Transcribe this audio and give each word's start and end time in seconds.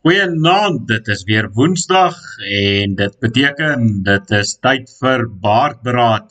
Goeienaand, 0.00 0.86
dit 0.88 1.08
is 1.12 1.22
weer 1.28 1.50
Woensdag 1.52 2.14
en 2.48 2.94
dit 2.96 3.16
beteken 3.20 3.82
dit 4.06 4.30
is 4.32 4.54
tyd 4.64 4.86
vir 4.96 5.26
baardberaad. 5.42 6.30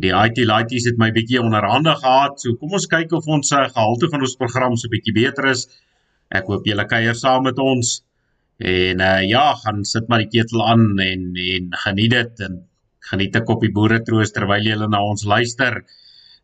Die 0.00 0.12
IT 0.16 0.40
laities 0.48 0.86
het 0.88 0.96
my 1.02 1.10
bietjie 1.12 1.42
onderhande 1.42 1.92
gehad, 1.98 2.38
so 2.40 2.56
kom 2.56 2.72
ons 2.78 2.86
kyk 2.88 3.12
of 3.18 3.28
ons 3.28 3.52
uh, 3.52 3.66
gehalte 3.74 4.08
van 4.08 4.24
ons 4.24 4.38
program 4.40 4.78
so 4.80 4.88
bietjie 4.88 5.12
beter 5.18 5.50
is. 5.50 5.66
Ek 6.32 6.48
hoop 6.48 6.64
julle 6.64 6.86
kuier 6.88 7.20
saam 7.20 7.44
met 7.44 7.60
ons. 7.60 7.90
En 8.72 9.04
uh, 9.10 9.20
ja, 9.28 9.44
gaan 9.66 9.84
sit 9.84 10.08
maar 10.08 10.24
die 10.24 10.32
ketel 10.38 10.64
aan 10.64 10.86
en 11.04 11.28
en 11.50 11.68
geniet 11.84 12.16
dit 12.16 12.42
en 12.48 12.56
geniet 13.10 13.36
'n 13.36 13.44
koppie 13.52 13.72
boere 13.80 14.00
troos 14.00 14.32
terwyl 14.32 14.64
julle 14.64 14.88
na 14.88 15.04
ons 15.04 15.28
luister. 15.28 15.82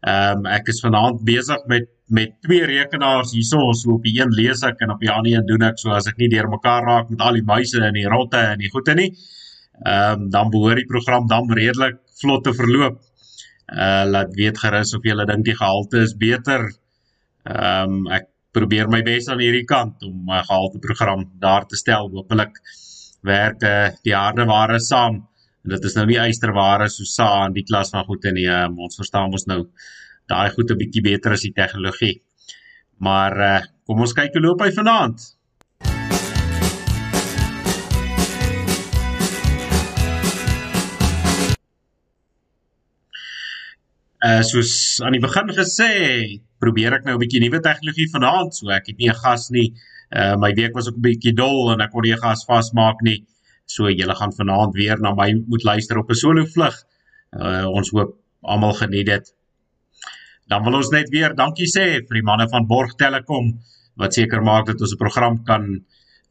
Ehm 0.01 0.39
um, 0.39 0.46
ek 0.48 0.71
is 0.73 0.80
vanaand 0.80 1.25
besig 1.29 1.66
met 1.69 1.89
met 2.11 2.33
twee 2.43 2.64
rekenaars 2.66 3.35
hierso 3.37 3.73
so 3.77 3.93
op 3.95 4.07
die 4.07 4.16
een 4.16 4.33
lees 4.34 4.65
ek 4.66 4.80
en 4.83 4.95
op 4.95 5.03
die 5.05 5.11
ander 5.12 5.34
een 5.34 5.45
doen 5.46 5.62
ek 5.69 5.79
so 5.79 5.93
as 5.95 6.09
ek 6.11 6.16
nie 6.19 6.30
deurmekaar 6.33 6.83
raak 6.88 7.11
met 7.12 7.20
al 7.23 7.37
die 7.38 7.45
muise 7.47 7.83
en 7.87 7.95
die 7.95 8.09
rotte 8.09 8.41
en 8.55 8.59
die 8.59 8.70
goeie 8.73 8.97
nie. 8.98 9.11
Ehm 9.84 10.25
um, 10.25 10.30
dan 10.33 10.51
behoort 10.51 10.80
die 10.80 10.89
program 10.89 11.28
dan 11.28 11.52
redelik 11.52 12.01
vlot 12.23 12.45
te 12.45 12.55
verloop. 12.56 12.98
Uh 13.70 14.05
laat 14.09 14.34
weet 14.34 14.59
gerus 14.59 14.95
of 14.97 15.05
jy 15.05 15.15
dink 15.28 15.45
die 15.45 15.56
gehalte 15.56 16.03
is 16.09 16.17
beter. 16.17 16.70
Ehm 17.45 18.01
um, 18.01 18.06
ek 18.19 18.30
probeer 18.56 18.89
my 18.91 19.03
bes 19.06 19.28
aan 19.28 19.41
hierdie 19.45 19.67
kant 19.69 20.03
om 20.03 20.25
my 20.27 20.41
gehalte 20.48 20.80
program 20.83 21.28
daar 21.39 21.67
te 21.67 21.77
stel. 21.77 22.09
Hoopelik 22.11 22.56
werk 23.23 23.62
uh, 23.62 23.91
die 24.03 24.17
harde 24.17 24.47
ware 24.48 24.80
saam. 24.80 25.27
En 25.60 25.74
dit 25.74 25.84
is 25.84 25.96
nou 25.98 26.06
nie 26.09 26.20
eysterware 26.20 26.87
so 26.88 27.05
sa 27.05 27.27
in 27.46 27.56
die 27.56 27.66
klas 27.69 27.92
van 27.92 28.06
goeie 28.06 28.32
nie. 28.32 28.46
Um, 28.48 28.78
ons 28.87 28.96
verstaan 28.96 29.28
mos 29.32 29.45
nou 29.50 29.66
daai 30.30 30.48
goed 30.55 30.70
'n 30.73 30.80
bietjie 30.80 31.02
beter 31.05 31.36
as 31.36 31.45
die 31.45 31.52
tegnologie. 31.52 32.23
Maar 33.05 33.36
uh, 33.48 33.60
kom 33.84 34.00
ons 34.00 34.16
kyk 34.16 34.33
hoe 34.36 34.42
loop 34.46 34.64
hy 34.64 34.70
vanaand. 34.73 35.20
Uh 44.20 44.42
soos 44.45 45.00
aan 45.05 45.17
die 45.17 45.20
begin 45.24 45.48
gesê, 45.56 45.92
probeer 46.61 46.97
ek 46.97 47.05
nou 47.05 47.14
'n 47.17 47.20
bietjie 47.20 47.41
nuwe 47.41 47.61
tegnologie 47.61 48.08
vanaand, 48.12 48.55
so 48.56 48.72
ek 48.72 48.89
het 48.92 48.98
nie 48.98 49.12
'n 49.12 49.20
gas 49.24 49.50
nie. 49.50 49.74
Uh 50.08 50.36
my 50.41 50.52
week 50.56 50.72
was 50.74 50.89
ook 50.89 50.97
'n 50.97 51.05
bietjie 51.08 51.36
dol 51.36 51.72
en 51.72 51.80
ek 51.80 51.92
kon 51.92 52.02
nie 52.02 52.17
'n 52.17 52.24
gas 52.24 52.45
vasmaak 52.48 53.05
nie. 53.05 53.27
So 53.71 53.91
julle 53.91 54.17
gaan 54.19 54.33
vanaand 54.39 54.75
weer 54.75 55.01
na 55.01 55.15
my 55.15 55.33
moet 55.47 55.65
luister 55.65 55.99
op 55.99 56.11
'n 56.11 56.23
solo 56.25 56.47
vlug. 56.55 56.77
Uh 57.33 57.67
ons 57.69 57.91
hoop 57.95 58.17
almal 58.43 58.75
geniet 58.83 59.07
dit 59.07 59.35
dan 60.51 60.67
wil 60.67 60.81
ons 60.81 60.91
net 60.91 61.11
weer 61.15 61.35
dankie 61.39 61.69
sê 61.71 61.87
vir 62.03 62.19
die 62.19 62.27
manne 62.27 62.48
van 62.51 62.67
Borg 62.71 62.97
Telecom 62.98 63.53
wat 64.01 64.17
seker 64.17 64.43
maak 64.43 64.67
dat 64.71 64.83
ons 64.83 64.95
'n 64.95 65.03
program 65.05 65.35
kan 65.51 65.65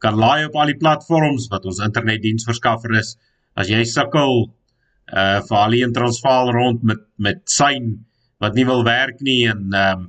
kan 0.04 0.16
laai 0.16 0.46
op 0.46 0.56
al 0.56 0.72
die 0.72 0.82
platforms 0.84 1.48
wat 1.52 1.66
ons 1.66 1.80
internetdiensverskaffer 1.84 2.94
is. 3.00 3.18
As 3.56 3.68
jy 3.68 3.84
sukkel 3.84 4.52
uh 5.22 5.40
vir 5.48 5.58
al 5.58 5.72
die 5.76 5.84
in 5.84 5.94
Transvaal 5.94 6.52
rond 6.52 6.84
met 6.84 7.02
met 7.18 7.40
syn 7.46 8.06
wat 8.40 8.56
nie 8.56 8.66
wil 8.66 8.84
werk 8.84 9.22
nie 9.22 9.48
en 9.48 9.72
ehm 9.74 10.00
um, 10.00 10.08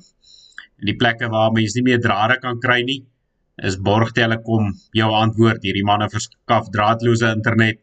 in 0.81 0.87
die 0.87 0.97
plekke 0.97 1.29
waar 1.29 1.53
mense 1.53 1.77
nie 1.77 1.89
meer 1.91 2.01
drade 2.01 2.41
kan 2.41 2.59
kry 2.59 2.83
nie, 2.83 3.05
is 3.63 3.77
Borg 3.77 4.13
Telecom 4.17 4.73
jou 4.97 5.11
antwoord. 5.15 5.63
Hierdie 5.65 5.85
manne 5.87 6.09
verskaf 6.13 6.71
draadloose 6.75 7.33
internet 7.35 7.81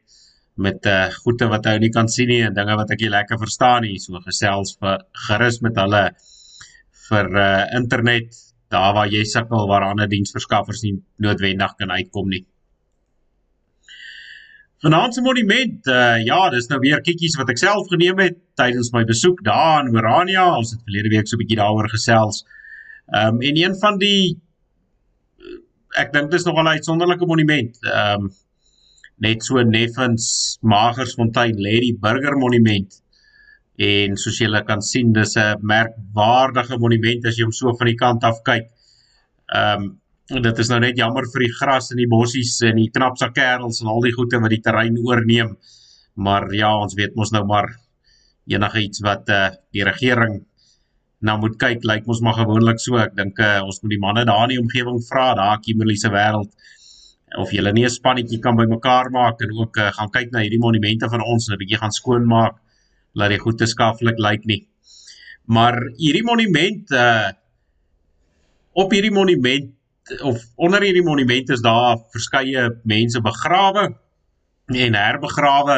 met 0.58 0.86
uh 0.89 1.06
goede 1.22 1.47
wat 1.52 1.69
hy 1.69 1.78
nie 1.81 1.94
kan 1.94 2.09
sien 2.09 2.31
nie 2.31 2.42
en 2.45 2.56
dinge 2.58 2.75
wat 2.80 2.92
ek 2.94 3.03
nie 3.03 3.14
lekker 3.14 3.38
verstaan 3.38 3.86
nie 3.86 4.00
so 4.02 4.17
gesels 4.25 4.73
vir 4.81 5.03
gerus 5.28 5.61
met 5.61 5.78
hulle 5.78 6.03
vir 7.08 7.34
uh 7.45 7.64
internet 7.78 8.34
daar 8.73 8.95
waar 8.97 9.11
jy 9.11 9.23
sukkel 9.23 9.67
waar 9.69 9.86
ander 9.88 10.09
diensverskaffers 10.11 10.84
nie 10.84 10.97
noodwendig 11.23 11.75
kan 11.80 11.94
uitkom 11.94 12.30
nie. 12.34 12.44
Vanaand 14.81 15.14
se 15.14 15.22
monument 15.22 15.88
uh 15.94 16.17
ja, 16.25 16.41
dis 16.53 16.69
nou 16.73 16.81
weer 16.81 17.06
kikkies 17.06 17.38
wat 17.38 17.53
ek 17.53 17.62
self 17.62 17.88
geneem 17.94 18.19
het 18.25 18.41
tydens 18.57 18.91
my 18.94 19.06
besoek 19.06 19.46
daar 19.46 19.85
in 19.85 19.94
Orania. 19.96 20.50
Ons 20.57 20.74
het 20.74 20.84
verlede 20.90 21.13
week 21.13 21.30
so 21.30 21.38
'n 21.38 21.44
bietjie 21.46 21.62
daaroor 21.62 21.90
gesels. 21.94 22.44
Um 23.13 23.41
en 23.41 23.57
een 23.62 23.78
van 23.78 23.97
die 24.01 24.41
ek 25.97 26.13
dink 26.13 26.31
dis 26.31 26.46
nogal 26.46 26.66
'n 26.66 26.78
uitsonderlike 26.78 27.25
monument. 27.28 27.78
Um 27.94 28.30
net 29.19 29.44
so 29.44 29.62
Neffens 29.63 30.58
Magersfontein 30.62 31.58
lê 31.58 31.80
die 31.81 31.97
Burger 31.97 32.38
Monument 32.38 33.02
en 33.78 34.18
soos 34.18 34.40
julle 34.41 34.63
kan 34.66 34.81
sien 34.81 35.13
dis 35.13 35.36
'n 35.38 35.62
merkwaardige 35.62 36.78
monument 36.80 37.25
as 37.25 37.38
jy 37.38 37.44
hom 37.46 37.52
so 37.52 37.74
van 37.78 37.88
die 37.88 37.96
kant 38.03 38.24
af 38.24 38.44
kyk. 38.44 38.69
Ehm 39.53 39.84
um, 39.84 39.97
dit 40.44 40.59
is 40.59 40.69
nou 40.69 40.80
net 40.80 40.97
jammer 40.97 41.24
vir 41.34 41.46
die 41.46 41.53
gras 41.59 41.91
en 41.91 41.97
die 41.97 42.07
bossies 42.07 42.62
en 42.62 42.75
die 42.75 42.90
knapsa 42.91 43.30
kerels 43.31 43.81
en 43.81 43.88
al 43.88 44.02
die 44.02 44.12
goede 44.12 44.41
wat 44.41 44.50
die 44.50 44.62
terrein 44.62 44.97
oorneem. 44.97 45.56
Maar 46.16 46.53
ja, 46.53 46.75
ons 46.75 46.96
weet 46.96 47.16
mos 47.16 47.31
nou 47.31 47.46
maar 47.46 47.69
enige 48.47 48.81
iets 48.81 49.00
wat 49.06 49.30
uh, 49.30 49.50
die 49.72 49.84
regering 49.84 50.41
nou 51.19 51.38
moet 51.41 51.57
kyk, 51.57 51.81
lyk 51.83 51.89
like 51.89 52.07
mos 52.09 52.22
maar 52.22 52.38
gewoonlik 52.38 52.79
so. 52.79 52.97
Ek 53.01 53.16
dink 53.17 53.39
uh, 53.39 53.61
ons 53.66 53.81
moet 53.81 53.94
die 53.95 54.01
manne 54.01 54.25
daar 54.25 54.45
in 54.45 54.55
die 54.55 54.61
omgewing 54.61 55.00
vra, 55.07 55.33
daar 55.38 55.61
Kimberley 55.63 55.97
se 55.97 56.11
wêreld 56.13 56.53
of 57.38 57.51
julle 57.51 57.73
nie 57.73 57.83
'n 57.85 57.91
spannetjie 57.91 58.39
kan 58.39 58.55
bymekaar 58.55 59.09
maak 59.11 59.41
en 59.41 59.51
ook 59.51 59.77
uh, 59.77 59.91
gaan 59.91 60.09
kyk 60.09 60.31
na 60.31 60.39
hierdie 60.45 60.61
monumente 60.61 61.09
van 61.09 61.22
ons 61.22 61.47
en 61.47 61.56
'n 61.56 61.59
bietjie 61.59 61.81
gaan 61.81 61.91
skoonmaak 61.91 62.56
laat 63.13 63.29
dit 63.29 63.41
goed 63.41 63.61
skaflik 63.61 64.17
lyk 64.17 64.45
nie. 64.45 64.67
Maar 65.45 65.75
hierdie 65.97 66.23
monument 66.23 66.91
uh 66.91 67.31
op 68.77 68.91
hierdie 68.91 69.11
monument 69.11 69.73
of 70.22 70.44
onder 70.56 70.81
hierdie 70.81 71.03
monument 71.03 71.50
is 71.50 71.61
daar 71.61 71.97
verskeie 72.13 72.69
mense 72.83 73.22
begrawe 73.22 73.95
en 74.67 74.94
herbegrawe 74.94 75.77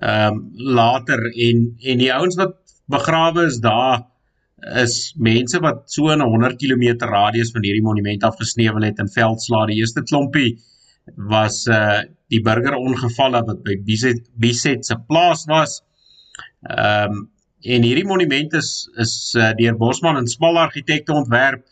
ehm 0.00 0.34
um, 0.34 0.50
later 0.54 1.22
en 1.46 1.76
en 1.80 1.98
die 1.98 2.12
ouens 2.12 2.36
wat 2.36 2.56
begrawe 2.86 3.46
is 3.46 3.60
daar 3.60 4.02
is 4.74 5.14
mense 5.18 5.58
wat 5.62 5.84
so 5.90 6.10
in 6.10 6.20
'n 6.20 6.30
100 6.30 6.58
km 6.58 7.06
radius 7.06 7.52
van 7.52 7.62
hierdie 7.62 7.82
monument 7.82 8.22
afgesneuwel 8.22 8.82
het 8.82 8.98
in 8.98 9.08
veldslaa. 9.08 9.66
Die 9.66 9.78
eerste 9.78 10.02
klompie 10.02 10.58
was 11.14 11.66
uh 11.66 12.02
die 12.28 12.42
burgerongevalle 12.42 13.44
wat 13.46 13.62
by 13.62 13.76
Biset 14.34 14.86
se 14.86 14.96
plaas 15.08 15.46
was. 15.46 15.82
Ehm 16.62 17.12
um, 17.12 17.30
en 17.62 17.82
hierdie 17.82 18.06
monument 18.06 18.52
is 18.54 18.88
is 18.96 19.34
uh, 19.36 19.52
deur 19.58 19.76
Bosman 19.76 20.16
en 20.16 20.26
Smal 20.26 20.58
argitekte 20.58 21.12
ontwerp 21.12 21.64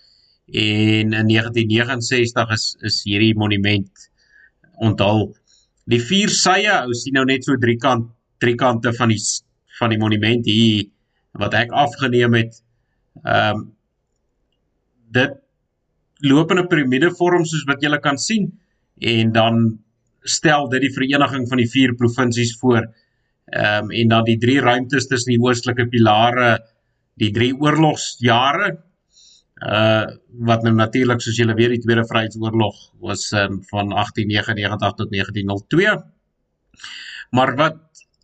en 0.46 1.12
in 1.12 1.28
1969 1.28 2.50
is 2.50 2.76
is 2.80 3.02
hierdie 3.04 3.34
monument 3.34 4.10
onthul. 4.78 5.34
Die 5.84 6.00
vier 6.00 6.32
sye, 6.32 6.70
ou 6.84 6.94
sien 6.96 7.14
nou 7.14 7.24
net 7.24 7.44
so 7.44 7.56
drie 7.60 7.76
kant 7.76 8.10
drie 8.42 8.56
kante 8.60 8.92
van 8.92 9.12
die 9.12 9.20
van 9.78 9.90
die 9.90 9.98
monument 9.98 10.46
hier 10.46 10.86
wat 11.32 11.54
ek 11.58 11.72
afgeneem 11.72 12.34
het. 12.38 12.63
Ehm 13.22 13.56
um, 13.56 13.64
dit 15.14 15.34
loop 16.26 16.50
in 16.50 16.58
'n 16.58 16.68
piramidevorm 16.68 17.44
soos 17.44 17.64
wat 17.70 17.82
julle 17.82 18.00
kan 18.00 18.18
sien 18.18 18.50
en 18.98 19.32
dan 19.32 19.78
stel 20.22 20.68
dit 20.68 20.80
die 20.80 20.92
vereniging 20.92 21.48
van 21.48 21.58
die 21.58 21.70
vier 21.70 21.94
provinsies 21.94 22.56
voor. 22.58 22.82
Ehm 23.46 23.84
um, 23.84 23.90
en 23.90 24.08
dan 24.08 24.24
die 24.24 24.38
drie 24.38 24.60
ruimtes 24.60 25.06
tussen 25.06 25.32
die 25.32 25.40
oostelike 25.40 25.86
pilare, 25.88 26.58
die 27.14 27.30
drie 27.30 27.52
oorlogsjare 27.54 28.74
uh 29.62 30.06
wat 30.44 30.64
nou 30.66 30.72
natuurlik 30.74 31.20
soos 31.22 31.36
julle 31.38 31.54
weet 31.54 31.76
die 31.76 31.82
Tweede 31.84 32.02
Vryheidsoorlog 32.04 32.74
was 32.98 33.30
um, 33.32 33.60
van 33.70 33.92
1899 33.94 34.94
tot 34.98 35.10
1902. 35.10 35.94
Maar 37.30 37.54
wat 37.56 37.76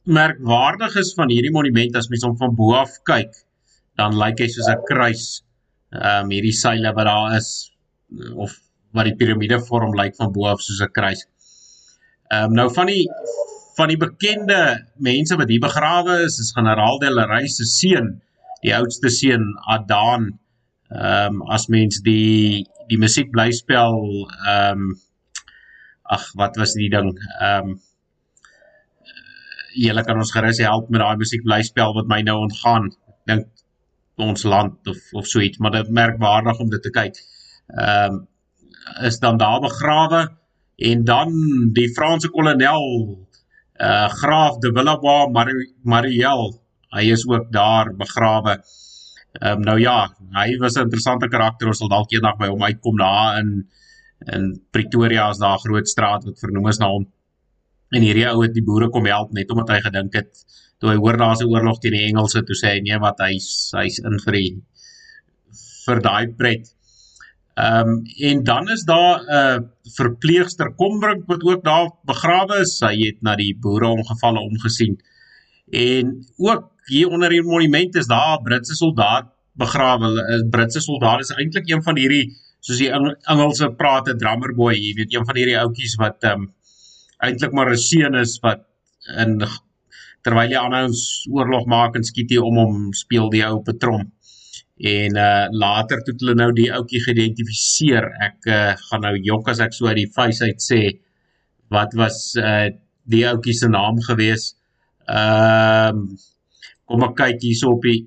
merkwaardig 0.04 0.96
is 0.96 1.14
van 1.14 1.30
hierdie 1.30 1.52
monument 1.54 1.96
as 1.96 2.08
mens 2.10 2.26
hom 2.26 2.36
van 2.36 2.54
bo 2.58 2.74
af 2.74 2.98
kyk, 3.06 3.30
dan 4.00 4.16
lyk 4.22 4.40
hy 4.44 4.48
soos 4.52 4.70
'n 4.72 4.82
kruis. 4.88 5.24
Ehm 5.92 6.24
um, 6.24 6.32
hierdie 6.34 6.56
seile 6.56 6.94
wat 6.96 7.08
daar 7.10 7.36
is 7.36 7.50
of 8.44 8.56
wat 8.96 9.06
die 9.08 9.16
piramide 9.18 9.60
vorm 9.68 9.94
lyk 9.98 10.16
van 10.18 10.32
bo 10.34 10.48
af 10.52 10.64
soos 10.64 10.82
'n 10.86 10.94
kruis. 10.98 11.26
Ehm 12.30 12.50
um, 12.50 12.58
nou 12.60 12.68
van 12.78 12.86
die 12.92 13.04
van 13.76 13.88
die 13.92 14.00
bekende 14.00 14.60
mense 14.96 15.36
wat 15.40 15.48
hier 15.48 15.62
begrawe 15.62 16.22
is, 16.26 16.38
is 16.42 16.52
generaal 16.52 16.98
Delery 17.00 17.46
se 17.48 17.64
seun, 17.64 18.20
die 18.62 18.74
oudste 18.76 19.10
seun 19.10 19.46
Adan. 19.76 20.32
Ehm 20.90 21.40
um, 21.40 21.46
as 21.56 21.68
mens 21.68 22.02
die 22.06 22.66
die 22.90 22.98
musiek 22.98 23.30
bly 23.30 23.50
spel 23.52 23.94
ehm 24.46 24.90
um, 24.90 24.98
ag 26.10 26.24
wat 26.34 26.56
was 26.58 26.74
die 26.74 26.90
ding 26.90 27.14
ehm 27.38 27.70
um, 27.70 27.78
julle 29.78 30.02
kan 30.02 30.18
ons 30.18 30.32
gerus 30.34 30.58
help 30.66 30.88
met 30.90 31.02
daai 31.02 31.18
musiek 31.20 31.44
bly 31.46 31.60
spel 31.62 31.94
wat 31.94 32.08
my 32.10 32.20
nou 32.26 32.40
ontgaan. 32.42 32.90
Dink 33.30 33.46
ons 34.20 34.42
land 34.44 34.88
of 34.88 34.98
of 35.12 35.26
so 35.26 35.40
iets, 35.40 35.58
maar 35.58 35.70
dit 35.70 35.88
merkwaardig 35.90 36.58
om 36.58 36.70
dit 36.70 36.82
te 36.82 36.90
kyk. 36.90 37.16
Ehm 37.76 38.14
um, 38.14 38.26
is 39.06 39.18
dan 39.22 39.36
daar 39.38 39.60
begrawe 39.60 40.28
en 40.76 41.04
dan 41.04 41.34
die 41.72 41.90
Franse 41.94 42.28
kolonel 42.28 42.86
uh 43.80 44.08
Graaf 44.08 44.58
de 44.58 44.72
Villebois 44.76 45.28
Mariel, 45.82 46.60
hy 46.96 47.04
is 47.12 47.26
ook 47.28 47.52
daar 47.52 47.94
begrawe. 47.96 48.60
Ehm 49.40 49.58
um, 49.58 49.60
nou 49.60 49.78
ja, 49.80 50.08
hy 50.34 50.56
was 50.58 50.76
'n 50.76 50.88
interessante 50.88 51.28
karakter. 51.28 51.66
Ons 51.66 51.78
sal 51.78 51.88
dalk 51.88 52.12
eendag 52.12 52.36
by 52.36 52.48
hom 52.48 52.62
uitkom 52.62 52.96
daar 52.96 53.38
in 53.38 53.68
in 54.26 54.60
Pretoria 54.70 55.30
is 55.30 55.38
daar 55.38 55.56
'n 55.56 55.64
groot 55.68 55.88
straat 55.88 56.24
wat 56.24 56.38
vernoem 56.38 56.68
is 56.68 56.78
na 56.78 56.88
hom. 56.88 57.06
En 57.90 58.02
hierdie 58.02 58.28
ou 58.28 58.42
het 58.42 58.54
die 58.54 58.64
boere 58.64 58.88
kom 58.88 59.06
help 59.06 59.32
net 59.32 59.50
omdat 59.50 59.68
hy 59.68 59.80
gedink 59.80 60.14
het 60.14 60.44
toe 60.80 60.90
hy 60.90 60.96
hoor 60.96 61.16
daar's 61.20 61.42
'n 61.44 61.52
oorlog 61.52 61.78
teen 61.80 61.92
die 61.92 62.08
Engelse, 62.08 62.42
toe 62.42 62.56
sê 62.56 62.74
hy 62.74 62.80
nee 62.80 62.98
wat 62.98 63.18
hy's 63.20 63.72
hy's 63.76 63.98
in 64.00 64.18
vir 64.24 64.32
die 64.38 64.50
vir 65.86 66.00
daai 66.00 66.26
pret. 66.40 66.72
Ehm 67.60 67.88
um, 67.88 68.02
en 68.28 68.44
dan 68.44 68.70
is 68.74 68.84
daar 68.88 69.20
'n 69.20 69.28
uh, 69.40 69.58
verpleegster 69.96 70.72
Kombrink 70.82 71.26
wat 71.26 71.42
ook 71.44 71.64
daar 71.64 71.88
begrawe 72.12 72.60
is. 72.64 72.80
Hy 72.80 72.96
het 73.06 73.22
na 73.22 73.36
die 73.36 73.54
boere 73.54 73.88
ongevalle 73.88 74.40
omgesien. 74.40 74.96
En 75.70 76.26
ook 76.38 76.70
hier 76.86 77.08
onder 77.08 77.30
die 77.30 77.42
monument 77.42 77.94
is 77.94 78.06
daar 78.06 78.38
'n 78.38 78.42
Britse 78.42 78.74
soldaat 78.74 79.26
begrawe. 79.54 80.06
'n 80.06 80.50
Britse 80.50 80.80
soldaat 80.80 81.20
is 81.20 81.30
eintlik 81.30 81.68
een 81.68 81.82
van 81.82 81.96
hierdie 81.96 82.32
soos 82.60 82.78
die 82.78 82.90
Engelse 83.32 83.70
praat 83.76 84.08
'n 84.08 84.18
drummer 84.18 84.54
boy, 84.54 84.74
jy 84.74 84.94
weet 84.94 85.14
een 85.14 85.26
van 85.26 85.36
hierdie 85.36 85.58
ouetjies 85.58 85.96
wat 85.96 86.24
ehm 86.24 86.40
um, 86.40 86.52
eintlik 87.18 87.52
maar 87.52 87.70
'n 87.70 87.76
seun 87.76 88.14
is 88.14 88.38
wat 88.40 88.64
in 89.16 89.42
terwyl 90.26 90.52
die 90.52 90.58
ander 90.60 90.88
ons 90.88 91.02
oorlog 91.32 91.66
maak 91.70 91.96
en 91.96 92.06
skiet 92.06 92.32
hier 92.34 92.46
om 92.46 92.58
hom 92.60 92.80
speel 92.96 93.30
die 93.32 93.44
ou 93.46 93.60
patron. 93.66 94.08
En 94.80 95.16
uh 95.20 95.46
later 95.52 96.02
toe 96.04 96.14
hulle 96.20 96.36
nou 96.38 96.50
die 96.56 96.70
ouetjie 96.72 97.02
geïdentifiseer. 97.04 98.06
Ek 98.28 98.48
uh, 98.48 98.60
gaan 98.88 99.04
nou 99.06 99.14
jok 99.16 99.50
as 99.52 99.60
ek 99.60 99.76
so 99.76 99.90
uit 99.90 99.98
die 100.02 100.12
face 100.16 100.44
uit 100.44 100.64
sê 100.64 100.80
wat 101.72 101.96
was 102.00 102.22
uh 102.40 102.70
die 103.10 103.24
ouetjie 103.28 103.56
se 103.56 103.68
naam 103.68 104.00
gewees. 104.08 104.54
Ehm 105.08 106.04
uh, 106.06 106.28
kom 106.90 107.04
ek 107.06 107.12
kyk 107.20 107.44
hierso 107.44 107.76
op 107.76 107.84
die 107.86 108.00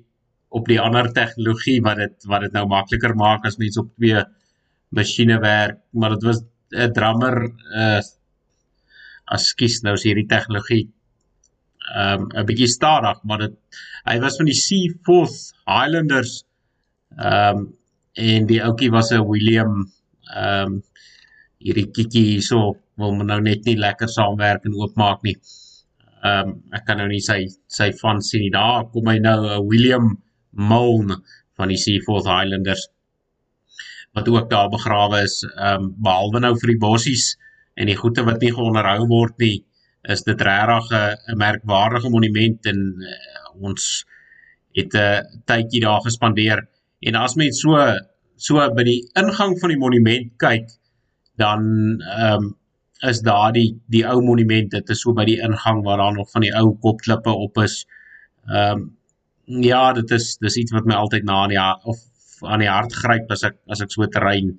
op 0.54 0.68
die 0.70 0.80
ander 0.80 1.08
tegnologie 1.16 1.80
wat 1.84 2.02
dit 2.02 2.26
wat 2.30 2.44
dit 2.46 2.56
nou 2.56 2.66
makliker 2.70 3.14
maak 3.18 3.46
as 3.48 3.56
mense 3.62 3.80
op 3.80 3.88
twee 3.96 4.20
masjiene 4.94 5.38
werk 5.42 5.80
maar 5.98 6.14
dit 6.14 6.26
was 6.28 6.42
'n 6.74 6.92
drummer 6.98 7.36
uh 7.84 8.02
askies 9.36 9.80
nou 9.82 9.94
is 9.98 10.04
hierdie 10.04 10.28
tegnologie 10.28 10.84
um, 11.92 12.28
'n 12.32 12.46
bietjie 12.48 12.70
stadig 12.70 13.20
maar 13.24 13.38
dit 13.46 13.54
hy 14.08 14.18
was 14.20 14.36
van 14.40 14.48
die 14.50 14.60
Seaforth 14.60 15.52
Highlanders 15.66 16.44
Ehm 17.16 17.58
um, 17.58 17.66
en 18.14 18.46
die 18.46 18.60
ouetjie 18.62 18.90
was 18.90 19.10
'n 19.12 19.26
William 19.28 19.72
ehm 20.34 20.72
um, 20.72 20.82
hierdie 21.64 21.90
kikkie 21.96 22.24
hierso 22.30 22.76
wil 22.98 23.14
nou 23.28 23.40
net 23.40 23.64
nie 23.64 23.76
lekker 23.78 24.08
saamwerk 24.08 24.64
en 24.66 24.74
oopmaak 24.74 25.22
nie. 25.22 25.36
Ehm 26.22 26.48
um, 26.48 26.56
ek 26.78 26.84
kan 26.86 26.98
nou 26.98 27.08
nie 27.08 27.22
sy 27.22 27.38
sy 27.78 27.92
van 28.00 28.22
sien 28.22 28.42
nie. 28.42 28.50
Daar 28.50 28.90
kom 28.90 29.10
hy 29.10 29.18
nou 29.18 29.38
'n 29.46 29.68
William 29.68 30.10
Milne 30.50 31.20
van 31.56 31.68
die 31.68 31.78
Seaforth 31.84 32.26
Highlanders 32.26 32.88
wat 34.14 34.28
ook 34.28 34.50
daar 34.50 34.70
begrawe 34.70 35.22
is. 35.22 35.44
Ehm 35.44 35.82
um, 35.82 35.94
behalwe 36.08 36.40
nou 36.40 36.54
vir 36.58 36.74
die 36.74 36.82
bossies 36.86 37.36
en 37.76 37.86
die 37.86 38.00
goede 38.02 38.24
wat 38.24 38.40
nie 38.40 38.54
geonderhou 38.58 39.06
word 39.06 39.38
nie, 39.38 39.64
is 40.08 40.22
dit 40.22 40.40
regtig 40.40 40.90
'n 40.92 41.36
merkwaardige 41.36 42.10
monument 42.10 42.66
en 42.66 42.80
uh, 42.98 43.68
ons 43.68 44.04
het 44.74 44.94
'n 44.94 45.42
tydjie 45.44 45.80
daar 45.80 46.00
gespandeer. 46.00 46.66
En 47.00 47.14
as 47.14 47.34
mens 47.34 47.60
so 47.60 47.76
so 48.36 48.58
by 48.74 48.84
die 48.84 49.00
ingang 49.16 49.58
van 49.60 49.70
die 49.70 49.78
monument 49.78 50.32
kyk, 50.36 50.68
dan 51.36 51.60
ehm 52.00 52.44
um, 52.44 52.56
is 53.02 53.20
daar 53.20 53.52
die 53.52 53.80
die 53.90 54.04
ou 54.06 54.22
monument. 54.22 54.70
Dit 54.70 54.90
is 54.90 55.00
so 55.00 55.12
by 55.12 55.24
die 55.24 55.40
ingang 55.40 55.82
waar 55.84 55.98
daar 55.98 56.14
nog 56.14 56.30
van 56.30 56.42
die 56.46 56.54
ou 56.54 56.76
kopklippe 56.80 57.30
op 57.30 57.58
is. 57.58 57.86
Ehm 58.48 58.70
um, 58.70 58.96
ja, 59.46 59.92
dit 59.92 60.10
is 60.10 60.36
dis 60.40 60.56
iets 60.56 60.72
wat 60.72 60.84
my 60.84 60.94
altyd 60.94 61.24
na 61.24 61.42
aan 61.42 61.52
die 61.52 61.60
of 61.84 61.98
aan 62.42 62.58
die 62.58 62.68
hart 62.68 62.92
gryp 62.92 63.30
as 63.30 63.44
ek 63.44 63.56
as 63.68 63.80
ek 63.80 63.92
so 63.92 64.06
terrein 64.06 64.58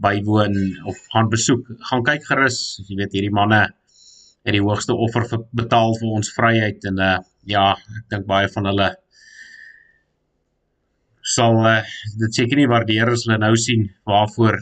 bywoon 0.00 0.56
of 0.86 0.96
gaan 1.12 1.28
besoek. 1.28 1.66
Gaan 1.90 2.04
kyk 2.04 2.24
gerus, 2.24 2.80
jy 2.88 2.96
weet 2.96 3.12
hierdie 3.12 3.34
manne 3.34 3.68
het 4.44 4.56
die 4.56 4.64
hoogste 4.64 4.96
offer 4.96 5.26
betaal 5.56 5.94
vir 5.98 6.16
ons 6.16 6.32
vryheid 6.36 6.84
en 6.90 6.98
uh 6.98 7.18
ja, 7.48 7.72
ek 7.72 8.10
dink 8.12 8.26
baie 8.28 8.48
van 8.52 8.66
hulle 8.68 8.88
sal 11.34 11.56
uh, 11.66 11.80
dit 12.20 12.36
seker 12.36 12.58
nie 12.60 12.68
waardeer 12.68 13.12
as 13.14 13.24
hulle 13.26 13.38
nou 13.40 13.54
sien 13.58 13.86
waarvoor 14.08 14.58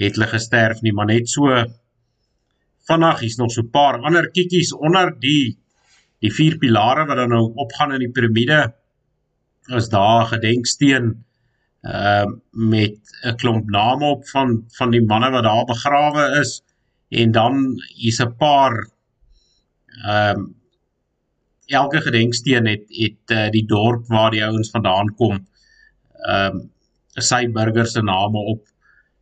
het 0.00 0.16
hulle 0.16 0.30
gesterf 0.30 0.80
nie, 0.80 0.94
maar 0.96 1.10
net 1.10 1.28
so 1.28 1.52
vandag 2.88 3.22
is 3.26 3.36
nog 3.38 3.52
so 3.52 3.62
'n 3.62 3.70
paar 3.70 4.00
ander 4.00 4.30
kiekies 4.30 4.72
onder 4.72 5.12
die 5.20 5.56
die 6.20 6.32
vier 6.32 6.56
pilare 6.58 7.06
wat 7.06 7.16
dan 7.16 7.30
nou 7.30 7.52
opgaan 7.64 7.92
in 7.92 8.04
die 8.06 8.14
piramide 8.16 8.72
is 9.76 9.88
daar 9.88 10.24
'n 10.24 10.32
gedenksteen 10.34 11.24
uh 11.84 12.26
met 12.52 12.98
'n 13.24 13.36
klomp 13.36 13.70
name 13.70 14.04
op 14.04 14.28
van 14.28 14.64
van 14.78 14.90
die 14.90 15.04
manne 15.04 15.30
wat 15.30 15.44
daar 15.44 15.64
begrawe 15.64 16.40
is 16.40 16.62
en 17.10 17.32
dan 17.32 17.54
hier's 17.94 18.20
'n 18.22 18.36
paar 18.36 18.74
ehm 20.04 20.38
um, 20.38 20.48
elke 21.66 22.00
gedenksteen 22.00 22.66
het 22.66 22.84
het 22.88 23.30
uh, 23.30 23.50
die 23.50 23.66
dorp 23.66 24.06
waar 24.06 24.30
die 24.30 24.44
ouens 24.44 24.70
vandaan 24.70 25.14
kom 25.14 25.46
ehm 26.26 26.56
um, 26.56 26.70
sy 27.20 27.46
burgers 27.52 27.92
se 27.92 28.02
name 28.02 28.38
op. 28.38 28.66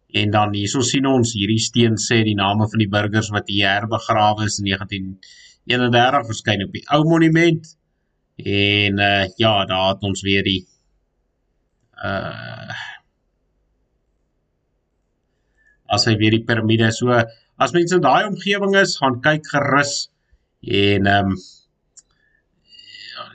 En 0.09 0.31
dan 0.31 0.55
hierso 0.55 0.81
sien 0.81 1.07
ons 1.07 1.35
hierdie 1.37 1.61
steen 1.61 1.99
sê 2.01 2.23
die 2.25 2.37
name 2.37 2.69
van 2.69 2.81
die 2.81 2.89
burgers 2.89 3.31
wat 3.35 3.49
hier 3.49 3.69
herbegrawe 3.69 4.47
is 4.49 4.59
in 4.61 4.71
1931 4.71 6.29
verskyn 6.31 6.65
op 6.65 6.73
die 6.73 6.85
ou 6.95 7.03
monument. 7.09 7.75
En 8.39 9.03
uh, 9.05 9.27
ja 9.37 9.65
daar 9.69 9.95
het 9.95 10.07
ons 10.09 10.23
weer 10.23 10.45
die 10.47 10.63
uh 12.05 12.87
as 15.89 16.05
hy 16.05 16.19
weer 16.21 16.35
die 16.37 16.45
piramide 16.45 16.91
so 16.93 17.17
as 17.59 17.75
mense 17.75 17.95
in 17.95 18.05
daai 18.05 18.27
omgewing 18.29 18.77
is 18.79 18.97
gaan 19.01 19.21
kyk 19.23 19.47
gerus 19.53 19.95
en 20.63 21.07
ehm 21.07 21.33
um, 21.33 21.39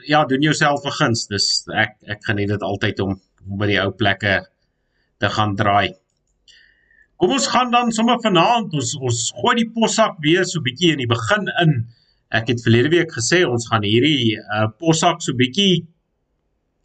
ja 0.08 0.24
doen 0.28 0.42
jouself 0.44 0.84
'n 0.84 0.96
guns 1.00 1.26
dis 1.28 1.46
ek 1.84 1.96
ek 2.14 2.24
geniet 2.28 2.48
dit 2.48 2.62
altyd 2.62 3.00
om 3.00 3.20
by 3.60 3.66
die 3.66 3.80
ou 3.80 3.90
plekke 3.92 4.34
te 5.18 5.28
gaan 5.28 5.56
draai. 5.56 5.94
Kom 7.16 7.30
ons 7.36 7.46
gaan 7.46 7.70
dan 7.70 7.92
sommer 7.92 8.18
vanaand 8.20 8.72
ons 8.74 8.94
ons 8.96 9.20
gooi 9.40 9.54
die 9.60 9.70
possak 9.76 10.16
weer 10.20 10.44
so 10.44 10.60
bietjie 10.60 10.92
in 10.92 11.02
die 11.04 11.10
begin 11.10 11.48
in. 11.62 11.74
Ek 12.30 12.48
het 12.48 12.64
verlede 12.64 12.90
week 12.90 13.12
gesê 13.12 13.44
ons 13.46 13.68
gaan 13.70 13.84
hierdie 13.86 14.36
uh, 14.40 14.66
possak 14.78 15.22
so 15.22 15.32
bietjie 15.32 15.86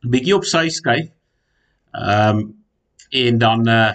bietjie 0.03 0.35
op 0.35 0.45
sy 0.45 0.67
skuif. 0.69 1.11
Ehm 1.95 2.37
um, 2.37 2.55
en 3.09 3.37
dan 3.41 3.67
uh, 3.67 3.91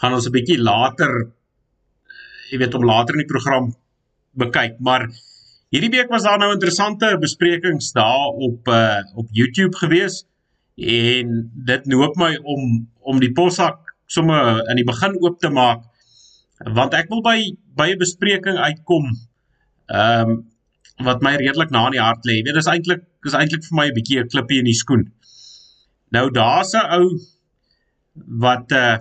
gaan 0.00 0.14
ons 0.16 0.26
'n 0.26 0.32
bietjie 0.34 0.58
later 0.58 1.33
jy 2.50 2.58
weet 2.60 2.74
om 2.74 2.84
later 2.84 3.16
in 3.16 3.24
die 3.24 3.30
program 3.30 3.72
bekyk, 4.38 4.78
maar 4.80 5.08
hierdie 5.74 5.90
week 5.90 6.10
was 6.10 6.26
daar 6.26 6.38
nou 6.38 6.52
interessante 6.52 7.16
besprekings 7.22 7.92
daar 7.96 8.34
op 8.48 8.68
uh, 8.68 9.02
op 9.14 9.28
YouTube 9.30 9.76
geweest 9.76 10.26
en 10.76 11.34
dit 11.70 11.86
noop 11.86 12.16
my 12.18 12.34
om 12.42 12.88
om 13.00 13.20
die 13.22 13.32
possak 13.32 13.94
sommer 14.06 14.62
in 14.70 14.80
die 14.80 14.86
begin 14.86 15.14
oop 15.22 15.38
te 15.40 15.50
maak 15.50 15.84
want 16.74 16.94
ek 16.94 17.10
wil 17.10 17.22
by 17.22 17.38
by 17.76 17.92
'n 17.92 18.02
bespreking 18.02 18.58
uitkom 18.58 19.06
ehm 19.86 20.30
um, 20.30 20.42
wat 21.02 21.22
my 21.26 21.34
redelik 21.34 21.70
na 21.74 21.86
in 21.86 21.96
die 21.96 22.00
hart 22.00 22.22
lê. 22.22 22.36
Jy 22.38 22.44
weet 22.46 22.54
dis 22.54 22.70
eintlik 22.70 23.02
is 23.26 23.34
eintlik 23.34 23.64
vir 23.66 23.76
my 23.78 23.86
'n 23.88 23.94
bietjie 23.94 24.20
'n 24.20 24.28
klippie 24.30 24.58
in 24.58 24.70
die 24.70 24.78
skoen. 24.78 25.10
Nou 26.10 26.30
daar's 26.30 26.74
'n 26.74 26.86
ou 26.98 27.18
wat 28.46 28.72
uh 28.72 28.98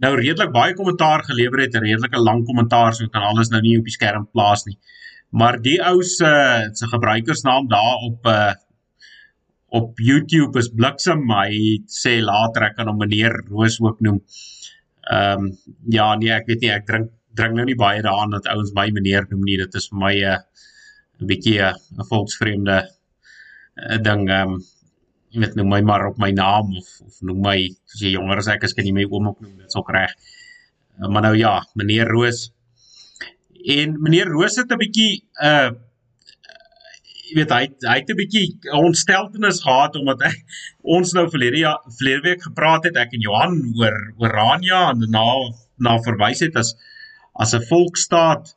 nou 0.00 0.14
redelik 0.16 0.52
baie 0.52 0.74
kommentaar 0.74 1.24
gelewer 1.28 1.64
het, 1.64 1.74
'n 1.74 1.84
redelike 1.84 2.18
lang 2.18 2.44
kommentaar, 2.46 2.94
so 2.94 3.08
kan 3.08 3.22
alles 3.22 3.50
nou 3.50 3.60
nie 3.60 3.78
op 3.78 3.84
die 3.84 3.96
skerm 3.98 4.26
plaas 4.32 4.64
nie. 4.66 4.78
Maar 5.30 5.60
die 5.62 5.78
ou 5.82 6.02
se 6.02 6.32
se 6.72 6.86
gebruikersnaam 6.86 7.68
daar 7.68 7.96
op 8.08 8.26
uh 8.26 8.52
op 9.70 9.98
YouTube 10.02 10.58
is 10.58 10.68
Bliksem, 10.74 11.20
hy 11.30 11.78
sê 11.86 12.18
later 12.20 12.64
ek 12.66 12.76
kan 12.76 12.88
hom 12.90 12.98
meneer 12.98 13.36
Roos 13.48 13.78
ook 13.80 14.00
noem. 14.00 14.18
Ehm 15.10 15.44
um, 15.44 15.52
ja, 15.86 16.14
nee, 16.16 16.32
ek 16.34 16.46
weet 16.46 16.60
nie, 16.64 16.70
ek 16.74 16.86
drink 16.86 17.12
drink 17.38 17.54
nou 17.54 17.64
nie 17.64 17.78
baie 17.78 18.02
daaraan 18.02 18.34
dat 18.34 18.48
ouens 18.50 18.72
my 18.74 18.88
meneer 18.90 19.28
noem 19.30 19.44
nie. 19.46 19.56
Dit 19.62 19.74
is 19.78 19.88
vir 19.92 19.98
my 19.98 20.14
'n 20.14 20.32
uh, 20.32 20.38
'n 21.20 21.26
bietjie 21.30 21.60
'n 21.62 22.08
volksvreemde 22.10 22.78
uh, 22.82 23.98
ding 24.02 24.28
ehm 24.28 24.54
um, 24.54 24.60
jy 25.30 25.42
weet 25.42 25.58
nou 25.58 25.66
my 25.70 25.80
maar 25.86 26.06
op 26.08 26.18
my 26.18 26.30
naam 26.34 26.72
of 26.78 26.88
of 27.06 27.20
noem 27.26 27.42
my 27.44 27.58
as 27.94 28.00
jy 28.02 28.14
jonger 28.16 28.42
as 28.42 28.48
ek 28.54 28.64
is 28.66 28.74
kan 28.74 28.86
jy 28.86 28.94
my 28.94 29.06
oom 29.10 29.30
ook 29.30 29.40
noem, 29.44 29.58
dit's 29.62 29.78
ook 29.78 29.92
reg. 29.94 30.16
Uh, 30.98 31.08
maar 31.08 31.28
nou 31.28 31.36
ja, 31.38 31.60
meneer 31.78 32.10
Roos. 32.10 32.50
En 33.76 33.94
meneer 34.02 34.30
Roos 34.32 34.56
het 34.56 34.72
'n 34.72 34.80
bietjie 34.80 35.22
uh, 35.42 35.70
jy 37.30 37.38
weet 37.38 37.52
hy 37.54 37.64
hy 37.86 37.96
het 38.00 38.10
'n 38.10 38.18
bietjie 38.18 38.46
ontsteltenis 38.74 39.62
gehad 39.62 39.96
omdat 39.96 40.24
hy, 40.26 40.32
ons 40.98 41.12
nou 41.14 41.26
verlede 41.30 41.62
jaar 41.62 41.82
verlede 41.98 42.26
week 42.28 42.46
gepraat 42.48 42.88
het 42.88 42.96
ek 42.96 43.14
en 43.14 43.26
Johan 43.26 43.58
oor 43.78 43.98
oor 44.18 44.34
Rania 44.40 44.88
en 44.90 45.06
na 45.10 45.26
na 45.78 45.98
verwys 46.06 46.42
het 46.46 46.56
as 46.56 46.74
as 47.38 47.54
'n 47.54 47.66
volksstaat 47.70 48.56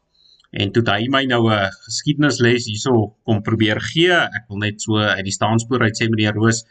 en 0.53 0.72
toe 0.72 0.83
hy 0.88 1.10
my 1.10 1.24
nou 1.25 1.50
'n 1.50 1.72
geskiedenisles 1.88 2.69
hierso 2.69 3.15
kom 3.25 3.41
probeer 3.41 3.79
gee 3.81 4.13
ek 4.13 4.45
wil 4.50 4.60
net 4.60 4.81
so 4.81 4.98
uit 4.98 5.25
die 5.25 5.38
staanspoor 5.39 5.81
uit 5.81 5.98
sê 5.98 6.10
meneer 6.10 6.33
Roos 6.33 6.63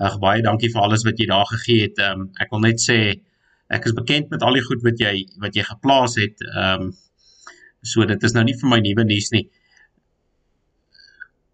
ag 0.00 0.18
baie 0.20 0.42
dankie 0.42 0.72
vir 0.72 0.82
alles 0.82 1.04
wat 1.04 1.18
jy 1.18 1.26
daar 1.26 1.48
gegee 1.52 1.88
het 1.88 1.98
um, 1.98 2.30
ek 2.40 2.50
wil 2.50 2.60
net 2.60 2.80
sê 2.80 2.98
ek 3.72 3.88
is 3.88 3.96
bekend 3.96 4.30
met 4.32 4.44
al 4.44 4.58
die 4.58 4.64
goed 4.66 4.84
wat 4.84 5.00
jy 5.00 5.14
wat 5.42 5.56
jy 5.56 5.64
geplaas 5.68 6.18
het. 6.20 6.44
Ehm 6.52 6.88
um, 6.88 6.92
so 7.82 8.04
dit 8.06 8.24
is 8.28 8.34
nou 8.36 8.44
nie 8.46 8.54
vir 8.54 8.68
my 8.70 8.78
nuwe 8.78 9.04
nuus 9.08 9.32
nie. 9.34 9.46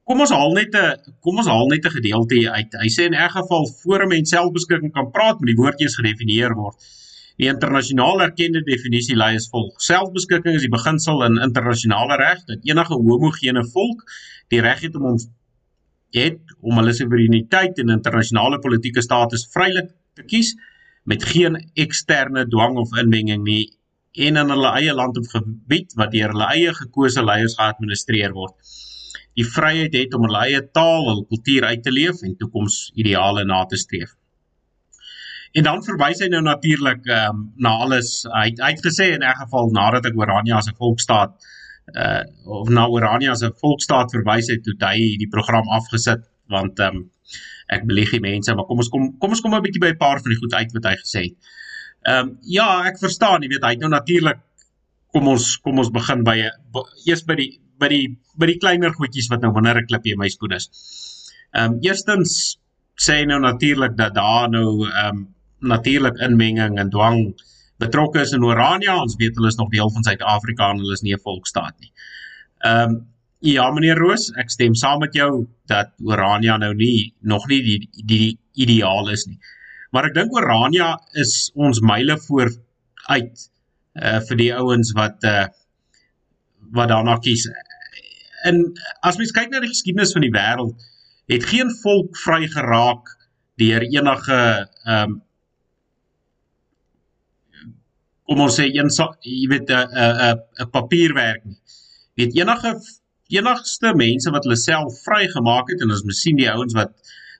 Kom 0.09 0.21
ons 0.25 0.33
haal 0.35 0.53
net 0.57 0.75
'n 0.77 1.15
kom 1.25 1.39
ons 1.41 1.49
haal 1.49 1.69
net 1.73 1.87
'n 1.87 1.97
gedeelte 1.99 2.41
uit. 2.59 2.75
Hy 2.83 2.89
sê 2.97 3.07
in 3.09 3.15
elk 3.15 3.37
geval 3.39 3.65
voor 3.83 4.05
'n 4.05 4.09
mens 4.09 4.31
selfbeskikking 4.31 4.93
kan 4.93 5.11
praat, 5.11 5.41
moet 5.41 5.53
die 5.53 5.61
woordjies 5.63 5.97
gedefinieer 6.01 6.55
word. 6.55 6.77
Die 7.39 7.47
internasionaal 7.47 8.25
erkende 8.25 8.65
definisie 8.67 9.17
lui 9.17 9.37
as 9.39 9.47
volg: 9.53 9.77
Selfbeskikking 9.85 10.57
is 10.59 10.65
die 10.67 10.73
beginsel 10.73 11.23
in 11.27 11.39
internasionale 11.45 12.17
reg 12.19 12.41
dat 12.51 12.65
enige 12.67 12.99
homogene 12.99 13.63
volk 13.75 14.03
die 14.51 14.63
reg 14.65 14.83
het 14.87 14.97
om 14.99 15.13
hom 15.13 15.21
het 16.17 16.57
om 16.59 16.81
hulle 16.81 16.95
soewereiniteit 16.97 17.79
en 17.79 17.95
internasionale 17.95 18.59
politieke 18.65 19.05
status 19.05 19.47
vrylik 19.55 19.93
te 20.19 20.25
kies 20.27 20.55
met 21.09 21.25
geen 21.31 21.61
eksterne 21.85 22.47
dwang 22.49 22.79
of 22.81 22.97
inmenging 23.03 23.45
nie 23.45 23.65
en 24.27 24.41
in 24.43 24.53
hulle 24.55 24.71
eie 24.81 24.95
land 24.97 25.19
of 25.21 25.31
gebied 25.31 25.95
wat 26.01 26.15
deur 26.17 26.33
hulle 26.35 26.49
eie 26.57 26.73
gekose 26.75 27.23
leiers 27.23 27.55
geadministreer 27.61 28.35
word. 28.35 28.57
Die 29.39 29.47
vryheid 29.47 29.95
het 29.95 30.15
om 30.17 30.25
hulle 30.27 30.41
eie 30.49 30.63
taal, 30.75 31.05
hul 31.07 31.27
kultuur 31.31 31.69
uit 31.71 31.85
te 31.85 31.93
leef 31.95 32.25
en 32.27 32.35
toekomsideale 32.41 33.45
na 33.47 33.63
te 33.71 33.79
streef. 33.79 34.17
En 35.53 35.63
dan 35.63 35.85
verwys 35.85 36.21
hy 36.21 36.29
nou 36.29 36.43
natuurlik 36.43 37.07
ehm 37.07 37.37
um, 37.37 37.53
na 37.57 37.77
alles 37.85 38.25
hy 38.33 38.49
het 38.51 38.61
uitgesê 38.61 39.13
in 39.15 39.25
'n 39.25 39.39
geval 39.45 39.71
nadat 39.73 40.07
ek 40.07 40.17
Orania 40.17 40.57
as 40.57 40.69
'n 40.69 40.77
volksstaat 40.77 41.33
uh 41.97 42.23
of 42.45 42.69
na 42.69 42.87
Orania 42.87 43.31
as 43.31 43.43
'n 43.43 43.55
volksstaat 43.61 44.13
verwys 44.13 44.49
het 44.49 44.65
toe 44.65 44.75
hy 44.81 45.17
die 45.17 45.31
program 45.31 45.69
afgesit 45.69 46.29
want 46.49 46.79
ehm 46.79 46.97
um, 46.97 47.11
ek 47.69 47.85
belieg 47.89 48.11
die 48.11 48.25
mense, 48.25 48.55
maar 48.55 48.67
kom 48.69 48.81
ons 48.83 48.89
kom 48.89 49.09
kom 49.21 49.31
ons 49.31 49.41
kom 49.45 49.55
'n 49.55 49.63
bietjie 49.63 49.81
by 49.81 49.93
'n 49.93 50.01
paar 50.01 50.21
van 50.21 50.31
die 50.33 50.41
goed 50.41 50.55
uit 50.55 50.73
wat 50.73 50.85
hy 50.85 50.97
gesê 50.97 51.23
het. 51.29 51.37
Ehm 52.09 52.29
um, 52.29 52.39
ja, 52.43 52.85
ek 52.89 52.99
verstaan, 52.99 53.43
jy 53.43 53.49
weet 53.49 53.65
hy 53.65 53.71
het 53.71 53.81
nou 53.81 53.91
natuurlik 53.91 54.41
kom 55.13 55.29
ons 55.29 55.57
kom 55.65 55.79
ons 55.79 55.91
begin 55.91 56.25
by 56.25 56.37
eers 57.07 57.25
by 57.25 57.35
die 57.35 57.61
by 57.79 57.89
die 57.89 58.07
by 58.39 58.47
die 58.47 58.59
kleiner 58.59 58.93
goedjies 58.93 59.29
wat 59.33 59.43
nou 59.43 59.53
wanneer 59.53 59.81
'n 59.81 59.87
klipie 59.87 60.13
in 60.13 60.19
my 60.19 60.29
skoen 60.29 60.53
is. 60.53 60.69
Ehm 61.53 61.73
um, 61.73 61.79
eerstens 61.83 62.59
sê 62.97 63.25
nou 63.27 63.41
natuurlik 63.41 63.97
dat 63.97 64.15
daar 64.15 64.49
nou 64.49 64.87
ehm 64.87 65.17
um, 65.17 65.27
natuurlik 65.61 66.19
inmenging 66.25 66.79
en 66.79 66.91
dwang 66.91 67.35
betrokke 67.79 68.21
is 68.21 68.33
in 68.33 68.45
Orania. 68.45 68.97
Ons 69.01 69.17
weet 69.19 69.37
hulle 69.37 69.51
is 69.51 69.59
nog 69.59 69.71
deel 69.71 69.91
van 69.91 70.05
Suid-Afrika 70.05 70.71
en 70.71 70.83
hulle 70.83 70.93
is 70.93 71.03
nie 71.03 71.15
'n 71.15 71.25
volksstaat 71.25 71.75
nie. 71.81 71.93
Ehm 72.65 72.91
um, 72.91 73.07
Ja 73.41 73.69
meneer 73.71 73.99
Roos, 74.03 74.33
ek 74.35 74.51
stem 74.51 74.75
saam 74.75 74.99
met 74.99 75.15
jou 75.15 75.47
dat 75.71 75.93
Orania 76.03 76.57
nou 76.59 76.73
nie 76.75 77.15
nog 77.23 77.47
nie 77.47 77.61
die 77.63 78.05
die 78.11 78.39
ideaal 78.59 79.13
is 79.15 79.29
nie. 79.29 79.39
Maar 79.95 80.09
ek 80.09 80.17
dink 80.17 80.35
Orania 80.35 80.97
is 81.15 81.53
ons 81.55 81.79
myle 81.81 82.17
voor 82.27 82.51
uit 83.15 83.47
uh 83.95 84.19
vir 84.27 84.41
die 84.43 84.51
ouens 84.55 84.91
wat 84.99 85.23
uh 85.23 85.47
wat 86.75 86.91
daarna 86.91 87.15
kies. 87.23 87.47
En 88.45 88.59
as 89.07 89.17
mens 89.23 89.31
kyk 89.33 89.55
na 89.55 89.63
die 89.63 89.71
geskiedenis 89.71 90.13
van 90.17 90.27
die 90.27 90.35
wêreld, 90.35 90.75
het 91.31 91.47
geen 91.47 91.71
volk 91.85 92.19
vry 92.25 92.43
geraak 92.51 93.15
deur 93.63 93.87
enige 93.87 94.41
ehm 94.43 95.15
um, 95.15 95.17
kom 98.29 98.45
ons 98.45 98.59
sê 98.61 98.69
een 98.69 98.91
jy 98.93 99.47
weet 99.53 99.71
'n 99.71 99.89
'n 99.97 100.39
'n 100.65 100.71
papierwerk 100.71 101.45
nie. 101.45 101.61
Weet 102.17 102.37
enige 102.37 102.75
enigste 103.29 103.95
mense 103.95 104.31
wat 104.35 104.45
hulle 104.45 104.57
self 104.57 105.01
vrygemaak 105.05 105.71
het 105.73 105.81
en 105.83 105.91
ons 105.95 106.05
moet 106.05 106.17
sien 106.17 106.37
die 106.37 106.51
ouens 106.51 106.75
wat 106.75 106.93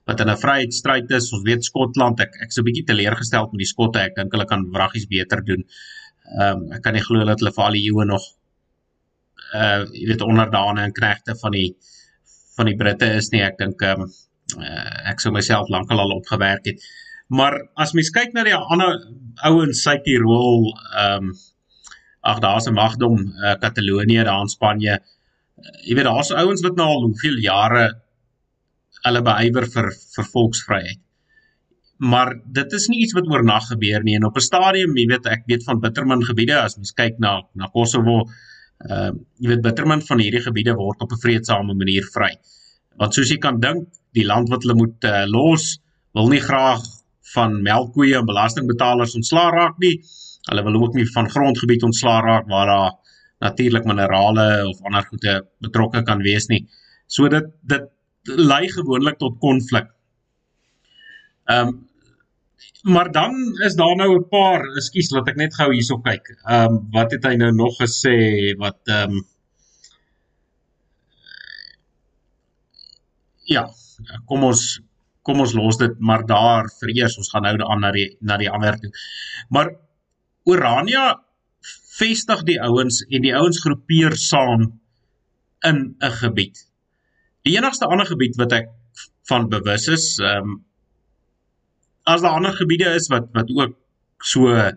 wat 0.09 0.21
in 0.23 0.29
'n 0.29 0.41
vryheidsstryd 0.43 1.11
is, 1.11 1.33
ons 1.33 1.45
weet 1.45 1.63
Skotland, 1.63 2.19
ek 2.19 2.33
ek 2.43 2.51
so 2.51 2.61
'n 2.61 2.67
bietjie 2.69 2.85
teleurgestel 2.85 3.49
met 3.51 3.61
die 3.63 3.71
Skotte, 3.73 3.99
ek 3.99 4.15
dink 4.15 4.31
hulle 4.33 4.45
kan 4.45 4.65
wraggies 4.73 5.05
beter 5.05 5.43
doen. 5.45 5.63
Ehm 6.39 6.57
um, 6.57 6.71
ek 6.73 6.81
kan 6.81 6.93
nie 6.93 7.05
glo 7.07 7.25
dat 7.25 7.39
hulle 7.39 7.53
vir 7.57 7.65
al 7.65 7.77
die 7.77 7.85
eeue 7.89 8.05
nog 8.05 8.25
uh 9.53 9.85
jy 9.93 10.07
weet 10.11 10.21
onderdane 10.21 10.81
en 10.83 10.93
knegte 10.93 11.35
van 11.41 11.51
die 11.51 11.69
van 12.57 12.65
die 12.65 12.75
Britte 12.75 13.11
is 13.19 13.29
nie. 13.31 13.41
Ek 13.41 13.57
dink 13.57 13.81
ehm 13.81 14.01
um, 14.01 14.09
uh, 14.57 15.09
ek 15.11 15.21
sou 15.21 15.31
myself 15.33 15.69
lankal 15.69 15.99
al 15.99 16.17
opgewerk 16.17 16.65
het. 16.65 16.81
Maar 17.29 17.59
as 17.77 17.93
mens 17.93 18.09
kyk 18.09 18.33
na 18.33 18.43
die 18.43 18.57
ander 18.57 18.97
ouens 19.45 19.85
uit 19.87 20.03
Tirol, 20.03 20.73
ehm 20.97 21.29
um, 21.29 21.37
ag 22.19 22.39
daar's 22.43 22.67
'n 22.67 22.75
magdom 22.75 23.15
uh, 23.15 23.55
Katalonië 23.61 24.23
daar 24.23 24.41
in 24.41 24.49
Spanje. 24.51 24.99
Uh 24.99 25.17
jy 25.85 25.97
weet 25.97 26.07
daar's 26.07 26.31
ouens 26.35 26.63
wat 26.65 26.77
nou 26.79 26.87
al 26.87 27.05
hoeveel 27.07 27.39
jare 27.43 27.85
hulle 29.05 29.21
beywer 29.25 29.67
vir 29.73 29.89
vir 30.15 30.27
volksvryheid. 30.33 30.99
Maar 32.11 32.33
dit 32.59 32.75
is 32.77 32.87
nie 32.91 33.01
iets 33.03 33.15
wat 33.15 33.27
oornag 33.27 33.67
gebeur 33.71 34.03
nie 34.03 34.15
en 34.15 34.27
op 34.27 34.37
'n 34.37 34.47
stadium, 34.47 34.95
jy 34.97 35.07
weet 35.07 35.25
ek 35.25 35.43
weet 35.47 35.63
van 35.63 35.79
bittermin 35.79 36.23
gebiede 36.23 36.59
as 36.59 36.77
mens 36.77 36.93
kyk 36.93 37.19
na 37.19 37.41
na 37.55 37.67
Kosovo, 37.67 38.23
ehm 38.89 38.91
uh, 38.91 39.11
jy 39.39 39.49
weet 39.53 39.65
bittermin 39.67 40.01
van 40.01 40.19
hierdie 40.19 40.45
gebiede 40.47 40.75
word 40.75 41.01
op 41.01 41.11
'n 41.11 41.23
vredesame 41.25 41.73
manier 41.73 42.03
vry. 42.13 42.31
Want 42.97 43.13
soos 43.13 43.29
jy 43.29 43.37
kan 43.37 43.59
dink, 43.59 43.87
die 44.13 44.25
land 44.25 44.49
wat 44.49 44.63
hulle 44.63 44.75
moet 44.75 45.03
uh, 45.03 45.25
los, 45.27 45.79
wil 46.13 46.27
nie 46.27 46.41
graag 46.41 46.83
van 47.33 47.61
melkkoeie 47.65 48.17
en 48.17 48.25
belastingbetalers 48.25 49.15
ontslaa 49.19 49.49
raak 49.55 49.77
nie. 49.83 49.95
Hulle 50.49 50.63
wil 50.63 50.81
ook 50.81 50.97
nie 50.97 51.05
van 51.13 51.29
grondgebied 51.29 51.83
ontslaa 51.83 52.19
raak 52.25 52.47
waar 52.49 52.71
daar 52.71 52.91
natuurlik 53.39 53.85
minerale 53.87 54.47
of 54.67 54.81
ander 54.83 55.05
goede 55.07 55.35
betrokke 55.63 56.03
kan 56.03 56.23
wees 56.25 56.49
nie. 56.51 56.65
So 57.07 57.27
dit 57.27 57.51
dit 57.61 57.87
lei 58.23 58.65
gewoonlik 58.69 59.17
tot 59.17 59.39
konflik. 59.39 59.93
Ehm 61.45 61.67
um, 61.67 61.87
maar 62.83 63.11
dan 63.11 63.33
is 63.65 63.75
daar 63.75 63.95
nou 63.95 64.15
'n 64.17 64.27
paar, 64.29 64.61
ekskuus, 64.79 65.09
laat 65.11 65.27
ek 65.27 65.35
net 65.35 65.55
gou 65.55 65.73
hierso 65.73 65.97
kyk. 65.97 66.29
Ehm 66.43 66.73
um, 66.73 66.87
wat 66.91 67.11
het 67.11 67.23
hy 67.23 67.35
nou 67.35 67.51
nog 67.51 67.75
gesê 67.81 68.15
wat 68.57 68.79
ehm 68.87 69.11
um, 69.11 69.27
Ja, 73.49 73.63
kom 74.29 74.43
ons 74.45 74.79
kom 75.27 75.41
ons 75.43 75.53
los 75.53 75.77
dit 75.77 75.99
maar 75.99 76.25
daar 76.25 76.69
vir 76.79 76.93
eers. 76.95 77.17
Ons 77.17 77.31
gaan 77.33 77.45
nou 77.47 77.57
aan 77.71 77.83
na 77.83 77.91
die 77.95 78.07
na 78.21 78.37
die 78.37 78.49
ander 78.49 78.77
toe. 78.79 78.91
Maar 79.49 79.73
Orania 80.49 81.19
vestig 81.99 82.45
die 82.47 82.59
ouens 82.63 83.01
en 83.09 83.25
die 83.25 83.35
ouens 83.35 83.59
groepeer 83.63 84.15
saam 84.15 84.79
in 85.67 85.95
'n 85.99 86.15
gebied. 86.21 86.57
Die 87.43 87.57
enigste 87.57 87.85
ander 87.85 88.05
gebied 88.05 88.37
wat 88.37 88.51
ek 88.53 88.69
van 89.29 89.49
bewus 89.49 89.87
is, 89.87 90.17
ehm 90.19 90.49
um, 90.49 90.57
as 92.03 92.21
daar 92.21 92.37
ander 92.37 92.53
gebiede 92.53 92.89
is 92.95 93.07
wat 93.07 93.29
wat 93.33 93.51
ook 93.51 93.75
so 94.23 94.49
ehm 94.55 94.73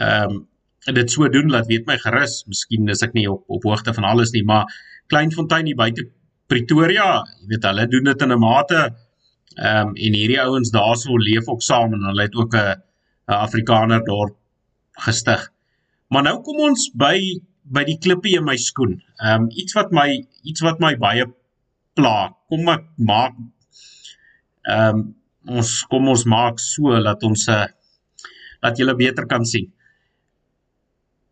um, 0.00 0.46
dit 0.94 1.10
so 1.10 1.28
doen, 1.28 1.50
laat 1.50 1.66
weet 1.66 1.86
my 1.86 1.96
gerus. 1.98 2.44
Miskien 2.46 2.88
is 2.88 3.02
ek 3.02 3.14
nie 3.14 3.26
op 3.30 3.44
op 3.46 3.62
hoogte 3.62 3.94
van 3.94 4.04
alles 4.04 4.30
nie, 4.30 4.44
maar 4.44 4.66
Kleinfontein 5.06 5.66
hier 5.66 5.78
buite 5.78 6.10
Pretoria, 6.46 7.24
jy 7.40 7.48
weet 7.50 7.64
hulle 7.66 7.86
doen 7.90 8.04
dit 8.04 8.22
in 8.22 8.32
'n 8.32 8.38
mate 8.38 8.82
ehm 9.56 9.88
um, 9.88 9.94
en 9.94 10.16
hierdie 10.18 10.40
ouens 10.40 10.70
daarso 10.70 11.16
leef 11.16 11.48
ook 11.48 11.62
saam 11.64 11.94
en 11.96 12.04
hulle 12.10 12.22
het 12.22 12.34
ook 12.36 12.54
'n 12.56 12.82
Afrikaner 13.24 14.04
dorp 14.04 14.36
gestig. 14.92 15.52
Maar 16.08 16.22
nou 16.22 16.40
kom 16.42 16.60
ons 16.70 16.90
by 16.94 17.18
by 17.62 17.82
die 17.84 17.98
klippie 17.98 18.36
in 18.38 18.44
my 18.44 18.56
skoen. 18.56 19.02
Ehm 19.18 19.42
um, 19.42 19.50
iets 19.50 19.74
wat 19.74 19.90
my 19.90 20.08
iets 20.42 20.60
wat 20.60 20.80
my 20.80 20.96
baie 20.96 21.24
pla. 21.94 22.34
Kom 22.48 22.68
ek 22.68 22.84
maak 22.96 23.34
ehm 24.66 24.98
um, 24.98 25.14
ons 25.46 25.72
kom 25.90 26.08
ons 26.08 26.24
maak 26.24 26.58
so 26.58 27.02
dat 27.02 27.22
ons 27.22 27.48
uh, 27.48 27.66
dat 28.62 28.78
jy 28.78 28.94
beter 28.98 29.26
kan 29.26 29.44
sien. 29.44 29.72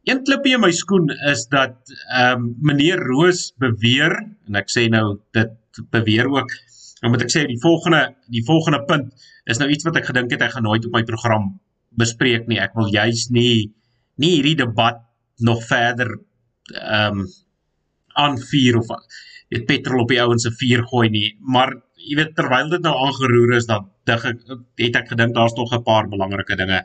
Een 0.05 0.21
klippie 0.25 0.55
in 0.55 0.61
my 0.61 0.71
skoen 0.71 1.11
is 1.31 1.47
dat 1.47 1.77
ehm 2.13 2.45
um, 2.45 2.55
meneer 2.61 2.99
Roos 2.99 3.53
beweer 3.59 4.17
en 4.47 4.57
ek 4.57 4.71
sê 4.71 4.89
nou 4.89 5.21
dit 5.33 5.83
beweer 5.91 6.31
ook 6.31 6.51
nou 7.03 7.13
moet 7.13 7.25
ek 7.27 7.33
sê 7.33 7.45
die 7.49 7.61
volgende 7.61 8.03
die 8.33 8.45
volgende 8.47 8.83
punt 8.89 9.31
is 9.51 9.61
nou 9.61 9.69
iets 9.71 9.87
wat 9.87 9.97
ek 10.01 10.11
gedink 10.11 10.33
het 10.35 10.45
ek 10.47 10.55
gaan 10.57 10.67
nooit 10.69 10.87
op 10.87 10.95
my 10.97 11.03
program 11.09 11.55
bespreek 11.99 12.49
nie. 12.51 12.61
Ek 12.63 12.75
wil 12.79 12.91
juis 12.93 13.29
nie 13.35 13.73
nie 14.21 14.37
hierdie 14.37 14.59
debat 14.63 15.03
nog 15.43 15.65
verder 15.67 16.13
ehm 16.75 17.25
um, 17.25 17.27
aanvuur 18.15 18.77
of 18.79 18.91
dit 19.51 19.65
petrol 19.67 20.05
op 20.05 20.13
die 20.13 20.21
ouens 20.23 20.45
se 20.47 20.53
vuur 20.55 20.85
gooi 20.91 21.09
nie. 21.11 21.29
Maar 21.41 21.73
jy 21.99 22.19
weet 22.21 22.37
terwyl 22.39 22.71
dit 22.71 22.85
nou 22.85 22.95
aangeroer 23.07 23.57
is 23.57 23.67
dan 23.67 23.89
het 24.07 24.99
ek 25.01 25.11
gedink 25.11 25.35
daar's 25.35 25.57
nog 25.59 25.73
'n 25.75 25.83
paar 25.83 26.09
belangrike 26.09 26.57
dinge 26.57 26.83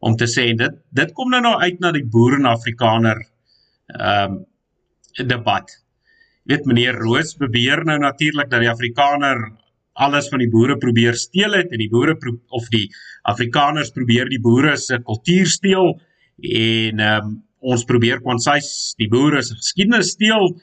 om 0.00 0.16
te 0.16 0.26
sê. 0.26 0.56
Dit 0.56 0.80
dit 0.90 1.12
kom 1.12 1.30
nou 1.30 1.40
nou 1.40 1.56
uit 1.60 1.80
na 1.80 1.92
die 1.92 2.04
boer 2.04 2.38
en 2.38 2.46
afrikaner 2.46 3.20
ehm 3.98 4.32
um, 4.32 4.46
debat 5.26 5.70
weet 6.48 6.64
meneer 6.68 6.96
Roos 6.98 7.34
beweer 7.40 7.84
nou 7.84 7.98
natuurlik 7.98 8.50
dat 8.50 8.64
die 8.64 8.70
afrikaner 8.70 9.42
alles 10.00 10.30
van 10.32 10.40
die 10.40 10.50
boere 10.50 10.78
probeer 10.80 11.18
steel 11.18 11.52
het 11.58 11.72
en 11.72 11.82
die 11.82 11.90
boere 11.90 12.16
of 12.48 12.68
die 12.72 12.88
afrikaners 13.28 13.92
probeer 13.92 14.30
die 14.30 14.40
boere 14.40 14.76
se 14.76 15.00
kultuur 15.04 15.46
steel 15.46 15.94
en 16.40 17.00
ehm 17.00 17.30
um, 17.30 17.38
ons 17.60 17.82
probeer 17.84 18.22
kwansys 18.24 18.94
die 18.96 19.08
boere 19.12 19.42
se 19.44 19.52
geskiedenis 19.58 20.14
steel 20.14 20.54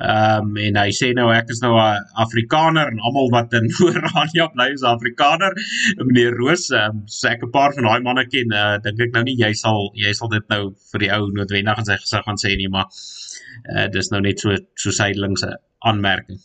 Ehm 0.00 0.46
um, 0.46 0.54
en 0.56 0.76
hy 0.80 0.92
sê 0.96 1.10
nou 1.12 1.26
ek 1.34 1.50
is 1.52 1.58
nou 1.60 1.74
'n 1.76 2.04
Afrikaner 2.24 2.88
en 2.88 3.00
almal 3.04 3.28
wat 3.34 3.52
in 3.58 3.66
Oranje 3.86 4.46
bly 4.54 4.68
is 4.72 4.84
Afrikaner. 4.90 5.52
Meneer 5.98 6.38
Roos, 6.38 6.70
ehm 6.70 7.02
um, 7.02 7.02
sê 7.04 7.34
ek 7.34 7.44
'n 7.44 7.52
paar 7.56 7.74
van 7.76 7.84
daai 7.84 8.00
manne 8.06 8.24
ken, 8.32 8.54
uh, 8.56 8.78
dink 8.84 9.00
ek 9.06 9.12
nou 9.12 9.24
nie 9.28 9.36
jy 9.36 9.52
sal 9.52 9.90
jy 10.04 10.12
sal 10.16 10.32
dit 10.32 10.46
nou 10.48 10.62
vir 10.92 11.04
die 11.04 11.12
ou 11.16 11.28
noodwendig 11.36 11.82
in 11.82 11.90
sy 11.90 11.98
gesig 12.00 12.24
gaan 12.24 12.40
sê 12.40 12.56
nie, 12.56 12.70
maar 12.72 12.88
uh, 12.88 13.86
dis 13.92 14.10
nou 14.10 14.22
net 14.24 14.40
so 14.40 14.56
so 14.74 14.90
sydelingse 14.90 15.52
aanmerking. 15.84 16.40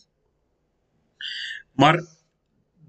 Maar 1.79 1.99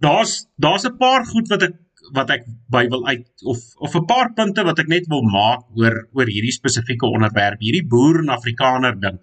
daar's 0.03 0.47
daar's 0.59 0.87
'n 0.91 0.99
paar 0.99 1.25
goed 1.27 1.49
wat 1.49 1.63
ek 1.63 1.77
wat 2.13 2.31
ek 2.31 2.43
by 2.71 2.89
wil 2.91 3.07
uit 3.07 3.27
of 3.45 3.59
of 3.79 3.95
'n 3.95 4.07
paar 4.07 4.33
punte 4.35 4.65
wat 4.65 4.79
ek 4.83 4.89
net 4.89 5.07
wil 5.07 5.23
maak 5.23 5.63
oor 5.79 6.09
oor 6.13 6.27
hierdie 6.27 6.59
spesifieke 6.59 7.07
onderwerp, 7.07 7.61
hierdie 7.61 7.87
boer 7.87 8.19
en 8.23 8.35
Afrikaner 8.35 8.99
ding. 9.01 9.23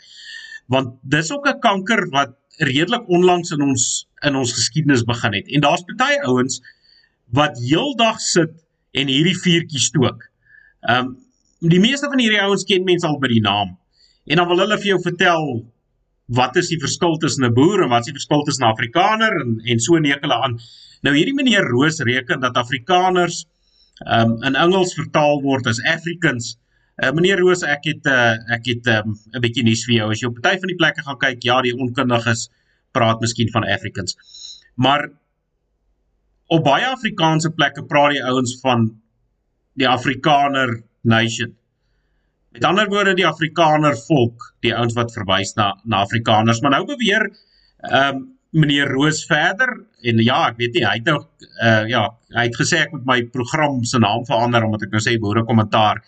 Want 0.67 0.99
dis 1.01 1.31
ook 1.31 1.47
'n 1.47 1.59
kanker 1.59 2.09
wat 2.09 2.35
redelik 2.57 3.07
onlangs 3.07 3.51
in 3.51 3.61
ons 3.61 4.07
in 4.21 4.35
ons 4.35 4.53
geskiedenis 4.53 5.03
begin 5.03 5.33
het. 5.33 5.47
En 5.47 5.61
daar's 5.61 5.83
baie 5.97 6.21
ouens 6.23 6.61
wat 7.33 7.57
heeldag 7.57 8.19
sit 8.21 8.53
en 8.91 9.07
hierdie 9.07 9.37
vuurtjie 9.37 9.79
stook. 9.79 10.29
Ehm 10.81 11.05
um, 11.05 11.21
die 11.63 11.79
meeste 11.79 12.09
van 12.11 12.19
hierdie 12.19 12.41
ouens 12.43 12.65
ken 12.67 12.83
mense 12.83 13.07
al 13.07 13.19
by 13.23 13.29
die 13.31 13.41
naam. 13.41 13.77
En 14.27 14.35
dan 14.35 14.47
wil 14.47 14.59
hulle 14.65 14.77
vir 14.77 14.89
jou 14.93 14.99
vertel 15.01 15.45
wat 16.27 16.57
is 16.59 16.69
die 16.71 16.79
verskil 16.79 17.17
tussen 17.17 17.45
'n 17.45 17.53
boer 17.53 17.83
en 17.83 17.89
wat 17.89 18.03
is 18.03 18.11
die 18.11 18.19
verskil 18.19 18.43
tussen 18.43 18.65
'n 18.65 18.71
Afrikaner 18.71 19.39
en 19.41 19.59
en 19.63 19.79
so 19.79 19.97
neek 19.97 20.21
hulle 20.21 20.41
aan. 20.43 20.59
Nou 21.01 21.15
hierdie 21.15 21.33
meneer 21.33 21.63
Roos 21.63 21.99
reken 21.99 22.39
dat 22.39 22.57
Afrikaners 22.57 23.45
ehm 24.05 24.31
um, 24.31 24.43
in 24.43 24.55
Engels 24.55 24.93
vertaal 24.93 25.41
word 25.41 25.67
as 25.67 25.81
Africans. 25.83 26.57
Uh, 26.93 27.09
meneer 27.09 27.39
Roos, 27.41 27.63
ek 27.65 27.87
het 27.89 28.05
uh, 28.05 28.35
ek 28.53 28.67
het 28.69 28.87
ehm, 28.91 29.09
'n 29.09 29.37
um, 29.37 29.41
bietjie 29.41 29.63
nuus 29.65 29.81
vir 29.87 29.95
jou. 29.95 30.09
As 30.13 30.21
jy 30.21 30.27
op 30.29 30.35
party 30.37 30.59
van 30.61 30.69
die 30.69 30.77
plekke 30.77 31.01
gaan 31.01 31.17
kyk, 31.17 31.39
ja, 31.41 31.55
die 31.65 31.73
onkundiges 31.73 32.49
praat 32.93 33.21
miskien 33.21 33.49
van 33.49 33.65
Africans. 33.65 34.13
Maar 34.77 35.09
op 36.53 36.63
baie 36.63 36.85
Afrikaanse 36.85 37.49
plekke 37.49 37.85
praat 37.89 38.13
die 38.13 38.23
ouens 38.23 38.59
van 38.61 38.91
die 39.73 39.89
Afrikaner 39.89 40.83
nation. 41.01 41.55
Met 42.53 42.63
ander 42.69 42.87
woorde 42.87 43.17
die 43.17 43.25
Afrikaner 43.25 43.97
volk, 43.97 44.53
die 44.61 44.75
ouens 44.75 44.93
wat 44.93 45.13
verwys 45.17 45.55
na 45.57 45.73
na 45.83 46.05
Afrikaners, 46.05 46.61
maar 46.61 46.77
nou 46.77 46.85
beweer 46.85 47.29
ehm 47.89 48.15
um, 48.15 48.29
meneer 48.53 48.85
Roos 48.85 49.23
verder 49.25 49.71
en 50.05 50.19
ja, 50.21 50.43
ek 50.51 50.59
weet 50.61 50.75
nie, 50.77 50.83
hy 50.85 50.97
het 50.99 51.07
nou 51.09 51.23
uh 51.65 51.87
ja, 51.89 52.03
hy 52.37 52.43
het 52.45 52.59
gesê 52.59 52.83
ek 52.85 52.91
moet 52.93 53.07
my 53.09 53.15
program 53.33 53.79
se 53.83 53.97
naam 53.97 54.27
verander 54.29 54.67
omdat 54.67 54.85
ek 54.85 54.93
nou 54.93 55.01
sê 55.01 55.15
boere 55.17 55.41
kommentaar 55.47 56.03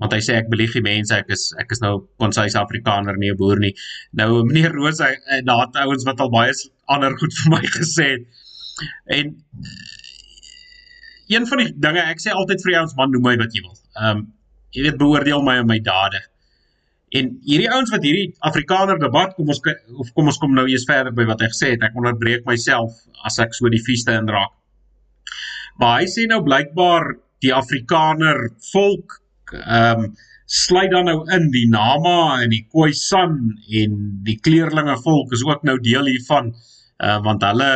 want 0.00 0.14
hy 0.16 0.20
sê 0.24 0.38
ek 0.40 0.48
belieg 0.52 0.72
die 0.76 0.84
mense 0.84 1.14
ek 1.16 1.30
is 1.36 1.50
ek 1.60 1.72
is 1.76 1.82
nou 1.84 1.92
konsuis 2.22 2.56
Afrikaner 2.58 3.18
nie 3.20 3.30
'n 3.32 3.36
boer 3.36 3.60
nie. 3.60 3.74
Nou 4.16 4.42
meneer 4.48 4.72
Roos 4.72 5.00
hy 5.04 5.12
daat 5.46 5.76
ouens 5.84 6.06
wat 6.08 6.20
al 6.20 6.32
baie 6.32 6.52
ander 6.88 7.16
goed 7.20 7.36
vir 7.42 7.56
my 7.56 7.62
gesê 7.78 8.08
het. 8.16 8.26
En 9.18 9.36
een 11.30 11.46
van 11.46 11.62
die 11.62 11.72
dinge 11.86 12.02
ek 12.02 12.20
sê 12.22 12.34
altyd 12.34 12.64
vir 12.64 12.72
die 12.72 12.80
ouens 12.80 12.96
man 12.96 13.12
noem 13.12 13.28
my 13.28 13.36
wat 13.44 13.54
jy 13.54 13.62
wil. 13.66 13.78
Ehm 14.00 14.10
um, 14.16 14.28
jy 14.70 14.84
weet 14.86 14.98
beoordeel 14.98 15.42
my 15.42 15.56
op 15.60 15.66
my 15.66 15.80
dade. 15.82 16.20
En 17.18 17.26
hierdie 17.42 17.70
ouens 17.74 17.90
wat 17.90 18.04
hierdie 18.06 18.28
Afrikaner 18.46 19.00
debat 19.02 19.32
kom 19.34 19.48
ons 19.50 19.58
of 19.98 20.12
kom 20.14 20.30
ons 20.30 20.38
kom 20.38 20.52
nou 20.54 20.66
eers 20.70 20.86
verder 20.86 21.14
by 21.14 21.26
wat 21.26 21.42
hy 21.42 21.48
gesê 21.50 21.72
het. 21.74 21.82
Ek 21.82 21.96
onderbreek 21.98 22.46
myself 22.46 22.94
as 23.26 23.40
ek 23.42 23.56
so 23.56 23.70
die 23.72 23.82
vieste 23.82 24.14
inraak. 24.14 24.54
Maar 25.82 26.04
hy 26.04 26.06
sê 26.12 26.28
nou 26.30 26.38
blykbaar 26.46 27.10
die 27.42 27.52
Afrikaner 27.56 28.46
volk 28.70 29.18
ehm 29.58 30.04
um, 30.04 30.12
sluit 30.50 30.90
dan 30.90 31.06
nou 31.06 31.20
in 31.30 31.44
die 31.54 31.68
Nama 31.70 32.40
en 32.42 32.50
die 32.50 32.64
Khoisan 32.66 33.36
en 33.80 33.98
die 34.26 34.34
kleerlinge 34.42 34.96
volk 35.04 35.30
is 35.36 35.44
ook 35.46 35.62
nou 35.62 35.76
deel 35.78 36.08
hiervan 36.10 36.50
uh, 36.50 37.20
want 37.22 37.44
hulle 37.46 37.68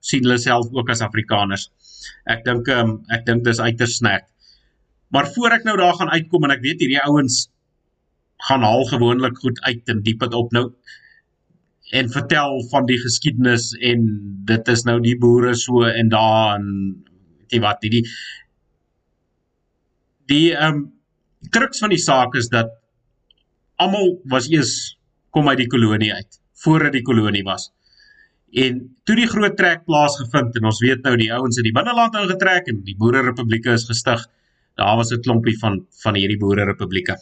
sien 0.00 0.24
hulle 0.24 0.38
self 0.40 0.70
ook 0.72 0.88
as 0.94 1.04
Afrikaners. 1.04 1.68
Ek 2.24 2.40
dink 2.46 2.70
um, 2.72 2.94
ek 3.12 3.26
dink 3.28 3.44
dis 3.44 3.60
uiters 3.60 3.98
snack. 4.00 4.24
Maar 5.12 5.28
voor 5.34 5.58
ek 5.58 5.68
nou 5.68 5.76
daar 5.76 5.98
gaan 5.98 6.14
uitkom 6.14 6.48
en 6.48 6.54
ek 6.56 6.64
weet 6.64 6.80
hierdie 6.80 7.02
ouens 7.04 7.44
gaan 8.48 8.64
haal 8.64 8.86
gewoonlik 8.88 9.36
goed 9.44 9.60
uit 9.68 9.92
en 9.92 10.00
diep 10.02 10.24
dit 10.24 10.34
op 10.34 10.56
nou 10.56 10.70
en 11.92 12.08
vertel 12.08 12.62
van 12.70 12.88
die 12.88 12.96
geskiedenis 12.98 13.68
en 13.84 14.08
dit 14.48 14.68
is 14.72 14.86
nou 14.88 14.96
die 15.04 15.18
boere 15.20 15.52
so 15.58 15.84
en 15.84 16.08
daar 16.14 16.56
en 16.56 16.66
weet 17.42 17.52
jy 17.58 17.60
wat 17.62 17.84
die 17.84 18.02
die 20.32 20.46
ehm 20.56 20.80
um, 20.80 20.82
kruks 21.50 21.82
van 21.82 21.90
die 21.90 22.00
saak 22.00 22.34
is 22.34 22.48
dat 22.48 22.70
almal 23.76 24.18
was 24.30 24.48
eers 24.50 24.98
kom 25.30 25.48
uit 25.48 25.58
die 25.64 25.70
kolonie 25.70 26.12
uit 26.14 26.40
voordat 26.62 26.92
die 26.94 27.02
kolonie 27.02 27.42
was. 27.42 27.72
En 28.52 28.82
toe 29.08 29.16
die 29.16 29.26
groot 29.26 29.56
trek 29.56 29.86
plaasgevind 29.88 30.56
en 30.60 30.68
ons 30.68 30.80
weet 30.84 31.02
nou 31.06 31.16
die 31.16 31.32
ouens 31.32 31.58
in 31.58 31.66
die 31.66 31.74
binneland 31.74 32.14
ingetrek 32.20 32.68
en 32.70 32.82
die 32.86 32.96
boererepublieke 32.98 33.72
is 33.78 33.88
gestig, 33.88 34.20
daar 34.76 34.96
was 34.96 35.12
'n 35.12 35.22
klompie 35.24 35.58
van 35.58 35.86
van 36.02 36.14
hierdie 36.14 36.38
boererepublieke. 36.38 37.16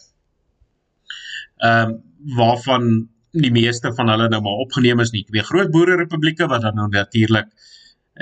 Ehm 1.62 1.88
um, 1.88 2.02
waarvan 2.36 3.08
die 3.32 3.52
meeste 3.52 3.94
van 3.94 4.08
hulle 4.08 4.28
nou 4.28 4.42
maar 4.42 4.62
opgeneem 4.66 5.00
is 5.00 5.12
nie 5.12 5.24
twee 5.24 5.42
groot 5.42 5.70
boererepublieke 5.70 6.46
wat 6.46 6.62
dan 6.62 6.74
nou 6.74 6.88
natuurlik 6.88 7.46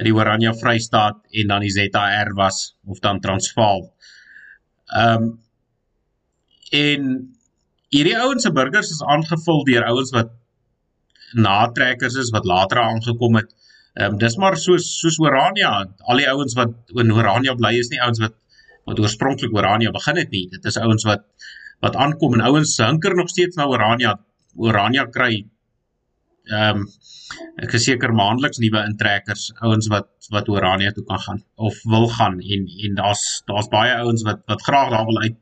die 0.04 0.14
Oranje 0.14 0.54
Vrystaat 0.54 1.18
en 1.32 1.46
dan 1.48 1.60
die 1.60 1.70
ZAR 1.70 2.34
was 2.34 2.76
of 2.84 3.00
dan 3.00 3.20
Transvaal. 3.20 3.92
Ehm 4.86 5.22
um, 5.22 5.38
en 6.74 7.12
hierdie 7.94 8.16
ouens 8.18 8.44
se 8.44 8.52
burgers 8.52 8.90
is 8.92 9.04
aangevul 9.14 9.64
deur 9.68 9.86
ouens 9.88 10.12
wat 10.16 10.34
natrekkers 11.36 12.16
is 12.20 12.32
wat 12.32 12.44
later 12.48 12.80
aangekom 12.82 13.40
het. 13.40 13.54
Ehm 13.98 14.14
um, 14.14 14.18
dis 14.18 14.36
maar 14.36 14.56
soos 14.56 14.86
soos 15.00 15.18
Orania, 15.20 15.72
al 16.06 16.20
die 16.22 16.28
ouens 16.28 16.54
wat 16.54 16.74
in 16.94 17.12
Orania 17.12 17.54
bly 17.54 17.74
is 17.78 17.90
nie 17.92 18.00
ouens 18.00 18.20
wat 18.22 18.36
wat 18.88 19.00
oorspronklik 19.00 19.52
Orania 19.52 19.90
begin 19.92 20.16
het 20.16 20.30
nie. 20.30 20.46
Dit 20.48 20.64
is 20.64 20.78
ouens 20.80 21.04
wat 21.04 21.24
wat 21.84 21.96
aankom 21.96 22.34
en 22.34 22.44
ouens 22.46 22.76
hunker 22.82 23.14
nog 23.16 23.28
steeds 23.28 23.56
na 23.56 23.66
Orania. 23.66 24.18
Orania 24.56 25.06
kry 25.06 25.44
ehm 26.48 26.84
um, 26.84 26.86
ek 27.60 27.74
is 27.76 27.84
seker 27.84 28.14
maandeliks 28.16 28.60
nuwe 28.62 28.80
intrekkers, 28.88 29.50
ouens 29.60 29.88
wat 29.92 30.08
wat 30.32 30.48
Orania 30.48 30.92
toe 30.92 31.04
kan 31.04 31.20
gaan 31.20 31.42
of 31.56 31.76
wil 31.84 32.08
gaan 32.08 32.38
en 32.40 32.64
en 32.86 32.94
daar's 33.00 33.42
daar's 33.50 33.68
baie 33.72 33.92
ouens 34.00 34.22
wat 34.28 34.40
wat 34.46 34.62
graag 34.62 34.90
daar 34.94 35.04
wil 35.10 35.20
uit 35.24 35.36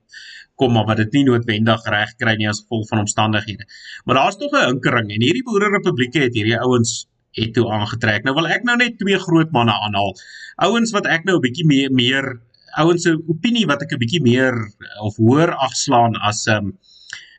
kom 0.56 0.72
maar 0.72 0.86
wat 0.88 1.00
dit 1.02 1.12
nie 1.18 1.24
noodwendig 1.28 1.84
reg 1.92 2.14
kry 2.20 2.34
nie 2.40 2.48
as 2.48 2.62
gevolg 2.64 2.88
van 2.88 3.04
omstandighede. 3.04 3.68
Maar 4.04 4.20
daar's 4.20 4.38
tog 4.40 4.52
'n 4.52 4.66
hinkering 4.70 5.10
en 5.12 5.22
hierdie 5.22 5.44
boererepublieke 5.44 6.20
het 6.26 6.34
hierdie 6.34 6.58
ouens 6.58 7.06
het 7.36 7.52
toe 7.54 7.68
aangetrek. 7.70 8.24
Nou 8.24 8.34
wil 8.34 8.48
ek 8.48 8.64
nou 8.64 8.76
net 8.76 8.98
twee 8.98 9.18
groot 9.18 9.50
manne 9.52 9.72
aanhaal. 9.72 10.14
Ouens 10.56 10.92
wat 10.96 11.06
ek 11.06 11.24
nou 11.24 11.36
'n 11.36 11.44
bietjie 11.44 11.66
meer 11.66 11.92
meer 11.92 12.40
ouens 12.76 13.02
se 13.02 13.12
opinie 13.28 13.66
wat 13.66 13.82
ek 13.82 13.92
'n 13.92 13.98
bietjie 13.98 14.22
meer 14.22 14.54
of 15.00 15.16
hoër 15.16 15.52
agslaan 15.68 16.16
as 16.16 16.46
ehm 16.46 16.56
um, 16.56 16.78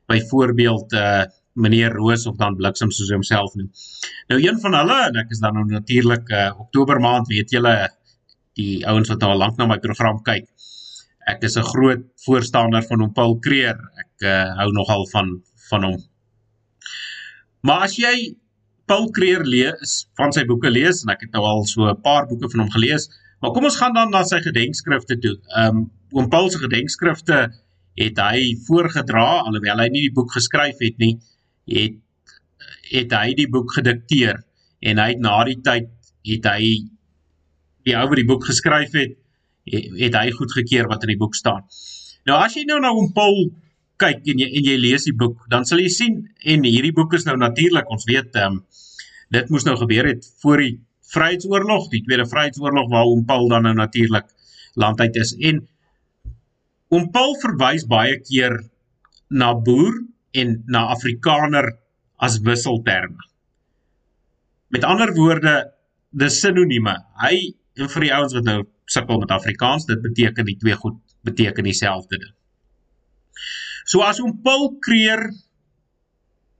byvoorbeeld 0.07 0.93
eh 0.93 0.99
uh, 0.99 1.25
meneer 1.53 1.91
Roos 1.91 2.27
of 2.27 2.35
dan 2.37 2.55
Bliksem 2.55 2.91
soos 2.91 3.09
hy 3.09 3.15
homself 3.15 3.55
noem. 3.55 3.71
Nou 4.29 4.39
een 4.41 4.59
van 4.59 4.73
hulle 4.73 4.97
en 5.07 5.15
ek 5.15 5.31
is 5.31 5.39
dan 5.39 5.53
nou 5.53 5.65
natuurlik 5.65 6.29
eh 6.29 6.45
uh, 6.45 6.59
Oktober 6.59 6.99
maand 6.99 7.27
weet 7.27 7.49
julle 7.49 7.89
die 8.53 8.85
ouens 8.87 9.09
wat 9.09 9.23
al 9.23 9.37
lank 9.37 9.57
na 9.57 9.65
my 9.65 9.79
program 9.79 10.21
kyk 10.21 10.45
ek 11.27 11.43
is 11.43 11.57
'n 11.57 11.69
groot 11.73 12.03
voorstander 12.25 12.83
van 12.89 12.99
hom 13.03 13.13
Paul 13.13 13.39
Creer. 13.39 13.77
Ek 14.03 14.25
uh, 14.25 14.55
hou 14.61 14.71
nogal 14.71 15.07
van 15.13 15.41
van 15.69 15.83
hom. 15.83 15.97
Maar 17.67 17.83
as 17.87 17.97
jy 17.99 18.35
Paul 18.87 19.09
Creer 19.11 19.43
lees, 19.43 20.07
van 20.15 20.31
sy 20.31 20.45
boeke 20.47 20.71
lees 20.71 21.03
en 21.03 21.11
ek 21.11 21.25
het 21.27 21.33
nou 21.35 21.43
al 21.43 21.65
so 21.65 21.89
'n 21.89 22.01
paar 22.01 22.27
boeke 22.27 22.49
van 22.49 22.63
hom 22.63 22.71
gelees, 22.71 23.09
maar 23.41 23.51
kom 23.51 23.67
ons 23.67 23.75
gaan 23.75 23.93
dan 23.93 24.11
na 24.11 24.23
sy 24.23 24.39
gedenkskrifte 24.39 25.19
toe. 25.19 25.35
Ehm 25.55 25.77
um, 25.77 25.91
oom 26.15 26.29
Paul 26.29 26.49
se 26.49 26.57
gedenkskrifte 26.57 27.51
het 27.97 28.17
hy 28.17 28.55
voorgedra 28.67 29.43
alhoewel 29.43 29.81
hy 29.83 29.89
nie 29.89 30.05
die 30.07 30.15
boek 30.15 30.31
geskryf 30.31 30.79
het 30.79 30.97
nie, 30.97 31.17
het 31.67 31.99
het 32.91 33.11
hy 33.11 33.33
die 33.35 33.49
boek 33.51 33.73
gedikteer 33.75 34.43
en 34.79 34.99
hy 35.01 35.09
het 35.11 35.19
na 35.19 35.43
die 35.43 35.59
tyd 35.63 35.89
het 36.27 36.45
hy 36.45 36.61
die 37.87 37.95
ou 37.95 38.05
wat 38.07 38.19
die 38.19 38.27
boek 38.27 38.45
geskryf 38.47 38.95
het 38.95 39.17
het 39.67 40.15
hy 40.17 40.31
goedgekeur 40.35 40.89
wat 40.91 41.05
in 41.05 41.13
die 41.13 41.19
boek 41.19 41.35
staan. 41.35 41.65
Nou 42.27 42.37
as 42.39 42.55
jy 42.57 42.65
nou 42.67 42.79
na 42.83 42.91
hom 42.95 43.11
Paul 43.15 43.47
kyk 44.01 44.27
en 44.31 44.41
jy 44.43 44.47
en 44.59 44.67
jy 44.67 44.75
lees 44.79 45.07
die 45.07 45.15
boek, 45.17 45.45
dan 45.51 45.65
sal 45.65 45.81
jy 45.81 45.89
sien 45.93 46.19
en 46.45 46.65
hierdie 46.67 46.93
boek 46.95 47.15
is 47.17 47.25
nou 47.27 47.37
natuurlik, 47.39 47.89
ons 47.93 48.05
weet 48.09 48.35
ehm 48.37 48.59
um, 48.59 48.65
dit 49.33 49.49
moes 49.51 49.65
nou 49.67 49.73
gebeur 49.75 50.07
het 50.07 50.23
voor 50.41 50.61
die 50.63 50.75
Vryheidsoorlog, 51.11 51.89
die 51.91 51.99
Tweede 52.05 52.23
Vryheidsoorlog 52.27 52.87
waar 52.91 53.07
hom 53.09 53.25
Paul 53.27 53.49
dan 53.51 53.65
nou 53.67 53.73
natuurlik 53.75 54.29
landuit 54.79 55.15
is 55.19 55.33
en 55.49 55.59
hom 56.93 57.09
Paul 57.11 57.35
verwys 57.41 57.83
baie 57.91 58.15
keer 58.23 58.55
na 59.27 59.51
boer 59.53 59.99
en 60.37 60.53
na 60.71 60.85
Afrikaner 60.93 61.73
as 62.23 62.39
wisselterme. 62.45 63.19
Met 64.71 64.87
ander 64.87 65.13
woorde, 65.15 65.55
dis 66.11 66.39
sinonieme. 66.41 66.95
Hy 67.23 67.35
en 67.77 67.91
vir 67.93 68.05
die 68.07 68.13
ouens 68.15 68.35
wat 68.35 68.47
nou 68.47 68.61
sukkel 68.91 69.19
met 69.21 69.33
Afrikaans, 69.35 69.85
dit 69.89 70.01
beteken 70.01 70.47
die 70.47 70.57
twee 70.59 70.75
goed 70.79 70.99
beteken 71.27 71.67
dieselfde 71.67 72.19
ding. 72.21 72.33
So 73.87 74.03
as 74.03 74.19
hom 74.23 74.39
Paul 74.43 74.77
Creer 74.83 75.29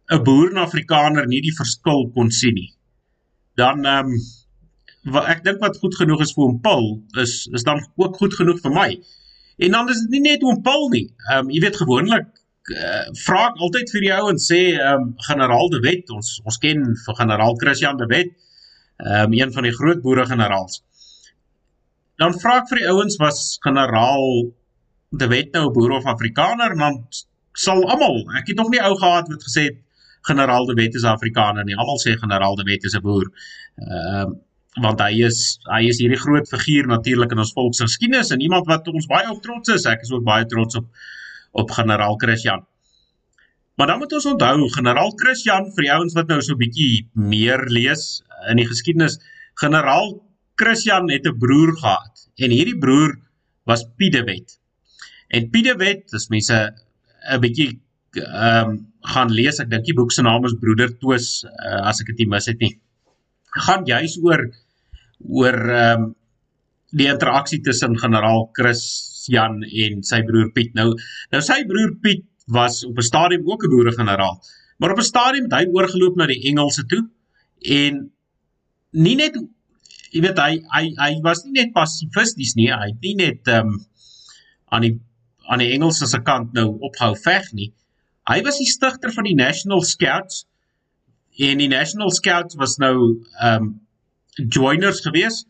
'n 0.07 0.23
boer 0.23 0.51
en 0.51 0.63
Afrikaner 0.63 1.27
nie 1.27 1.41
die 1.43 1.55
verskil 1.55 2.09
kon 2.15 2.31
sien 2.31 2.55
nie, 2.55 2.71
dan 3.55 3.85
ehm 3.85 4.11
um, 4.13 4.19
wat 5.15 5.29
ek 5.31 5.43
dink 5.43 5.61
wat 5.63 5.79
goed 5.79 5.95
genoeg 5.95 6.21
is 6.25 6.33
vir 6.35 6.43
hom 6.45 6.59
Paul 6.63 6.87
is 7.23 7.47
is 7.55 7.63
dan 7.67 7.83
ook 7.95 8.17
goed 8.21 8.33
genoeg 8.35 8.59
vir 8.63 8.73
my. 8.75 8.89
En 9.57 9.71
dan 9.71 9.89
is 9.89 10.01
dit 10.03 10.15
nie 10.15 10.23
net 10.31 10.43
oom 10.43 10.61
Paul 10.63 10.89
nie. 10.89 11.07
Ehm 11.29 11.45
um, 11.45 11.51
jy 11.51 11.61
weet 11.63 11.79
gewoonlik 11.83 12.27
uh, 12.75 13.05
vra 13.25 13.43
ek 13.49 13.61
altyd 13.67 13.93
vir 13.95 14.03
die 14.05 14.13
ou 14.15 14.25
en 14.31 14.41
sê 14.41 14.59
ehm 14.75 15.07
um, 15.07 15.13
generaal 15.29 15.71
De 15.73 15.79
Wet, 15.85 16.11
ons 16.11 16.33
ons 16.43 16.59
ken 16.63 16.83
vir 17.05 17.19
generaal 17.21 17.59
Christian 17.63 17.99
De 17.99 18.07
Wet, 18.11 18.35
ehm 19.03 19.31
um, 19.31 19.39
een 19.39 19.53
van 19.55 19.67
die 19.67 19.75
groot 19.79 20.03
boere 20.03 20.27
generaals. 20.29 20.83
Dan 22.21 22.33
vra 22.41 22.59
ek 22.61 22.69
vir 22.71 22.81
die 22.81 22.89
ouens 22.89 23.17
was 23.21 23.57
generaal 23.65 24.47
De 25.17 25.27
Wet 25.31 25.53
nou 25.55 25.69
boer 25.71 25.97
of 25.99 26.05
Afrikaner 26.05 26.73
en 26.73 26.81
dan 26.83 26.95
sal 27.57 27.83
almal, 27.89 28.25
ek 28.37 28.51
het 28.51 28.57
nog 28.59 28.69
nie 28.73 28.81
ou 28.83 28.95
gehad 28.99 29.29
wat 29.31 29.45
gesê 29.45 29.69
het 29.69 29.77
generaal 30.27 30.67
De 30.67 30.75
Wet 30.77 30.97
is 30.99 31.05
Afrikaner 31.07 31.65
nie. 31.65 31.77
Almal 31.77 32.01
sê 32.03 32.17
generaal 32.19 32.57
De 32.59 32.65
Wet 32.67 32.83
is 32.83 32.95
'n 32.95 33.01
boer. 33.01 33.31
Ehm 33.77 34.33
uh, 34.33 34.35
want 34.81 34.99
hy 35.01 35.23
is 35.25 35.57
hy 35.65 35.87
is 35.89 35.97
hierdie 36.01 36.19
groot 36.21 36.45
figuur 36.49 36.87
natuurlik 36.87 37.31
in 37.33 37.41
ons 37.41 37.53
volksgeskiedenis 37.55 38.29
en 38.35 38.43
iemand 38.45 38.67
wat 38.69 38.87
ons 38.87 39.07
baie 39.09 39.29
op 39.31 39.41
trots 39.41 39.73
is. 39.73 39.85
Ek 39.89 40.03
is 40.05 40.11
ook 40.11 40.25
baie 40.25 40.45
trots 40.45 40.75
op 40.75 40.89
op 41.51 41.71
generaal 41.71 42.17
Christian. 42.21 42.65
Maar 43.77 43.87
dan 43.87 43.99
moet 43.99 44.13
ons 44.13 44.25
onthou 44.25 44.69
generaal 44.69 45.11
Christian 45.15 45.71
vir 45.73 45.87
die 45.87 45.93
ouens 45.93 46.13
wat 46.13 46.27
nou 46.27 46.41
so 46.41 46.53
'n 46.53 46.61
bietjie 46.61 47.07
meer 47.13 47.65
lees 47.65 48.21
in 48.49 48.57
die 48.57 48.67
geskiedenis, 48.67 49.19
generaal 49.55 50.26
Christian 50.57 51.09
het 51.11 51.25
'n 51.27 51.37
broer 51.37 51.77
gehad 51.77 52.29
en 52.35 52.51
hierdie 52.51 52.77
broer 52.77 53.17
was 53.65 53.85
Piet 53.97 54.13
de 54.13 54.23
Wet. 54.23 54.59
En 55.27 55.49
Piet 55.49 55.65
de 55.65 55.75
Wet, 55.75 56.13
as 56.13 56.27
mense 56.29 56.73
'n 57.31 57.39
bietjie 57.41 57.79
ehm 58.17 58.69
um, 58.69 58.77
gaan 59.01 59.31
lees, 59.31 59.59
ek 59.59 59.69
dink 59.69 59.85
die 59.85 59.95
boek 59.95 60.11
se 60.11 60.23
naam 60.25 60.45
is 60.45 60.55
Broeder 60.59 60.91
Twis 60.99 61.43
uh, 61.45 61.87
as 61.89 62.01
ek 62.01 62.07
dit 62.11 62.23
nie 62.23 62.31
mis 62.35 62.47
het 62.49 62.59
nie. 62.59 62.75
gaan 63.57 63.85
juis 63.85 64.17
oor 64.21 64.41
oor 65.19 65.57
ehm 65.57 66.03
um, 66.03 66.15
die 66.97 67.07
interaksie 67.11 67.59
tussen 67.61 67.97
generaal 67.99 68.45
Christian 68.55 69.63
en 69.63 70.03
sy 70.03 70.21
broer 70.23 70.51
Piet. 70.55 70.73
Nou 70.73 70.93
nou 71.31 71.41
sy 71.41 71.63
broer 71.67 71.95
Piet 72.01 72.25
was 72.47 72.85
op 72.85 72.97
'n 72.97 73.09
stadium 73.11 73.43
ook 73.45 73.63
'n 73.63 73.69
boere-generaal, 73.69 74.39
maar 74.79 74.91
op 74.91 74.99
'n 74.99 75.11
stadium 75.13 75.43
het 75.49 75.53
hy 75.53 75.65
oorgeloop 75.67 76.15
na 76.15 76.25
die 76.25 76.41
Engelse 76.49 76.85
toe 76.85 77.03
en 77.61 78.11
nie 78.91 79.15
net 79.15 79.35
jy 80.13 80.23
weet 80.23 80.39
hy 80.41 80.53
hy 80.73 80.83
hy 80.97 81.11
was 81.25 81.43
nie 81.45 81.57
net 81.59 81.73
pasifisties 81.75 82.55
nie, 82.59 82.69
hy 82.71 82.91
het 82.91 83.03
nie 83.03 83.15
net 83.19 83.51
ehm 83.51 83.73
um, 83.73 83.81
aan 84.75 84.83
die 84.83 84.95
aan 85.47 85.63
die 85.63 85.71
Engelse 85.71 86.07
se 86.11 86.19
kant 86.27 86.53
nou 86.57 86.73
opgehou 86.83 87.15
veg 87.23 87.51
nie. 87.55 87.71
Hy 88.27 88.41
was 88.43 88.59
die 88.59 88.67
stigter 88.67 89.13
van 89.15 89.27
die 89.29 89.35
National 89.35 89.83
Scouts 89.87 90.43
en 91.39 91.61
die 91.61 91.69
National 91.71 92.11
Scouts 92.11 92.59
was 92.59 92.77
nou 92.83 92.95
ehm 93.41 93.69
um, 93.69 93.75
joiners 94.37 94.99
gewees. 95.01 95.45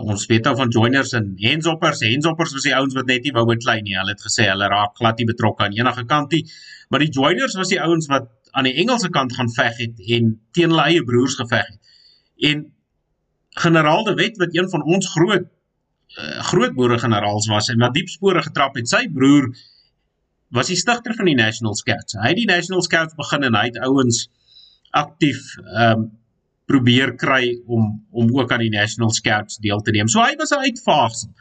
Ons 0.00 0.24
weet 0.30 0.46
nou 0.48 0.54
van 0.56 0.70
joiners 0.72 1.10
en 1.18 1.34
handshoppers. 1.42 2.00
Handshoppers 2.00 2.54
was 2.56 2.64
die 2.64 2.72
ouens 2.72 2.94
wat 2.96 3.10
net 3.10 3.26
nie 3.26 3.32
wou 3.36 3.44
beklei 3.50 3.82
nie. 3.84 3.98
Hulle 3.98 4.14
het 4.14 4.22
gesê 4.24 4.46
hulle 4.48 4.70
raak 4.72 4.94
glad 4.96 5.20
nie 5.20 5.28
betrokke 5.28 5.66
aan 5.66 5.76
enige 5.76 6.06
kant 6.08 6.32
nie. 6.32 6.46
Maar 6.88 7.04
die 7.04 7.10
joiners 7.12 7.58
was 7.58 7.68
die 7.68 7.80
ouens 7.82 8.08
wat 8.08 8.30
aan 8.56 8.68
die 8.68 8.76
Engelse 8.80 9.10
kant 9.12 9.34
gaan 9.36 9.52
veg 9.52 9.76
het 9.82 10.00
en 10.16 10.32
teen 10.56 10.72
hulle 10.72 10.86
eie 10.88 11.04
broers 11.04 11.36
geveg 11.40 11.68
het. 11.68 11.98
En 12.52 12.64
generaal 13.60 14.04
De 14.04 14.14
Wet 14.14 14.36
wat 14.36 14.54
een 14.56 14.68
van 14.70 14.82
ons 14.82 15.10
groot 15.10 15.44
uh, 16.18 16.40
groot 16.52 16.74
boere 16.74 16.98
generaals 16.98 17.46
was 17.48 17.68
en 17.68 17.78
wat 17.78 17.94
diep 17.94 18.08
spore 18.08 18.42
getrap 18.42 18.76
het, 18.76 18.88
sy 18.88 19.06
broer 19.12 19.50
was 20.52 20.68
die 20.68 20.76
stigter 20.76 21.14
van 21.16 21.30
die 21.30 21.36
National 21.36 21.74
Scouts. 21.74 22.18
Hy 22.20 22.34
het 22.34 22.40
die 22.42 22.48
National 22.48 22.82
Scouts 22.84 23.16
begin 23.16 23.46
en 23.48 23.56
hy 23.56 23.70
het 23.70 23.78
ouens 23.84 24.26
aktief 24.90 25.56
ehm 25.62 26.02
um, 26.02 26.10
probeer 26.70 27.10
kry 27.18 27.58
om 27.66 27.88
om 28.10 28.28
ook 28.38 28.52
aan 28.52 28.62
die 28.62 28.72
National 28.72 29.10
Scouts 29.10 29.58
deel 29.60 29.80
te 29.84 29.90
neem. 29.92 30.08
So 30.08 30.22
hy 30.22 30.36
was 30.38 30.52
'n 30.52 30.62
uitvaagsel. 30.68 31.32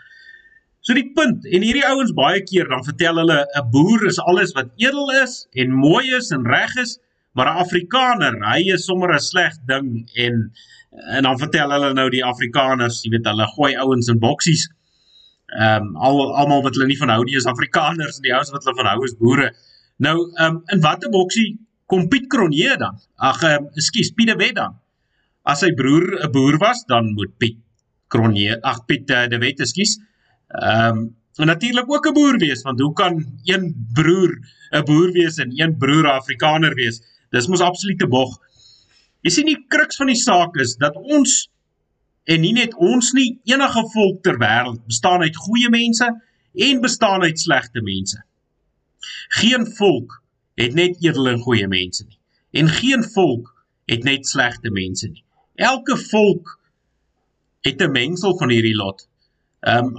So 0.82 0.94
die 0.98 1.12
punt 1.14 1.46
en 1.46 1.62
hierdie 1.62 1.86
ouens 1.86 2.12
baie 2.18 2.42
keer 2.44 2.68
dan 2.68 2.84
vertel 2.84 3.20
hulle 3.22 3.46
'n 3.46 3.70
boer 3.72 4.08
is 4.08 4.20
alles 4.20 4.52
wat 4.58 4.72
edel 4.82 5.12
is 5.22 5.48
en 5.52 5.72
mooi 5.72 6.16
is 6.18 6.32
en 6.32 6.48
reg 6.48 6.76
is, 6.76 7.00
maar 7.34 7.48
'n 7.48 7.62
Afrikaner, 7.64 8.40
hy 8.54 8.74
is 8.74 8.86
sommer 8.86 9.14
'n 9.14 9.20
sleg 9.20 9.54
ding 9.68 10.10
en 10.16 10.52
en 10.92 11.24
dan 11.24 11.40
vertel 11.40 11.72
hulle 11.72 11.94
nou 11.94 12.10
die 12.10 12.24
Afrikaners, 12.26 13.02
jy 13.04 13.14
weet 13.16 13.26
hulle 13.26 13.48
gooi 13.56 13.74
ouens 13.80 14.12
in 14.12 14.20
boksies. 14.20 14.68
Ehm 15.52 15.88
um, 15.88 15.96
al 15.96 16.22
almal 16.44 16.64
wat 16.64 16.76
hulle 16.76 16.88
nie 16.88 17.00
van 17.00 17.10
hou 17.10 17.24
nie 17.24 17.36
is 17.36 17.48
Afrikaners 17.48 18.20
en 18.20 18.28
die 18.28 18.36
ouens 18.36 18.52
wat 18.52 18.64
hulle 18.64 18.80
van 18.84 18.92
hou 18.94 19.04
is 19.08 19.18
boere. 19.20 19.52
Nou 19.98 20.18
ehm 20.36 20.56
um, 20.56 20.62
in 20.76 20.84
watter 20.84 21.10
boksie 21.10 21.50
kom 21.86 22.08
Piet 22.08 22.28
Cronje 22.28 22.78
dan? 22.78 23.02
Ag, 23.16 23.44
ehm 23.44 23.68
um, 23.68 23.74
ekskuus, 23.76 24.14
Piet 24.16 24.32
de 24.32 24.38
Wet 24.40 24.56
dan 24.56 24.80
as 25.44 25.64
sy 25.64 25.72
broer 25.78 26.22
'n 26.22 26.32
boer 26.32 26.58
was, 26.62 26.86
dan 26.86 27.14
moet 27.18 27.34
Piet 27.38 27.58
Kronje, 28.12 28.60
ag 28.62 28.86
Piet 28.86 29.10
uh, 29.10 29.28
de 29.28 29.40
Wet, 29.40 29.60
ekskuus. 29.60 29.98
Ehm 30.62 30.98
um, 30.98 31.10
en 31.40 31.48
natuurlik 31.48 31.90
ook 31.90 32.08
'n 32.08 32.14
boer 32.14 32.38
wees, 32.38 32.62
want 32.62 32.80
hoe 32.80 32.94
kan 32.94 33.14
een 33.44 33.74
broer 33.94 34.32
'n 34.72 34.84
boer 34.86 35.12
wees 35.12 35.38
en 35.38 35.52
een 35.56 35.78
broer 35.78 36.08
Afrikaner 36.12 36.74
wees? 36.76 37.02
Dis 37.32 37.48
mos 37.48 37.62
absolute 37.62 38.08
bog. 38.08 38.40
Jy 39.22 39.32
sien 39.34 39.50
die 39.50 39.60
kruks 39.70 40.00
van 40.02 40.10
die 40.10 40.20
saak 40.20 40.58
is 40.62 40.76
dat 40.82 40.98
ons 40.98 41.46
en 42.32 42.42
nie 42.42 42.54
net 42.54 42.74
ons 42.78 43.12
nie, 43.18 43.40
enige 43.50 43.84
volk 43.94 44.22
ter 44.26 44.38
wêreld 44.42 44.82
bestaan 44.90 45.26
uit 45.26 45.38
goeie 45.38 45.70
mense 45.74 46.08
en 46.68 46.82
bestaan 46.82 47.26
uit 47.26 47.40
slegte 47.40 47.82
mense. 47.86 48.22
Geen 49.42 49.66
volk 49.78 50.20
het 50.60 50.76
net 50.78 51.00
edele 51.02 51.36
en 51.36 51.44
goeie 51.46 51.68
mense 51.68 52.06
nie. 52.06 52.18
En 52.62 52.70
geen 52.70 53.04
volk 53.16 53.50
het 53.90 54.04
net 54.04 54.28
slegte 54.28 54.72
mense 54.74 55.10
nie. 55.10 55.24
Elke 55.56 55.98
volk 56.10 56.58
het 57.62 57.82
'n 57.82 57.92
mengsel 57.92 58.38
van 58.38 58.50
hierdie 58.50 58.76
lot. 58.76 59.08
Ehm 59.62 59.86
um, 59.86 59.96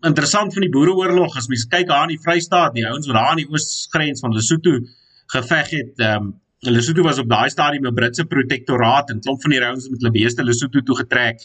interessant 0.00 0.52
van 0.52 0.62
die 0.62 0.70
Boereoorlog 0.70 1.36
as 1.36 1.46
mens 1.46 1.66
kyk 1.66 1.86
daar 1.86 2.08
in 2.08 2.16
die 2.16 2.22
Vrystaat, 2.22 2.74
die 2.74 2.86
ouens 2.86 3.06
wat 3.06 3.16
daar 3.16 3.30
aan 3.30 3.42
die 3.42 3.50
oosgrens 3.50 4.20
van 4.20 4.32
Lesotho 4.32 4.80
geveg 5.26 5.70
het, 5.70 5.98
ehm 5.98 6.22
um, 6.22 6.40
Lesotho 6.68 7.02
was 7.02 7.18
op 7.18 7.28
daai 7.28 7.48
stadium 7.48 7.86
'n 7.86 7.94
Britse 7.94 8.24
protektoraat 8.24 9.10
en 9.10 9.20
klomp 9.20 9.40
van 9.42 9.50
die 9.50 9.64
ouens 9.64 9.88
met 9.88 10.00
hulle 10.00 10.12
beeste 10.12 10.44
Lesotho 10.44 10.80
toe 10.80 10.96
getrek 10.96 11.40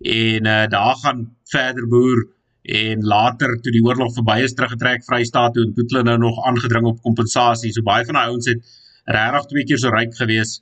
en 0.00 0.46
uh, 0.46 0.66
daar 0.68 0.96
gaan 0.96 1.36
verder 1.44 1.86
boer 1.88 2.26
en 2.62 3.00
later 3.02 3.60
toe 3.60 3.72
die 3.72 3.82
oorlog 3.82 4.12
verby 4.12 4.42
is 4.44 4.52
teruggetrek 4.54 5.04
Vrystaat 5.04 5.54
toe 5.54 5.64
en 5.64 5.72
toe 5.74 5.84
hulle 5.88 6.02
nou 6.02 6.18
nog 6.18 6.44
aangedring 6.44 6.84
op 6.86 7.00
kompensasie. 7.00 7.72
So 7.72 7.82
baie 7.82 8.04
van 8.04 8.18
daai 8.18 8.28
ouens 8.28 8.46
het 8.46 8.60
regtig 9.04 9.46
twee 9.52 9.64
keer 9.64 9.78
so 9.78 9.92
ryk 9.94 10.12
gewees. 10.16 10.60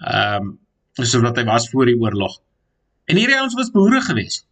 Ehm 0.00 0.48
um, 0.98 1.06
so 1.06 1.20
wat 1.20 1.38
hy 1.38 1.44
was 1.44 1.68
voor 1.70 1.86
die 1.86 1.98
oorlog. 1.98 2.40
En 3.06 3.16
hierdie 3.16 3.38
ouens 3.38 3.54
was 3.54 3.70
boere 3.70 4.00
gewees. 4.00 4.42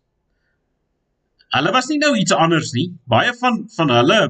Hulle 1.57 1.73
was 1.75 1.91
nie 1.91 1.99
nou 1.99 2.15
iets 2.17 2.33
anders 2.33 2.71
nie. 2.73 2.93
Baie 3.05 3.35
van 3.35 3.65
van 3.75 3.91
hulle 3.91 4.21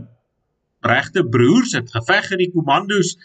regte 0.81 1.26
broers 1.29 1.76
het 1.76 1.92
geveg 1.92 2.31
in 2.31 2.38
die 2.46 2.53
kommandos 2.55 3.18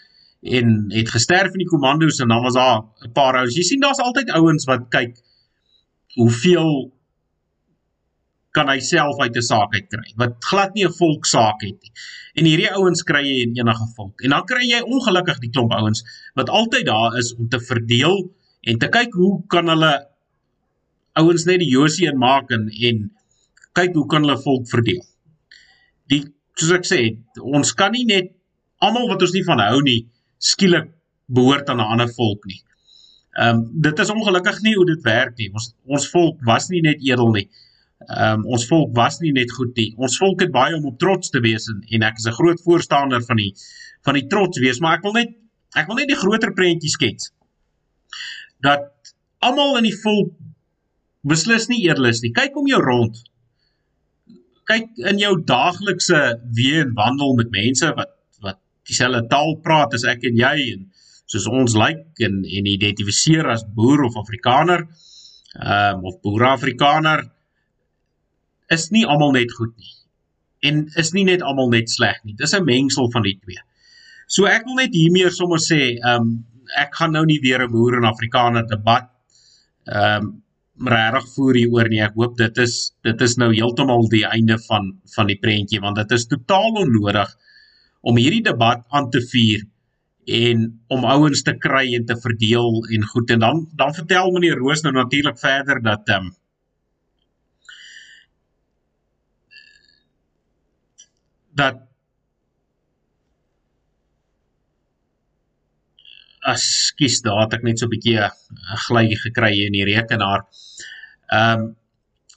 en 0.46 0.84
het 0.94 1.10
gesterf 1.10 1.54
in 1.54 1.64
die 1.64 1.70
kommandos 1.70 2.20
en 2.22 2.28
dan 2.28 2.42
was 2.42 2.54
daar 2.54 2.82
'n 3.04 3.12
paar 3.12 3.36
ouens. 3.36 3.56
Jy 3.56 3.62
sien 3.62 3.80
daar's 3.80 3.98
altyd 3.98 4.30
ouens 4.30 4.64
wat 4.64 4.88
kyk 4.88 5.18
hoeveel 6.14 6.92
kan 8.56 8.68
hy 8.68 8.78
self 8.80 9.18
uit 9.20 9.36
'n 9.36 9.42
saak 9.42 9.74
uit 9.74 9.88
kry 9.88 10.12
wat 10.16 10.44
glad 10.50 10.74
nie 10.74 10.86
'n 10.86 10.92
volksaak 10.92 11.60
het 11.60 11.78
nie. 11.82 11.92
En 12.34 12.44
hierdie 12.44 12.72
ouens 12.72 13.02
kry 13.02 13.22
jy 13.24 13.42
in 13.42 13.56
enige 13.56 13.86
volk. 13.96 14.20
En 14.20 14.30
dan 14.30 14.44
kry 14.44 14.64
jy 14.64 14.80
ongelukkig 14.80 15.38
die 15.38 15.50
klomp 15.50 15.72
ouens 15.72 16.04
wat 16.34 16.48
altyd 16.48 16.86
daar 16.86 17.16
is 17.18 17.34
om 17.34 17.48
te 17.48 17.60
verdeel 17.60 18.30
en 18.60 18.78
te 18.78 18.88
kyk 18.88 19.12
hoe 19.12 19.46
kan 19.46 19.68
hulle 19.68 20.06
ouens 21.12 21.44
net 21.44 21.58
die 21.58 21.70
Josie 21.70 22.08
in 22.08 22.18
maak 22.18 22.50
en 22.50 22.68
en 22.68 23.10
kyk 23.72 23.94
hoe 23.94 24.06
kan 24.06 24.22
hulle 24.22 24.38
volk 24.38 24.68
verdeel. 24.68 25.04
Die 26.08 26.24
soos 26.54 26.72
ek 26.72 26.86
sê, 26.88 27.00
ons 27.40 27.74
kan 27.74 27.92
nie 27.92 28.04
net 28.04 28.32
almal 28.78 29.08
wat 29.08 29.22
ons 29.22 29.32
nie 29.32 29.44
van 29.44 29.60
hou 29.60 29.82
nie 29.82 30.06
skielik 30.38 30.90
behoort 31.26 31.68
aan 31.68 31.80
'n 31.80 31.92
ander 31.92 32.10
volk 32.14 32.44
nie. 32.44 32.62
Ehm 33.36 33.56
um, 33.56 33.70
dit 33.82 33.98
is 33.98 34.10
ongelukkig 34.10 34.60
nie 34.60 34.74
hoe 34.74 34.86
dit 34.86 35.02
werk 35.02 35.36
nie. 35.36 35.50
Ons 35.52 35.74
ons 35.84 36.10
volk 36.10 36.42
was 36.44 36.68
nie 36.68 36.80
net 36.80 37.02
edel 37.04 37.30
nie. 37.30 37.48
Ehm 38.06 38.40
um, 38.40 38.46
ons 38.56 38.66
volk 38.66 38.94
was 38.96 39.18
nie 39.20 39.32
net 39.32 39.52
goed 39.52 39.76
nie. 39.76 39.94
Ons 39.96 40.16
volk 40.18 40.40
het 40.40 40.50
baie 40.50 40.76
om 40.76 40.86
op 40.86 40.98
trots 40.98 41.30
te 41.30 41.40
wees 41.40 41.68
en, 41.68 41.82
en 41.90 42.02
ek 42.02 42.16
is 42.16 42.26
'n 42.26 42.38
groot 42.38 42.60
voorstander 42.62 43.22
van 43.22 43.36
die 43.36 43.52
van 44.04 44.14
die 44.14 44.26
trots 44.26 44.58
wees, 44.58 44.80
maar 44.80 44.96
ek 44.98 45.02
wil 45.02 45.12
net 45.12 45.34
ek 45.74 45.86
wil 45.86 45.96
net 45.96 46.08
die 46.08 46.22
groter 46.24 46.52
prentjie 46.52 46.90
skets 46.90 47.32
dat 48.64 49.14
almal 49.38 49.76
in 49.76 49.88
die 49.88 49.98
volk 50.02 50.32
beslis 51.26 51.68
nie 51.68 51.82
eerlik 51.84 52.16
is 52.16 52.22
nie. 52.22 52.32
Kyk 52.32 52.56
om 52.56 52.68
jou 52.70 52.80
rond. 52.82 53.18
Kyk 54.66 54.98
in 55.10 55.18
jou 55.18 55.34
daaglikse 55.44 56.20
weë 56.56 56.86
en 56.86 56.94
wandel 56.94 57.34
met 57.36 57.50
mense 57.50 57.92
wat 57.98 58.15
dieselfde 58.88 59.26
taal 59.30 59.56
praat 59.64 59.94
as 59.94 60.04
ek 60.04 60.24
en 60.30 60.36
jy 60.36 60.56
en 60.74 60.86
soos 61.26 61.46
ons 61.50 61.74
lyk 61.74 62.02
like 62.02 62.28
en 62.28 62.42
en 62.58 62.66
identifiseer 62.70 63.48
as 63.50 63.64
boer 63.78 64.04
of 64.06 64.16
Afrikaner 64.16 64.86
ehm 65.56 65.98
um, 65.98 66.04
of 66.04 66.20
boer-Afrikaner 66.22 67.24
is 68.76 68.90
nie 68.90 69.06
almal 69.06 69.32
net 69.32 69.52
goed 69.54 69.72
nie. 69.76 69.92
En 70.68 70.82
is 71.00 71.12
nie 71.14 71.24
net 71.24 71.42
almal 71.42 71.70
net 71.70 71.90
sleg 71.90 72.18
nie. 72.24 72.34
Dis 72.34 72.54
'n 72.54 72.64
mengsel 72.64 73.10
van 73.12 73.22
die 73.22 73.38
twee. 73.38 73.60
So 74.26 74.46
ek 74.46 74.64
wil 74.66 74.74
net 74.74 74.94
hiermee 74.94 75.30
sommer 75.30 75.58
sê, 75.58 75.96
ehm 75.96 76.22
um, 76.22 76.44
ek 76.76 76.94
gaan 76.98 77.12
nou 77.12 77.24
nie 77.24 77.40
weer 77.40 77.62
'n 77.62 77.70
boer 77.70 77.96
en 77.98 78.04
Afrikaner 78.04 78.66
debat 78.66 79.08
ehm 79.86 80.24
um, 80.24 80.42
regtig 80.76 81.28
voer 81.34 81.54
hier 81.54 81.72
oor 81.72 81.88
nie. 81.88 82.02
Ek 82.02 82.14
hoop 82.14 82.36
dit 82.36 82.58
is 82.58 82.92
dit 83.02 83.20
is 83.20 83.36
nou 83.36 83.52
heeltemal 83.52 84.08
die 84.08 84.24
einde 84.26 84.58
van 84.68 84.92
van 85.14 85.26
die 85.26 85.38
prentjie 85.40 85.80
want 85.80 85.96
dit 85.96 86.12
is 86.12 86.26
totaal 86.26 86.82
onnodig 86.84 87.36
om 88.06 88.18
hierdie 88.20 88.44
debat 88.46 88.84
aan 88.94 89.10
te 89.10 89.22
vuur 89.32 89.64
en 90.26 90.66
om 90.94 91.06
ouens 91.06 91.42
te 91.46 91.54
kry 91.58 91.84
en 91.98 92.06
te 92.06 92.16
verdeel 92.22 92.82
en 92.94 93.06
goed 93.12 93.30
en 93.34 93.42
dan 93.42 93.62
dan 93.78 93.94
vertel 93.94 94.32
meneer 94.34 94.58
Roos 94.58 94.82
nou 94.82 94.94
natuurlik 94.94 95.38
verder 95.38 95.82
dat 95.82 96.08
ehm 96.14 96.30
um, 96.30 96.34
dat 101.56 101.82
Ekskuus, 106.46 107.22
daar 107.24 107.40
het 107.42 107.56
ek 107.56 107.64
net 107.66 107.80
so 107.80 107.86
'n 107.86 107.90
bietjie 107.90 108.18
'n 108.22 108.30
glytjie 108.86 109.18
gekry 109.18 109.50
hier 109.52 109.66
in 109.66 109.78
die 109.78 109.88
rekenaar. 109.88 110.46
Ehm 111.32 111.60
um, 111.60 111.76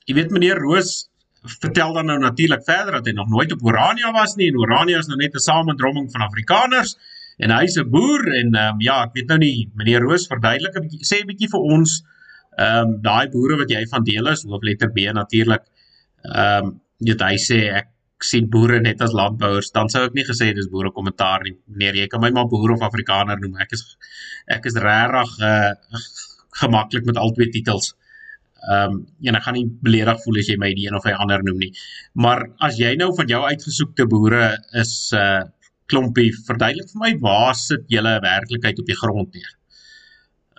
jy 0.08 0.16
weet 0.18 0.32
meneer 0.34 0.58
Roos 0.58 1.09
vertel 1.44 1.94
dan 1.94 2.06
nou 2.06 2.20
natuurlik 2.20 2.64
verder 2.64 3.00
dat 3.00 3.06
hy 3.06 3.14
nog 3.16 3.30
nooit 3.30 3.52
op 3.52 3.64
Orania 3.64 4.12
was 4.12 4.36
nie 4.36 4.50
en 4.50 4.58
Orania 4.58 5.00
is 5.00 5.08
nou 5.08 5.18
net 5.18 5.36
'n 5.36 5.40
samendromming 5.40 6.12
van 6.12 6.22
Afrikaners 6.22 6.98
en 7.38 7.52
hy's 7.52 7.78
'n 7.78 7.90
boer 7.90 8.28
en 8.40 8.56
ehm 8.56 8.74
um, 8.74 8.82
ja, 8.82 9.04
ek 9.04 9.14
weet 9.14 9.28
nou 9.28 9.38
nie 9.38 9.70
meneer 9.76 10.02
Roos 10.02 10.28
verduidelik 10.28 10.76
'n 10.76 10.88
bietjie 10.88 11.06
sê 11.06 11.22
'n 11.22 11.28
bietjie 11.28 11.50
vir 11.50 11.60
ons 11.60 12.04
ehm 12.58 12.88
um, 12.88 13.02
daai 13.02 13.30
boere 13.30 13.58
wat 13.58 13.70
jy 13.70 13.86
van 13.88 14.04
deel 14.04 14.28
is, 14.28 14.44
hoofletter 14.44 14.92
B 14.92 15.08
natuurlik. 15.14 15.64
Ehm 16.24 16.66
um, 16.66 16.82
dit 17.00 17.22
hy 17.22 17.36
sê 17.40 17.60
ek 17.80 17.88
sien 18.20 18.50
boere 18.52 18.82
net 18.84 19.02
as 19.02 19.16
landbouers, 19.16 19.72
dan 19.72 19.88
sou 19.90 20.04
ek 20.06 20.16
nie 20.18 20.26
gesê 20.28 20.50
dis 20.56 20.68
boere 20.68 20.92
kommentaar 20.92 21.46
nie. 21.48 21.56
Meneer, 21.72 21.96
jy 22.02 22.08
kan 22.12 22.22
my 22.22 22.32
maar 22.36 22.50
boer 22.52 22.74
of 22.76 22.84
Afrikaner 22.84 23.40
noem. 23.40 23.56
Ek 23.64 23.72
is 23.78 23.86
ek 24.48 24.66
is 24.66 24.76
regtig 24.76 25.40
uh 25.40 25.72
gemaklik 26.60 27.06
met 27.06 27.18
al 27.18 27.32
twee 27.32 27.48
titels. 27.54 27.94
Ehm 28.70 28.96
um, 28.96 28.98
en 29.26 29.38
ek 29.38 29.46
gaan 29.46 29.56
nie 29.58 29.68
beledig 29.86 30.20
voel 30.24 30.42
as 30.42 30.50
jy 30.52 30.58
my 30.62 30.68
die 30.78 30.88
een 30.88 30.98
of 30.98 31.06
die 31.08 31.16
ander 31.16 31.42
noem 31.46 31.62
nie. 31.64 31.72
Maar 32.14 32.44
as 32.68 32.78
jy 32.78 32.92
nou 33.00 33.10
van 33.18 33.32
jou 33.32 33.40
uitgesoekte 33.46 34.06
boere 34.12 34.52
is 34.82 34.94
uh 35.18 35.48
klompie 35.90 36.30
verduidelik 36.46 36.92
vir 36.92 37.02
my 37.02 37.10
waar 37.24 37.56
sit 37.58 37.88
julle 37.90 38.12
werklikheid 38.22 38.78
op 38.78 38.86
die 38.92 38.98
grond 39.00 39.34
neer. 39.34 39.56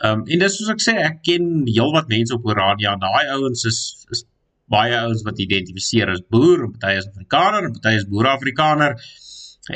Ehm 0.03 0.23
um, 0.23 0.27
en 0.27 0.43
dis 0.43 0.57
soos 0.59 0.73
ek 0.75 0.83
sê, 0.83 0.97
ek 1.07 1.23
ken 1.29 1.47
heelwat 1.69 2.11
mense 2.11 2.35
op 2.35 2.51
Orania. 2.51 2.97
Daai 2.99 3.31
ouens 3.37 3.65
is 3.71 3.81
is 4.17 4.25
baie 4.71 4.97
ouens 4.97 5.23
wat 5.27 5.39
identifiseer 5.43 6.11
as 6.11 6.23
boer, 6.35 6.69
party 6.73 6.97
is 6.99 7.09
Afrikaner, 7.11 7.71
party 7.75 7.95
is 7.99 8.07
boer-Afrikaner. 8.11 8.99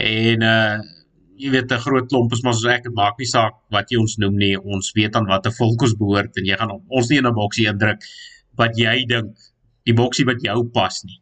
En 0.09 0.47
uh 0.51 0.79
jy 1.39 1.51
weet 1.51 1.73
'n 1.73 1.83
groot 1.87 2.09
klomp 2.09 2.33
is 2.33 2.43
maar 2.43 2.55
soos 2.55 2.71
ek, 2.71 2.85
dit 2.85 2.95
maak 2.95 3.19
nie 3.19 3.27
saak 3.27 3.55
wat 3.71 3.91
jy 3.91 3.99
ons 4.01 4.17
noem 4.19 4.37
nie. 4.37 4.55
Ons 4.57 4.93
weet 4.95 5.17
aan 5.17 5.27
watter 5.27 5.53
volk 5.53 5.83
ons 5.83 5.97
behoort 5.99 6.37
en 6.37 6.45
jy 6.45 6.57
gaan 6.57 6.71
ons 6.71 7.11
nie 7.11 7.19
in 7.19 7.27
'n 7.27 7.35
boksie 7.35 7.67
indruk 7.67 8.03
wat 8.57 8.77
jy 8.79 9.05
dink 9.07 9.37
die 9.85 9.95
boksie 9.95 10.25
wat 10.25 10.43
jou 10.43 10.65
pas 10.71 11.05
nie. 11.05 11.21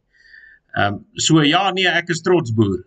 Ehm 0.76 0.94
um, 0.94 1.04
so 1.16 1.42
ja, 1.42 1.70
nee, 1.72 1.88
ek 1.88 2.10
is 2.10 2.22
trots 2.22 2.52
boer 2.52 2.84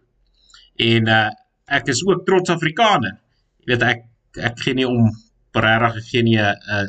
en 0.77 1.07
uh, 1.07 1.29
ek 1.67 1.87
is 1.87 2.03
ook 2.05 2.25
trots 2.25 2.49
Afrikaner. 2.49 3.17
Jy 3.65 3.73
weet 3.73 3.83
ek 3.83 4.05
ek 4.37 4.59
gee 4.59 4.73
nie 4.73 4.87
om 4.87 5.09
regtig 5.55 6.09
gee 6.11 6.23
nie 6.23 6.37
'n 6.37 6.55
uh, 6.69 6.87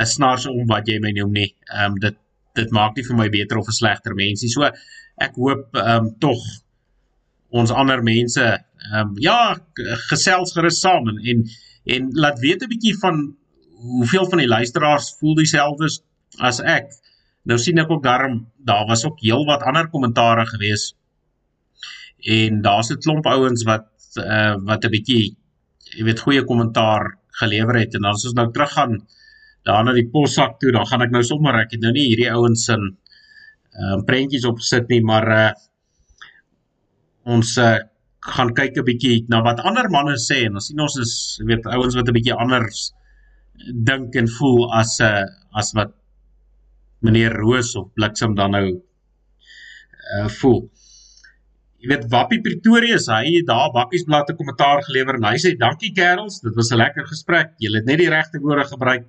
'n 0.00 0.06
snaars 0.06 0.46
om 0.46 0.66
wat 0.66 0.88
jy 0.88 0.98
my 1.00 1.10
noem 1.10 1.32
nie. 1.32 1.50
Ehm 1.70 1.92
um, 1.92 1.98
dit 1.98 2.16
dit 2.54 2.70
maak 2.70 2.96
nie 2.96 3.04
vir 3.04 3.16
my 3.16 3.28
beter 3.28 3.58
of 3.58 3.68
'n 3.68 3.78
slegter 3.80 4.14
mens 4.14 4.42
nie. 4.42 4.50
So 4.50 4.62
ek 4.62 5.34
hoop 5.36 5.74
ehm 5.74 6.06
um, 6.06 6.14
tog 6.18 6.38
ons 7.54 7.70
ander 7.70 8.02
mense 8.02 8.44
ehm 8.44 9.00
um, 9.00 9.14
ja 9.22 9.54
gesels 10.10 10.54
gerus 10.56 10.80
saam 10.82 11.08
en 11.12 11.20
en, 11.32 11.44
en 11.96 12.10
laat 12.24 12.42
weet 12.42 12.64
'n 12.64 12.72
bietjie 12.74 12.96
van 12.98 13.22
hoeveel 13.84 14.28
van 14.30 14.40
die 14.42 14.50
luisteraars 14.50 15.14
voel 15.20 15.34
dieselfde 15.34 15.88
as 16.40 16.60
ek. 16.60 16.90
Nou 17.44 17.58
sien 17.58 17.78
ek 17.78 17.90
ook 17.90 18.02
daarom 18.02 18.46
daar 18.58 18.86
was 18.88 19.04
ook 19.04 19.20
heelwat 19.20 19.62
ander 19.62 19.88
kommentare 19.92 20.46
geweest 20.46 20.96
en 22.24 22.62
daar's 22.62 22.90
'n 22.90 23.02
klomp 23.04 23.26
ouens 23.26 23.62
wat 23.64 23.88
uh, 24.16 24.56
wat 24.64 24.84
'n 24.84 24.90
bietjie 24.90 25.36
jy 25.96 26.04
weet 26.04 26.20
goeie 26.20 26.44
kommentaar 26.44 27.18
gelewer 27.40 27.76
het 27.78 27.94
en 27.94 28.02
dan 28.02 28.14
as 28.14 28.24
ons 28.24 28.34
nou 28.34 28.50
teruggaan 28.52 29.02
daar 29.64 29.84
na 29.84 29.92
die 29.92 30.08
possak 30.08 30.58
toe 30.60 30.72
dan 30.72 30.86
gaan 30.86 31.02
ek 31.02 31.10
nou 31.10 31.22
sommer 31.22 31.54
ek 31.60 31.76
het 31.76 31.80
nou 31.80 31.92
nie 31.92 32.08
hierdie 32.08 32.32
ouens 32.32 32.68
in 32.68 32.84
ehm 33.74 33.98
uh, 33.98 34.04
prentjies 34.06 34.44
opgesit 34.46 34.88
nie 34.88 35.02
maar 35.02 35.28
uh, 35.28 35.52
ons 37.24 37.56
uh, 37.58 37.78
gaan 38.34 38.54
kyk 38.56 38.78
'n 38.78 38.86
bietjie 38.88 39.24
na 39.28 39.42
wat 39.44 39.60
ander 39.60 39.88
manne 39.90 40.16
sê 40.20 40.44
en 40.46 40.54
ons 40.60 40.66
sien 40.68 40.80
ons 40.80 40.96
is 41.00 41.12
jy 41.40 41.46
weet 41.50 41.66
ouens 41.66 41.96
wat 41.96 42.08
'n 42.08 42.16
bietjie 42.16 42.36
anders 42.44 42.92
dink 43.90 44.16
en 44.16 44.28
voel 44.38 44.72
as 44.80 45.00
'n 45.00 45.04
uh, 45.04 45.24
as 45.60 45.72
wat 45.78 45.92
meneer 47.04 47.32
Roos 47.32 47.74
of 47.76 47.92
Bliksem 47.94 48.34
dan 48.34 48.50
nou 48.56 48.66
uh, 48.70 50.28
voel. 50.40 50.64
Jy 51.84 51.90
weet 51.92 52.06
Wappie 52.08 52.40
Pretoria 52.40 52.96
is 52.96 53.10
hy 53.12 53.42
daar 53.44 53.72
bakkiesblad 53.72 54.30
'n 54.30 54.38
kommentaar 54.40 54.80
gelewer 54.88 55.18
en 55.20 55.28
hy 55.28 55.36
sê 55.36 55.52
dankie 55.58 55.92
kerels 55.92 56.40
dit 56.40 56.54
was 56.56 56.72
'n 56.72 56.80
lekker 56.80 57.06
gesprek. 57.06 57.52
Julle 57.58 57.78
het 57.78 57.86
net 57.86 57.98
die 57.98 58.08
regte 58.08 58.40
woorde 58.40 58.64
gebruik 58.64 59.04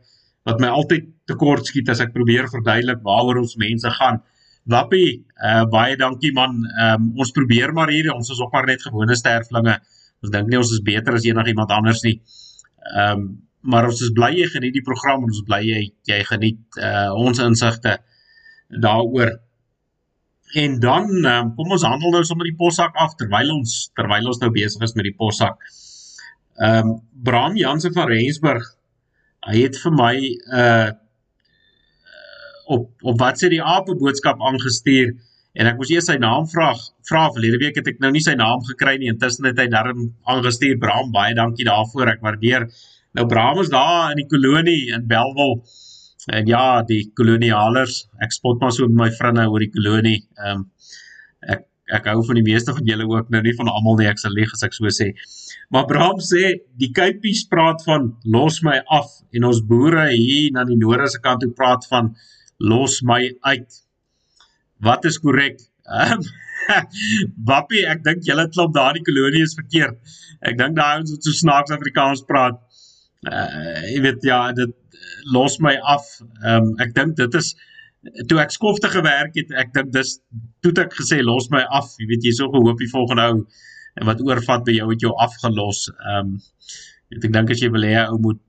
wat 0.46 0.60
my 0.60 0.68
altyd 0.68 1.08
tekort 1.26 1.66
skiet 1.66 1.90
as 1.90 2.02
ek 2.04 2.14
probeer 2.14 2.48
verduidelik 2.52 3.02
waaroor 3.04 3.42
ons 3.42 3.56
mense 3.58 3.90
gaan 4.00 4.22
Wappie 4.72 5.26
uh, 5.46 5.66
baie 5.70 5.98
dankie 6.00 6.34
man. 6.34 6.58
Um, 6.82 7.12
ons 7.22 7.34
probeer 7.36 7.74
maar 7.74 7.92
hier 7.94 8.14
ons 8.14 8.30
is 8.34 8.42
ook 8.42 8.54
maar 8.54 8.66
net 8.70 8.82
gewone 8.82 9.18
sterflinge 9.18 9.80
ons 10.26 10.34
dink 10.34 10.50
nie 10.50 10.60
ons 10.60 10.74
is 10.74 10.84
beter 10.86 11.18
as 11.18 11.26
enigiemand 11.30 11.74
anders 11.76 12.04
nie. 12.08 12.20
Ehm 12.94 13.26
um, 13.26 13.34
maar 13.66 13.88
ons 13.90 13.98
is 14.06 14.12
bly 14.14 14.28
jy 14.38 14.46
geniet 14.54 14.76
die 14.76 14.84
program 14.86 15.24
en 15.26 15.32
ons 15.34 15.42
bly 15.48 15.58
jy 15.66 15.80
jy 16.06 16.20
geniet 16.28 16.78
uh, 16.78 17.10
ons 17.18 17.40
insigte 17.42 17.96
daaroor. 18.84 19.32
En 20.62 20.76
dan 20.84 21.10
um, 21.32 21.50
kom 21.58 21.74
ons 21.74 21.86
handel 21.90 22.14
nou 22.14 22.22
sommer 22.30 22.46
die 22.46 22.60
possak 22.60 22.94
af 23.02 23.16
terwyl 23.18 23.56
ons 23.56 23.74
terwyl 23.98 24.30
ons 24.30 24.42
nou 24.44 24.52
besig 24.54 24.86
is 24.86 24.94
met 24.94 25.10
die 25.10 25.16
possak. 25.18 25.58
Ehm 26.62 26.92
um, 26.92 27.00
Bram 27.26 27.58
Jansen 27.58 27.96
van 27.98 28.12
Rensburg 28.12 28.70
hy 29.50 29.66
het 29.66 29.82
vir 29.82 29.98
my 29.98 30.14
uh 30.62 30.94
op 32.68 32.90
op 33.04 33.22
wat 33.22 33.42
sê 33.42 33.52
die 33.54 33.64
ape 33.64 33.96
boodskap 34.00 34.42
aangestuur 34.42 35.14
en 35.56 35.70
ek 35.72 35.80
moes 35.80 35.94
eers 35.94 36.10
sy 36.12 36.18
naam 36.22 36.50
vra 36.52 36.74
vra 37.10 37.30
verlede 37.36 37.62
week 37.62 37.80
het 37.80 37.88
ek 37.94 38.04
nou 38.04 38.12
nie 38.12 38.24
sy 38.26 38.36
naam 38.40 38.64
gekry 38.68 38.98
nie 39.00 39.14
intussen 39.14 39.48
het 39.50 39.60
hy 39.62 39.70
darm 39.72 40.12
aangestuur 40.28 40.78
Bram 40.82 41.14
baie 41.16 41.36
dankie 41.38 41.68
daarvoor 41.68 42.16
ek 42.16 42.24
waardeer 42.26 42.70
nou 43.16 43.28
Bram 43.32 43.62
is 43.64 43.72
daar 43.74 44.12
in 44.12 44.24
die 44.24 44.30
kolonie 44.32 44.94
in 44.96 45.08
Belwel 45.08 45.62
En 46.26 46.48
ja, 46.50 46.82
die 46.86 47.04
kolonialers, 47.18 48.06
ek 48.24 48.34
spot 48.34 48.62
maar 48.62 48.74
so 48.74 48.88
met 48.90 48.98
my 48.98 49.10
vriende 49.14 49.46
oor 49.52 49.62
die 49.62 49.74
kolonie. 49.74 50.20
Ehm 50.42 50.64
um, 50.64 50.70
ek 51.54 51.66
ek 51.94 52.08
hou 52.10 52.24
van 52.26 52.40
die 52.40 52.46
meeste 52.48 52.74
van 52.74 52.88
julle 52.90 53.06
ook 53.06 53.28
nou 53.30 53.44
nie 53.46 53.54
van 53.54 53.68
almal 53.70 54.00
nie, 54.00 54.08
ek 54.10 54.18
sal 54.18 54.34
lieg 54.34 54.54
as 54.56 54.66
ek 54.66 54.74
so 54.74 54.90
sê. 54.90 55.12
Maar 55.70 55.86
Abraham 55.86 56.24
sê 56.26 56.56
die 56.82 56.90
Kuipies 56.98 57.44
praat 57.52 57.84
van 57.86 58.08
los 58.26 58.64
my 58.66 58.80
af 58.90 59.12
en 59.38 59.46
ons 59.52 59.62
boere 59.70 60.08
hier 60.10 60.50
na 60.56 60.64
die 60.66 60.80
noorde 60.82 61.12
se 61.14 61.22
kant 61.22 61.46
toe 61.46 61.52
praat 61.54 61.86
van 61.92 62.16
los 62.58 63.02
my 63.04 63.22
uit. 63.52 63.82
Wat 64.84 65.06
is 65.06 65.20
korrek? 65.20 65.62
Ehm 65.86 66.26
Wappie, 67.50 67.84
ek 67.86 68.02
dink 68.06 68.24
julle 68.26 68.48
klop 68.50 68.74
daar 68.74 68.96
die 68.98 69.04
kolonie 69.06 69.44
is 69.46 69.54
verkeerd. 69.58 70.00
Ek 70.46 70.58
dink 70.58 70.78
daai 70.78 71.02
ons 71.02 71.14
wat 71.14 71.28
so 71.28 71.38
snaaks 71.38 71.74
Afrikaans 71.76 72.24
praat. 72.30 72.58
Uh 73.26 73.86
jy 73.92 74.02
weet 74.06 74.26
ja, 74.26 74.40
dit 74.58 74.74
los 75.34 75.60
my 75.62 75.76
af. 75.96 76.08
Ehm 76.44 76.72
um, 76.72 76.74
ek 76.82 76.96
dink 76.98 77.16
dit 77.20 77.40
is 77.42 77.54
toe 78.30 78.38
ek 78.42 78.54
skofte 78.54 78.90
gewerk 78.94 79.38
het, 79.40 79.54
ek 79.58 79.72
dink 79.74 79.94
dis 79.94 80.18
toe 80.62 80.74
ek 80.82 80.94
gesê 80.98 81.22
los 81.26 81.50
my 81.54 81.64
af. 81.70 81.94
Jy 82.00 82.10
weet 82.14 82.28
jy 82.30 82.36
so 82.40 82.52
gehoop 82.54 82.82
die 82.82 82.92
volgende 82.92 83.30
ou 83.32 83.40
en 83.96 84.10
wat 84.10 84.22
oorvat 84.26 84.66
by 84.68 84.76
jou 84.76 84.90
het 84.92 85.06
jou 85.08 85.14
afgelos. 85.28 85.88
Ehm 85.96 86.36
um, 86.36 86.38
ek 87.16 87.30
dink 87.30 87.54
as 87.54 87.62
jy 87.62 87.70
wil 87.74 87.86
hê 87.88 88.02
ou 88.10 88.20
moet 88.22 88.42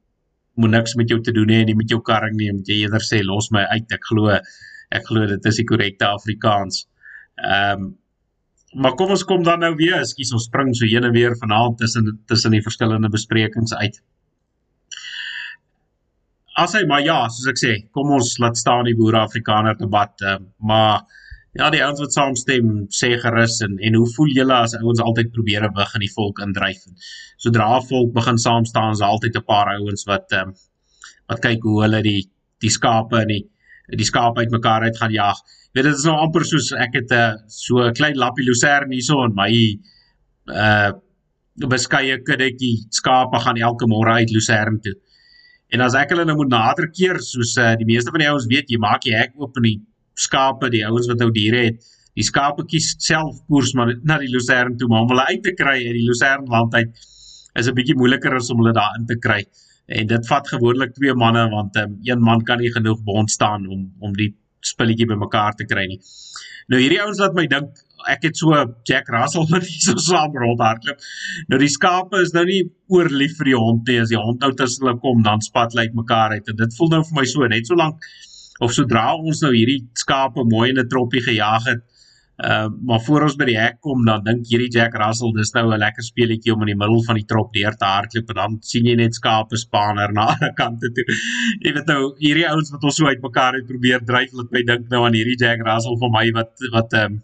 moet 0.57 0.75
niks 0.75 0.97
met 0.97 1.12
jou 1.12 1.21
te 1.23 1.35
doen 1.37 1.53
hê 1.53 1.62
nie 1.64 1.77
met 1.79 1.90
jou 1.90 2.01
karring 2.05 2.37
nie, 2.38 2.51
moet 2.53 2.69
jy 2.69 2.83
eerder 2.85 3.05
sê 3.05 3.23
los 3.25 3.51
my 3.55 3.66
uit. 3.75 3.87
Ek 3.92 4.11
glo 4.11 4.33
ek 4.37 5.07
glo 5.09 5.27
dit 5.27 5.49
is 5.51 5.62
die 5.62 5.69
korrekte 5.69 6.11
Afrikaans. 6.14 6.87
Ehm 7.45 7.87
um, 7.87 7.95
Maar 8.77 8.92
kom 8.99 9.09
ons 9.14 9.23
kom 9.25 9.45
dan 9.47 9.62
nou 9.62 9.71
weer, 9.79 10.03
ekskuus 10.03 10.35
ons 10.37 10.45
spring 10.51 10.73
so 10.77 10.85
heen 10.85 11.05
en 11.07 11.12
weer 11.14 11.33
vanaand 11.40 11.79
tussen 11.81 12.11
tussen 12.29 12.53
die 12.53 12.61
verskillende 12.61 13.09
besprekings 13.09 13.73
uit 13.73 14.03
as 16.57 16.75
hy 16.77 16.87
maar 16.88 17.05
ja, 17.05 17.19
soos 17.33 17.51
ek 17.53 17.61
sê, 17.61 17.75
kom 17.95 18.14
ons 18.16 18.37
laat 18.40 18.59
staan 18.59 18.88
die 18.88 18.97
boere 18.97 19.21
Afrikaner 19.27 19.77
debat, 19.79 20.14
uh, 20.25 20.38
maar 20.64 21.05
ja, 21.59 21.71
die 21.73 21.83
ouens 21.85 22.01
wat 22.03 22.14
saamstem 22.14 22.71
sê 22.92 23.14
gerus 23.23 23.61
en 23.64 23.77
en 23.88 23.99
hoe 23.99 24.07
voel 24.14 24.33
julle 24.37 24.57
as 24.66 24.77
ouens 24.79 25.03
altyd 25.03 25.33
probeer 25.35 25.69
wig 25.77 25.95
in 25.99 26.05
die 26.05 26.12
volk 26.14 26.40
indryf? 26.45 26.83
Sodra 27.42 27.69
volk 27.88 28.12
begin 28.16 28.38
saam 28.38 28.64
staan, 28.69 28.92
is 28.97 29.05
altyd 29.05 29.37
'n 29.37 29.45
paar 29.45 29.73
ouens 29.77 30.05
wat 30.11 30.33
um, 30.33 30.55
wat 31.29 31.40
kyk 31.40 31.62
hoe 31.62 31.83
hulle 31.85 32.03
die 32.03 32.23
die 32.61 32.71
skape 32.71 33.23
en 33.23 33.33
die 33.35 33.45
die 33.97 34.09
skape 34.09 34.40
uitmekaar 34.40 34.83
uit 34.83 34.99
gaan 34.99 35.12
jag. 35.12 35.40
Weet 35.73 35.85
dit 35.85 35.95
is 35.95 36.05
nou 36.05 36.16
amper 36.19 36.45
soos 36.45 36.73
ek 36.73 36.95
het 36.95 37.11
'n 37.11 37.14
uh, 37.14 37.35
so 37.49 37.83
'n 37.88 37.95
klein 37.95 38.16
lappie 38.16 38.45
lucerne 38.45 38.92
hierso 38.95 39.25
in 39.25 39.35
my 39.35 39.53
uh 40.53 40.92
beskeie 41.57 42.19
kuddetjie 42.21 42.85
skape 42.92 43.38
gaan 43.40 43.57
elke 43.57 43.87
môre 43.88 44.12
uit 44.21 44.31
Lucerne 44.31 44.79
toe. 44.81 44.92
En 45.73 45.81
as 45.81 45.95
ek 45.95 46.11
hulle 46.12 46.25
nou 46.25 46.37
moet 46.37 46.53
nader 46.53 46.90
keer 46.92 47.19
soos 47.19 47.57
uh, 47.57 47.75
die 47.81 47.88
meeste 47.88 48.11
van 48.11 48.21
die 48.21 48.29
ouens 48.29 48.47
weet, 48.47 48.69
jy 48.71 48.79
maak 48.79 49.07
jy 49.09 49.16
hek 49.16 49.33
oop 49.40 49.57
en 49.57 49.62
die 49.62 49.81
skape, 50.17 50.71
die 50.73 50.85
ouens 50.87 51.09
wat 51.11 51.21
nou 51.23 51.31
diere 51.35 51.67
het, 51.69 51.85
die 52.17 52.25
skape 52.25 52.65
kies 52.71 52.95
self 53.05 53.43
koers 53.51 53.75
maar 53.77 53.93
na 54.09 54.19
die 54.23 54.33
Lucerne 54.33 54.77
toe, 54.81 54.89
maar 54.89 55.05
om 55.05 55.13
hulle 55.13 55.29
uit 55.29 55.43
te 55.45 55.53
kry 55.57 55.77
uit 55.83 55.95
die 55.99 56.07
Lucerne 56.07 56.49
land 56.53 56.75
uit 56.75 57.07
is 57.57 57.69
'n 57.69 57.77
bietjie 57.77 57.97
moeiliker 57.97 58.35
as 58.37 58.51
om 58.53 58.61
hulle 58.63 58.73
daar 58.77 58.97
in 58.99 59.07
te 59.07 59.17
kry. 59.17 59.45
En 59.87 60.07
dit 60.07 60.27
vat 60.29 60.49
gewoonlik 60.49 60.95
twee 60.95 61.15
manne 61.15 61.49
want 61.51 61.77
um, 61.77 61.99
een 62.03 62.21
man 62.21 62.43
kan 62.43 62.59
nie 62.59 62.73
genoeg 62.73 63.03
bond 63.05 63.31
staan 63.31 63.67
om 63.69 63.93
om 64.01 64.13
die 64.13 64.35
spulletjie 64.61 65.07
bymekaar 65.07 65.55
te 65.55 65.65
kry 65.65 65.87
nie. 65.87 66.01
Nou 66.69 66.81
hierdie 66.81 67.01
ouens 67.03 67.21
laat 67.23 67.35
my 67.35 67.47
dink 67.47 67.85
ek 68.11 68.27
het 68.29 68.37
so 68.37 68.53
Jack 68.89 69.09
Russell 69.09 69.47
wat 69.53 69.65
hier 69.65 69.83
so 69.85 69.97
saam 70.03 70.37
rondhardloop. 70.37 71.01
Nou 71.49 71.61
die 71.63 71.73
skape 71.73 72.21
is 72.23 72.35
nou 72.37 72.45
nie 72.45 72.63
oor 72.93 73.11
lief 73.11 73.37
vir 73.39 73.53
die 73.53 73.59
hond 73.59 73.89
nie. 73.89 74.01
As 74.03 74.13
die 74.13 74.21
hond 74.21 74.41
nou 74.41 74.53
tussen 74.59 74.87
hulle 74.87 74.99
kom, 75.03 75.23
dan 75.23 75.45
spat 75.45 75.75
lyk 75.79 75.95
mekaar 75.95 76.37
uit 76.37 76.49
en 76.53 76.57
dit 76.57 76.79
voel 76.79 76.95
nou 76.97 77.03
vir 77.11 77.21
my 77.21 77.27
so 77.33 77.53
net 77.53 77.71
so 77.71 77.79
lank 77.79 78.03
of 78.61 78.73
sodra 78.73 79.14
ons 79.16 79.42
nou 79.42 79.53
hierdie 79.53 79.83
skape 79.95 80.45
mooi 80.45 80.71
in 80.71 80.79
'n 80.79 80.88
troppie 80.88 81.23
gejaag 81.23 81.64
het, 81.73 81.85
Uh 82.37 82.66
maar 82.85 83.01
voor 83.01 83.23
ons 83.25 83.35
by 83.40 83.47
die 83.49 83.57
hek 83.57 83.79
kom 83.81 84.03
dan 84.05 84.21
dink 84.25 84.42
hierdie 84.45 84.69
Jack 84.69 84.92
Russell 85.01 85.33
dis 85.33 85.55
nou 85.55 85.73
'n 85.73 85.79
lekker 85.81 86.05
speletjie 86.05 86.53
om 86.53 86.61
in 86.66 86.66
die 86.66 86.77
middel 86.77 87.01
van 87.05 87.16
die 87.16 87.25
trop 87.25 87.49
deur 87.53 87.73
te 87.73 87.88
hardloop 87.88 88.29
en 88.29 88.37
dan 88.37 88.57
sien 88.61 88.85
jy 88.85 88.95
net 88.95 89.14
skape 89.14 89.57
spanner 89.57 90.12
na 90.12 90.27
alle 90.35 90.51
kante 90.53 90.90
toe. 90.92 91.05
Jy 91.64 91.73
weet 91.73 91.87
nou 91.87 92.12
hierdie 92.19 92.45
ouens 92.49 92.71
wat 92.75 92.85
ons 92.85 92.97
so 92.97 93.07
uitmekaar 93.07 93.57
het 93.57 93.66
probeer 93.66 94.05
dryf 94.05 94.37
laat 94.37 94.53
my 94.53 94.62
dink 94.62 94.90
nou 94.90 95.07
aan 95.07 95.16
hierdie 95.16 95.38
Jack 95.40 95.64
Russell 95.64 95.97
vir 95.97 96.12
my 96.12 96.27
wat 96.37 96.53
wat 96.77 96.92
ehm 96.92 97.16
um, 97.16 97.23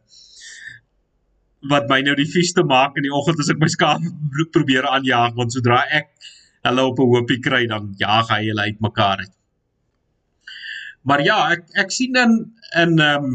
wat 1.69 1.93
my 1.93 2.01
nou 2.01 2.15
die 2.17 2.31
vies 2.33 2.53
te 2.57 2.65
maak 2.65 2.97
in 2.97 3.05
die 3.05 3.13
oggend 3.13 3.39
as 3.39 3.51
ek 3.53 3.61
my 3.61 3.69
skape 3.69 4.49
probeer 4.57 4.89
aanjaag 4.89 5.37
want 5.37 5.53
sodra 5.53 5.85
ek 5.93 6.09
hulle 6.65 6.89
op 6.89 6.99
'n 6.99 7.13
hoopie 7.13 7.41
kry 7.45 7.67
dan 7.67 7.93
jaag 8.01 8.33
hy 8.33 8.47
hulle 8.49 8.65
uitmekaar 8.65 9.19
uit. 9.19 9.42
Maar 11.03 11.23
ja, 11.27 11.39
ek 11.55 11.67
ek 11.83 11.91
sien 11.95 12.17
in 12.19 12.35
in 12.79 12.99
ehm 12.99 13.25
um, 13.31 13.35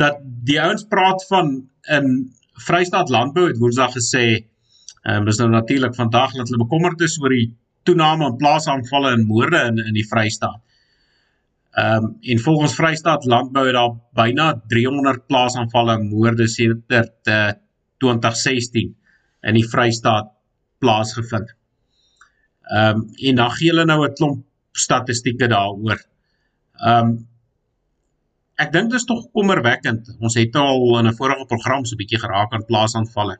dat 0.00 0.18
die 0.46 0.58
ouens 0.60 0.82
praat 0.90 1.22
van 1.28 1.52
in 1.96 2.08
Vrystaat 2.66 3.10
Landbou 3.10 3.46
het 3.46 3.60
Woensdag 3.62 3.94
gesê, 3.94 4.24
ehm 5.02 5.22
um, 5.22 5.28
dis 5.30 5.38
nou 5.38 5.48
natuurlik 5.50 5.94
vandag 5.94 6.34
dat 6.34 6.50
hulle 6.50 6.64
bekommerd 6.64 7.00
is 7.06 7.18
oor 7.22 7.34
die 7.34 7.54
toename 7.86 8.26
in 8.26 8.36
plaasaanvalle 8.42 9.14
en 9.16 9.26
moorde 9.26 9.62
in 9.70 9.78
in 9.86 9.94
die 9.98 10.06
Vrystaat. 10.08 10.60
Ehm 11.72 12.04
um, 12.04 12.16
en 12.20 12.44
volgens 12.48 12.74
Vrystaat 12.74 13.24
Landbou 13.24 13.66
het 13.66 13.78
daar 13.78 13.94
byna 14.18 14.52
300 14.68 15.26
plaasaanvalle 15.26 15.98
en 15.98 16.08
moorde 16.08 16.48
sedert 16.48 17.30
uh, 17.30 17.52
2016 18.02 18.96
in 19.42 19.54
die 19.54 19.68
Vrystaat 19.68 20.34
plaasgevind. 20.78 21.54
Ehm 22.74 22.96
um, 22.96 23.10
en 23.30 23.44
dan 23.44 23.50
gee 23.50 23.70
hulle 23.70 23.84
nou 23.84 24.02
'n 24.08 24.14
klomp 24.18 24.46
statistieke 24.72 25.48
daaroor. 25.48 26.00
Ehm 26.80 27.06
um, 27.06 27.12
ek 28.62 28.70
dink 28.72 28.90
dit 28.92 29.00
is 29.00 29.06
tog 29.08 29.24
kommerwekkend. 29.34 30.12
Ons 30.20 30.36
het 30.38 30.56
al 30.56 30.98
in 30.98 31.08
'n 31.08 31.16
vorige 31.16 31.46
program 31.46 31.84
so 31.84 31.94
'n 31.94 32.02
bietjie 32.02 32.20
geraak 32.20 32.52
aan 32.52 32.64
plaasaanvalle. 32.64 33.38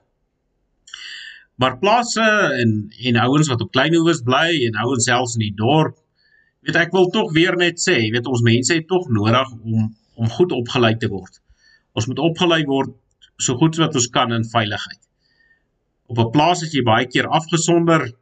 Maar 1.54 1.78
plase 1.78 2.28
en 2.60 2.90
en 3.08 3.16
ouens 3.16 3.48
wat 3.48 3.60
op 3.60 3.70
klein 3.70 3.94
hoewe 3.94 4.14
bly 4.24 4.66
en 4.66 4.80
ouens 4.84 5.04
selfs 5.04 5.34
in 5.36 5.44
die 5.46 5.54
dorp, 5.54 5.96
weet 6.60 6.76
ek 6.76 6.92
wil 6.92 7.10
tog 7.10 7.32
weer 7.32 7.56
net 7.56 7.78
sê, 7.80 8.10
weet 8.10 8.26
ons 8.26 8.42
mense 8.42 8.74
het 8.74 8.88
tog 8.88 9.08
nodig 9.08 9.52
om 9.52 9.96
om 10.14 10.28
goed 10.28 10.52
opgelei 10.52 10.96
te 10.96 11.08
word. 11.08 11.40
Ons 11.92 12.06
moet 12.06 12.18
opgelei 12.18 12.64
word 12.64 12.90
so 13.36 13.56
goed 13.56 13.76
wat 13.76 13.94
ons 13.94 14.08
kan 14.08 14.32
in 14.32 14.44
veiligheid. 14.44 15.00
Op 16.06 16.18
'n 16.18 16.30
plaas 16.30 16.62
is 16.62 16.72
jy 16.72 16.82
baie 16.82 17.06
keer 17.06 17.26
afgesonder 17.28 18.12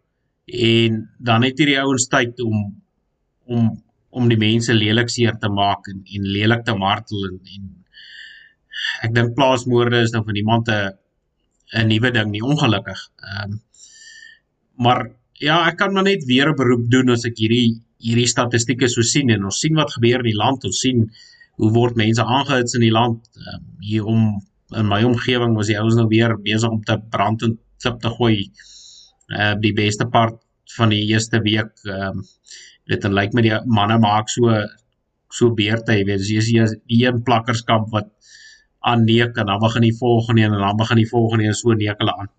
en 0.47 1.11
dan 1.19 1.43
het 1.43 1.59
jy 1.59 1.67
die 1.67 1.81
ouens 1.81 2.07
tyd 2.09 2.41
om 2.41 2.80
om 3.57 3.71
om 4.11 4.27
die 4.27 4.39
mense 4.39 4.75
lelik 4.75 5.11
seer 5.13 5.37
te 5.39 5.49
maak 5.55 5.87
en 5.93 6.01
en 6.17 6.25
lelik 6.37 6.65
te 6.67 6.75
martel 6.75 7.29
en, 7.29 7.37
en 7.57 7.69
ek 9.07 9.15
dink 9.15 9.37
plaasmoorde 9.37 10.01
is 10.07 10.15
nou 10.15 10.25
vir 10.27 10.37
niemand 10.39 10.69
'n 10.69 10.91
'n 11.79 11.87
nuwe 11.89 12.11
ding 12.17 12.31
nie 12.31 12.47
ongelukkig. 12.53 13.01
Ehm 13.31 13.53
um, 13.53 13.61
maar 14.81 15.11
ja, 15.41 15.69
ek 15.69 15.77
kan 15.77 15.93
maar 15.93 16.07
net 16.09 16.25
weer 16.25 16.49
'n 16.51 16.57
beroep 16.57 16.91
doen 16.91 17.11
as 17.11 17.25
ek 17.25 17.39
hierdie 17.39 17.81
hierdie 18.01 18.29
statistieke 18.35 18.89
so 18.89 19.03
sien 19.03 19.31
en 19.31 19.45
ons 19.45 19.61
sien 19.61 19.75
wat 19.77 19.93
gebeur 19.93 20.23
in 20.25 20.31
die 20.33 20.43
land, 20.43 20.65
ons 20.65 20.81
sien 20.81 21.11
hoe 21.61 21.71
word 21.73 21.97
mense 21.97 22.25
aangehits 22.25 22.75
in 22.79 22.85
die 22.87 22.95
land 22.99 23.21
um, 23.37 23.65
hier 23.81 24.05
om 24.05 24.41
in 24.81 24.87
my 24.89 25.03
omgewing 25.05 25.57
was 25.59 25.69
die 25.69 25.79
ouens 25.79 25.99
nou 25.99 26.07
weer 26.09 26.37
besig 26.39 26.71
om 26.71 26.83
te 26.83 26.97
brand 27.11 27.43
en 27.43 27.59
klip 27.83 28.01
te 28.01 28.13
gooi. 28.19 28.37
Uh 29.29 29.55
die 29.61 29.75
beste 29.75 30.07
part 30.07 30.41
van 30.77 30.89
die 30.95 31.05
eerste 31.13 31.43
week 31.45 31.73
ehm 31.85 32.19
um, 32.19 32.25
dit 32.91 33.05
en 33.07 33.15
lyk 33.15 33.35
my 33.37 33.45
die 33.47 33.59
manne 33.71 33.99
maak 34.03 34.31
so 34.33 34.51
so 35.31 35.53
beerte, 35.55 35.95
jy 35.95 36.07
weet, 36.09 36.25
as 36.25 36.51
jy 36.51 36.65
die 36.91 37.05
een 37.05 37.23
plakkerskamp 37.27 37.93
wat 37.95 38.11
aan 38.83 39.05
neek 39.07 39.37
en 39.39 39.47
dan 39.47 39.61
begin 39.63 39.85
die 39.87 39.95
volgende 39.95 40.49
en 40.49 40.57
dan 40.59 40.79
begin 40.81 40.99
die 40.99 41.11
volgende 41.11 41.47
een 41.47 41.55
so 41.55 41.77
neek 41.77 42.01
hulle 42.03 42.17
aan. 42.23 42.31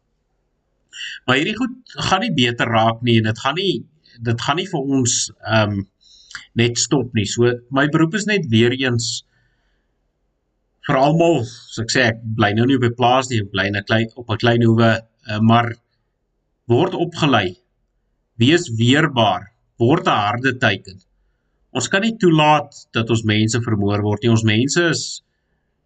Maar 1.26 1.40
hierdie 1.40 1.56
goed 1.56 1.96
gaan 2.10 2.26
nie 2.26 2.34
beter 2.36 2.68
raak 2.68 3.00
nie 3.06 3.20
en 3.22 3.30
dit 3.30 3.40
gaan 3.40 3.56
nie 3.56 3.74
dit 4.20 4.42
gaan 4.44 4.60
nie 4.60 4.68
vir 4.68 4.94
ons 4.98 5.18
ehm 5.40 5.80
um, 5.80 5.88
net 6.60 6.78
stop 6.80 7.14
nie. 7.16 7.26
So 7.28 7.48
my 7.72 7.86
beroep 7.92 8.16
is 8.20 8.28
net 8.28 8.48
weer 8.52 8.74
eens 8.76 9.24
vir 10.88 10.98
almal, 11.00 11.46
so 11.46 11.84
ek 11.86 11.94
sê 11.94 12.04
ek 12.10 12.20
bly 12.38 12.52
nou 12.58 12.66
nie 12.68 12.76
op 12.80 12.84
'n 12.88 12.98
plaas 12.98 13.30
nie, 13.30 13.40
ek 13.40 13.52
bly 13.54 13.66
in 13.70 13.78
'n 13.80 13.88
klein 13.88 14.10
op 14.16 14.30
'n 14.30 14.42
klein 14.44 14.64
hoewe, 14.68 14.92
uh, 15.30 15.40
maar 15.40 15.72
word 16.68 16.94
opgelei. 16.94 17.56
Wees 18.36 18.68
weerbaar 18.76 19.51
word 19.82 20.08
'n 20.08 20.24
harde 20.26 20.58
teiken. 20.58 21.02
Ons 21.72 21.88
kan 21.88 22.02
nie 22.02 22.18
toelaat 22.24 22.88
dat 22.94 23.10
ons 23.10 23.24
mense 23.24 23.62
vermoor 23.68 24.02
word 24.04 24.24
nie. 24.24 24.32
Ons 24.32 24.48
mense 24.48 24.82
is 24.94 25.04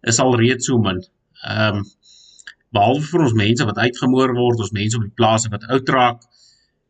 is 0.02 0.20
al 0.20 0.36
reeds 0.38 0.66
so 0.66 0.78
min. 0.78 1.02
Ehm 1.44 1.76
um, 1.76 1.84
behalwe 2.76 3.04
vir 3.10 3.22
ons 3.26 3.36
mense 3.38 3.64
wat 3.64 3.78
uitgemoor 3.78 4.34
word, 4.36 4.60
ons 4.60 4.74
mense 4.78 4.96
op 4.98 5.04
die 5.06 5.18
plase 5.20 5.50
wat 5.52 5.64
oud 5.72 5.88
raak, 5.88 6.24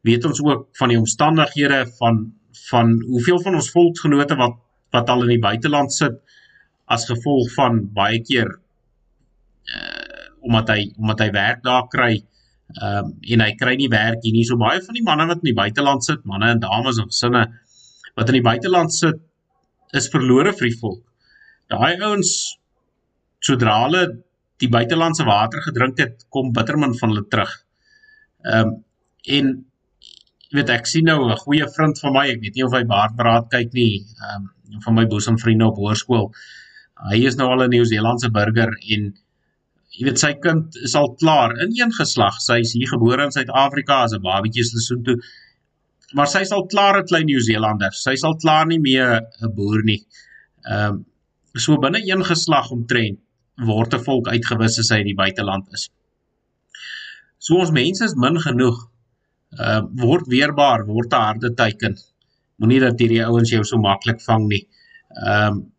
weet 0.09 0.25
ons 0.25 0.40
ook 0.42 0.69
van 0.79 0.92
die 0.92 0.99
omstandighede 0.99 1.85
van 2.01 2.33
van 2.71 2.95
hoeveel 3.07 3.42
van 3.42 3.59
ons 3.61 3.71
volksgenote 3.71 4.38
wat 4.40 4.57
wat 4.95 5.11
al 5.12 5.23
in 5.27 5.35
die 5.35 5.42
buiteland 5.42 5.92
sit 5.92 6.16
as 6.97 7.09
gevolg 7.11 7.51
van 7.59 7.85
baie 8.01 8.23
keer 8.31 8.51
uh 9.77 10.05
omdat 10.47 10.69
hy 10.71 10.83
omdat 10.95 11.23
hy 11.25 11.31
werk 11.35 11.62
daar 11.66 11.88
kry 11.90 12.12
Ehm 12.77 13.07
um, 13.07 13.12
en 13.33 13.41
hy 13.41 13.53
kry 13.57 13.77
nie 13.81 13.89
werk 13.93 14.25
hier 14.25 14.35
nie. 14.37 14.45
So 14.45 14.61
baie 14.61 14.83
van 14.85 14.97
die 14.99 15.05
manne 15.05 15.27
wat 15.31 15.41
in 15.41 15.51
die 15.51 15.57
buiteland 15.57 16.05
sit, 16.05 16.25
manne 16.29 16.51
en 16.53 16.61
dames 16.61 17.01
en 17.01 17.09
gesinne 17.12 17.45
wat 18.17 18.33
in 18.33 18.39
die 18.39 18.45
buiteland 18.45 18.93
sit, 18.93 19.21
is 19.97 20.09
verlore 20.12 20.53
vir 20.57 20.69
die 20.69 20.79
volk. 20.81 21.03
Daai 21.73 21.97
ouens 22.05 22.33
sodra 23.45 23.79
hulle 23.85 24.03
die 24.61 24.69
buitelandse 24.73 25.25
water 25.29 25.62
gedrink 25.65 26.01
het, 26.01 26.27
kom 26.33 26.53
bitterman 26.57 26.97
van 27.01 27.15
hulle 27.15 27.25
terug. 27.33 27.55
Ehm 28.45 28.75
um, 28.75 28.77
en 29.37 29.49
weet 30.55 30.69
ek 30.71 30.87
sien 30.87 31.09
nou 31.09 31.19
'n 31.25 31.41
goeie 31.45 31.67
vriend 31.77 31.99
van 32.05 32.12
my, 32.12 32.27
ek 32.31 32.43
weet 32.43 32.55
nie 32.55 32.65
of 32.65 32.77
hy 32.77 32.85
baardbraad 32.85 33.49
kyk 33.51 33.73
nie, 33.73 34.05
ehm 34.05 34.45
um, 34.45 34.81
van 34.85 34.95
my 34.95 35.07
boesemvriende 35.07 35.67
op 35.67 35.81
hoërskool. 35.81 36.29
Hy 37.11 37.19
is 37.31 37.37
nou 37.41 37.49
al 37.51 37.65
'n 37.65 37.71
Nieu-Seelandse 37.71 38.31
burger 38.31 38.71
en 38.95 39.15
jy 39.97 40.07
weet 40.09 40.21
sy 40.21 40.33
kind 40.45 40.77
is 40.85 40.95
al 40.99 41.15
klaar 41.21 41.55
in 41.65 41.75
een 41.75 41.93
geslag. 41.97 42.39
Sy 42.45 42.61
is 42.65 42.75
hier 42.77 42.89
gebore 42.91 43.25
in 43.25 43.35
Suid-Afrika 43.35 44.03
as 44.05 44.15
'n 44.15 44.23
babietjie 44.23 44.65
in 44.65 44.79
Lesotho. 44.79 45.15
Maar 46.15 46.27
sy 46.31 46.41
is 46.47 46.53
al 46.53 46.67
klaar 46.67 46.99
'n 47.01 47.07
klein 47.07 47.27
Nieu-Seelander. 47.27 47.93
Sy 47.93 48.13
is 48.13 48.25
al 48.25 48.37
klaar 48.37 48.67
nie 48.67 48.79
meer 48.79 49.21
'n 49.43 49.55
boer 49.55 49.83
nie. 49.83 50.03
Ehm 50.71 50.95
um, 50.95 51.05
so 51.55 51.79
binne 51.79 52.03
een 52.05 52.23
geslag 52.25 52.71
omtrent 52.71 53.19
word 53.57 53.95
'n 53.95 54.05
volk 54.05 54.29
uitgewis 54.29 54.79
as 54.79 54.91
hy 54.91 54.99
in 55.01 55.13
die 55.13 55.21
buiteland 55.23 55.73
is. 55.73 55.89
So 57.39 57.57
ons 57.57 57.71
mense 57.71 58.05
is 58.05 58.15
min 58.15 58.39
genoeg. 58.41 58.77
Ehm 59.59 59.85
uh, 59.85 60.05
word 60.05 60.27
weerbaar, 60.27 60.87
word 60.87 61.13
'n 61.13 61.27
harde 61.29 61.55
teiken. 61.55 61.97
Moenie 62.59 62.81
dat 62.81 63.01
hierdie 63.01 63.25
ouens 63.25 63.51
jou 63.51 63.65
so 63.65 63.79
maklik 63.79 64.21
vang 64.21 64.49
nie. 64.49 64.69
Ehm 65.25 65.53
um, 65.53 65.73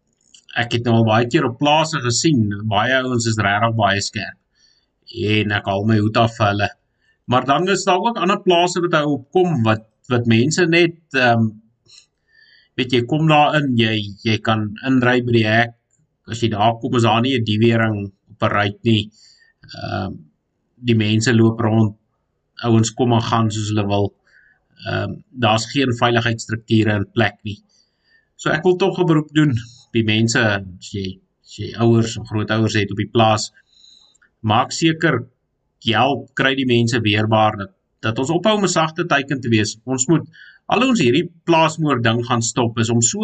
ek 0.58 0.74
het 0.78 0.88
nou 0.88 1.00
al 1.00 1.08
baie 1.08 1.28
keer 1.30 1.46
op 1.46 1.60
plase 1.62 2.02
gesien, 2.02 2.50
baie 2.70 2.96
ouens 3.04 3.28
is 3.30 3.38
regtig 3.38 3.76
baie 3.78 4.02
skerp. 4.02 4.38
En 5.28 5.54
ek 5.58 5.70
haal 5.70 5.86
my 5.88 6.00
hoed 6.02 6.18
af 6.20 6.34
vir 6.38 6.50
hulle. 6.52 6.70
Maar 7.32 7.46
dan 7.46 7.68
is 7.70 7.86
daar 7.88 8.02
ook 8.02 8.18
ander 8.18 8.42
plase 8.42 8.82
wat 8.84 8.98
hy 8.98 9.04
opkom 9.14 9.62
wat 9.68 9.86
wat 10.12 10.30
mense 10.32 10.64
net 10.72 11.18
ehm 11.20 11.48
um, 11.48 11.48
weet 12.78 12.94
jy 12.94 13.02
kom 13.10 13.26
daar 13.28 13.58
in, 13.58 13.72
jy 13.76 13.96
jy 14.24 14.38
kan 14.46 14.68
inry 14.88 15.20
by 15.26 15.34
die 15.36 15.48
hek. 15.48 15.74
As 16.32 16.44
jy 16.44 16.52
daar 16.54 16.78
kom 16.82 16.96
is 16.96 17.08
daar 17.08 17.22
nie 17.22 17.36
'n 17.38 17.44
diewering 17.44 17.98
op 18.06 18.44
'n 18.48 18.54
ry 18.54 18.70
nie. 18.90 19.04
Ehm 19.76 20.06
um, 20.06 20.20
die 20.90 20.96
mense 20.96 21.34
loop 21.34 21.60
rond. 21.60 21.96
Ouens 22.64 22.94
kom 22.94 23.14
en 23.14 23.22
gaan 23.22 23.52
soos 23.52 23.70
hulle 23.74 23.88
wil. 23.94 24.14
Ehm 24.86 25.04
um, 25.04 25.24
daar's 25.32 25.66
geen 25.72 25.94
veiligheidsstrukture 26.02 26.96
in 27.02 27.12
plek 27.12 27.38
nie. 27.44 27.60
So 28.36 28.50
ek 28.50 28.64
wil 28.64 28.78
tog 28.78 29.00
'n 29.00 29.06
beroep 29.06 29.34
doen 29.34 29.54
die 29.94 30.04
mense 30.04 30.40
as 30.40 30.92
jy 30.94 31.20
as 31.44 31.58
jy 31.60 31.74
ouers 31.84 32.18
en 32.18 32.26
grootouers 32.26 32.76
het 32.76 32.92
op 32.92 32.98
die 32.98 33.12
plaas 33.12 33.52
maak 34.42 34.72
seker 34.72 35.26
help 35.88 36.34
kry 36.36 36.56
die 36.56 36.68
mense 36.68 37.00
weerbaar 37.02 37.58
dat 37.58 37.78
dat 38.06 38.20
ons 38.22 38.30
ophou 38.30 38.56
om 38.58 38.64
'n 38.64 38.68
sagte 38.68 39.06
teiken 39.06 39.40
te 39.42 39.50
wees. 39.50 39.78
Ons 39.86 40.06
moet 40.08 40.28
al 40.68 40.88
ons 40.88 41.00
hierdie 41.02 41.32
plaasmoord 41.44 42.04
ding 42.04 42.26
gaan 42.26 42.42
stop 42.42 42.78
is 42.80 42.90
om 42.90 43.02
so 43.02 43.22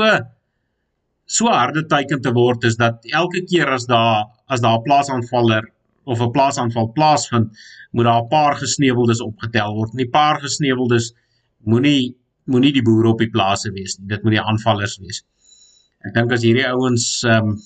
so 1.26 1.46
harde 1.48 1.86
teiken 1.86 2.22
te 2.22 2.32
word 2.32 2.64
is 2.64 2.76
dat 2.76 3.06
elke 3.06 3.44
keer 3.44 3.70
as 3.70 3.86
daar 3.86 4.26
as 4.48 4.62
daar 4.62 4.78
'n 4.80 4.84
plaasaanvaller 4.84 5.64
of 6.06 6.22
'n 6.22 6.32
plaasaanval 6.32 6.92
plaasvind, 6.92 7.48
moet 7.92 8.06
daar 8.06 8.24
'n 8.24 8.28
paar 8.28 8.56
gesneuweldes 8.56 9.22
opgetel 9.22 9.74
word. 9.76 9.92
En 9.92 9.98
die 9.98 10.10
paar 10.10 10.42
gesneuweldes 10.42 11.14
moenie 11.64 12.16
moenie 12.46 12.74
die 12.74 12.82
boere 12.82 13.08
op 13.08 13.20
die 13.20 13.30
plase 13.30 13.72
wees 13.72 13.98
nie. 13.98 14.08
Dit 14.08 14.24
moet 14.24 14.32
die 14.32 14.42
aanvallers 14.42 14.98
wees. 14.98 15.24
Ek 16.04 16.14
dink 16.18 16.34
as 16.36 16.44
hierdie 16.44 16.68
ouens 16.68 17.06
ehm 17.24 17.54
um, 17.54 17.62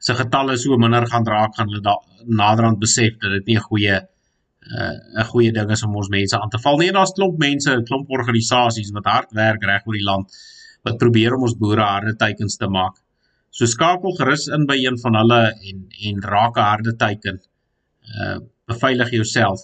se 0.00 0.14
getalle 0.16 0.54
so 0.56 0.76
minder 0.80 1.04
gaan 1.08 1.26
raak 1.28 1.52
gaan 1.56 1.68
hulle 1.68 1.94
naderhand 2.40 2.78
besef 2.80 3.18
dat 3.20 3.34
dit 3.36 3.50
nie 3.50 3.56
'n 3.56 3.66
goeie 3.68 3.96
uh, 3.98 4.96
'n 5.22 5.26
goeie 5.32 5.52
ding 5.52 5.70
is 5.70 5.84
om 5.84 5.96
ons 5.96 6.08
mense 6.08 6.36
aan 6.38 6.52
te 6.52 6.60
val 6.64 6.78
nie. 6.78 6.92
Daar's 6.92 7.12
klomp 7.18 7.38
mense, 7.38 7.76
klomp 7.88 8.08
organisasies 8.18 8.92
wat 8.96 9.10
hard 9.12 9.32
werk 9.32 9.64
reg 9.70 9.86
oor 9.86 9.98
die 9.98 10.08
land 10.10 10.40
wat 10.84 10.98
probeer 10.98 11.36
om 11.36 11.42
ons 11.48 11.56
boere 11.62 11.84
harde 11.84 12.14
teikens 12.16 12.56
te 12.56 12.68
maak. 12.68 12.96
So 13.50 13.66
skakel 13.66 14.16
gerus 14.16 14.48
in 14.48 14.66
by 14.66 14.78
een 14.80 14.98
van 15.04 15.16
hulle 15.20 15.42
en 15.70 15.78
en 16.08 16.22
raak 16.34 16.56
'n 16.56 16.68
harde 16.72 16.96
teiken. 16.96 17.40
Uh 18.20 18.38
beveilig 18.70 19.10
jouself. 19.10 19.60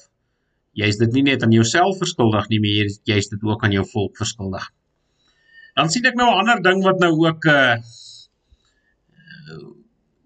Jy's 0.72 0.96
dit 0.98 1.12
nie 1.12 1.22
net 1.22 1.42
aan 1.42 1.52
jouself 1.52 1.98
verskuldig 1.98 2.48
nie, 2.48 2.60
maar 2.60 2.90
jy's 3.04 3.28
dit 3.28 3.42
ook 3.42 3.64
aan 3.64 3.72
jou 3.72 3.84
volk 3.92 4.16
verskuldig. 4.16 4.66
Dan 5.76 5.90
sien 5.92 6.06
ek 6.08 6.16
nou 6.16 6.30
'n 6.32 6.38
ander 6.40 6.62
ding 6.64 6.82
wat 6.84 7.00
nou 7.00 7.12
ook 7.26 7.44
uh 7.52 7.76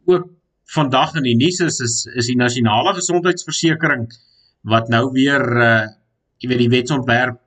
ook 0.07 0.27
vandag 0.75 1.15
in 1.19 1.27
die 1.27 1.37
nuus 1.37 1.61
is 1.61 1.81
is 1.87 1.95
is 2.15 2.27
die 2.27 2.39
nasionale 2.39 2.95
gesondheidsversekering 2.95 4.07
wat 4.63 4.89
nou 4.89 5.11
weer 5.13 5.43
uh 5.43 5.87
jy 6.41 6.49
weet 6.49 6.63
die 6.65 6.75
wetsontwerp 6.77 7.41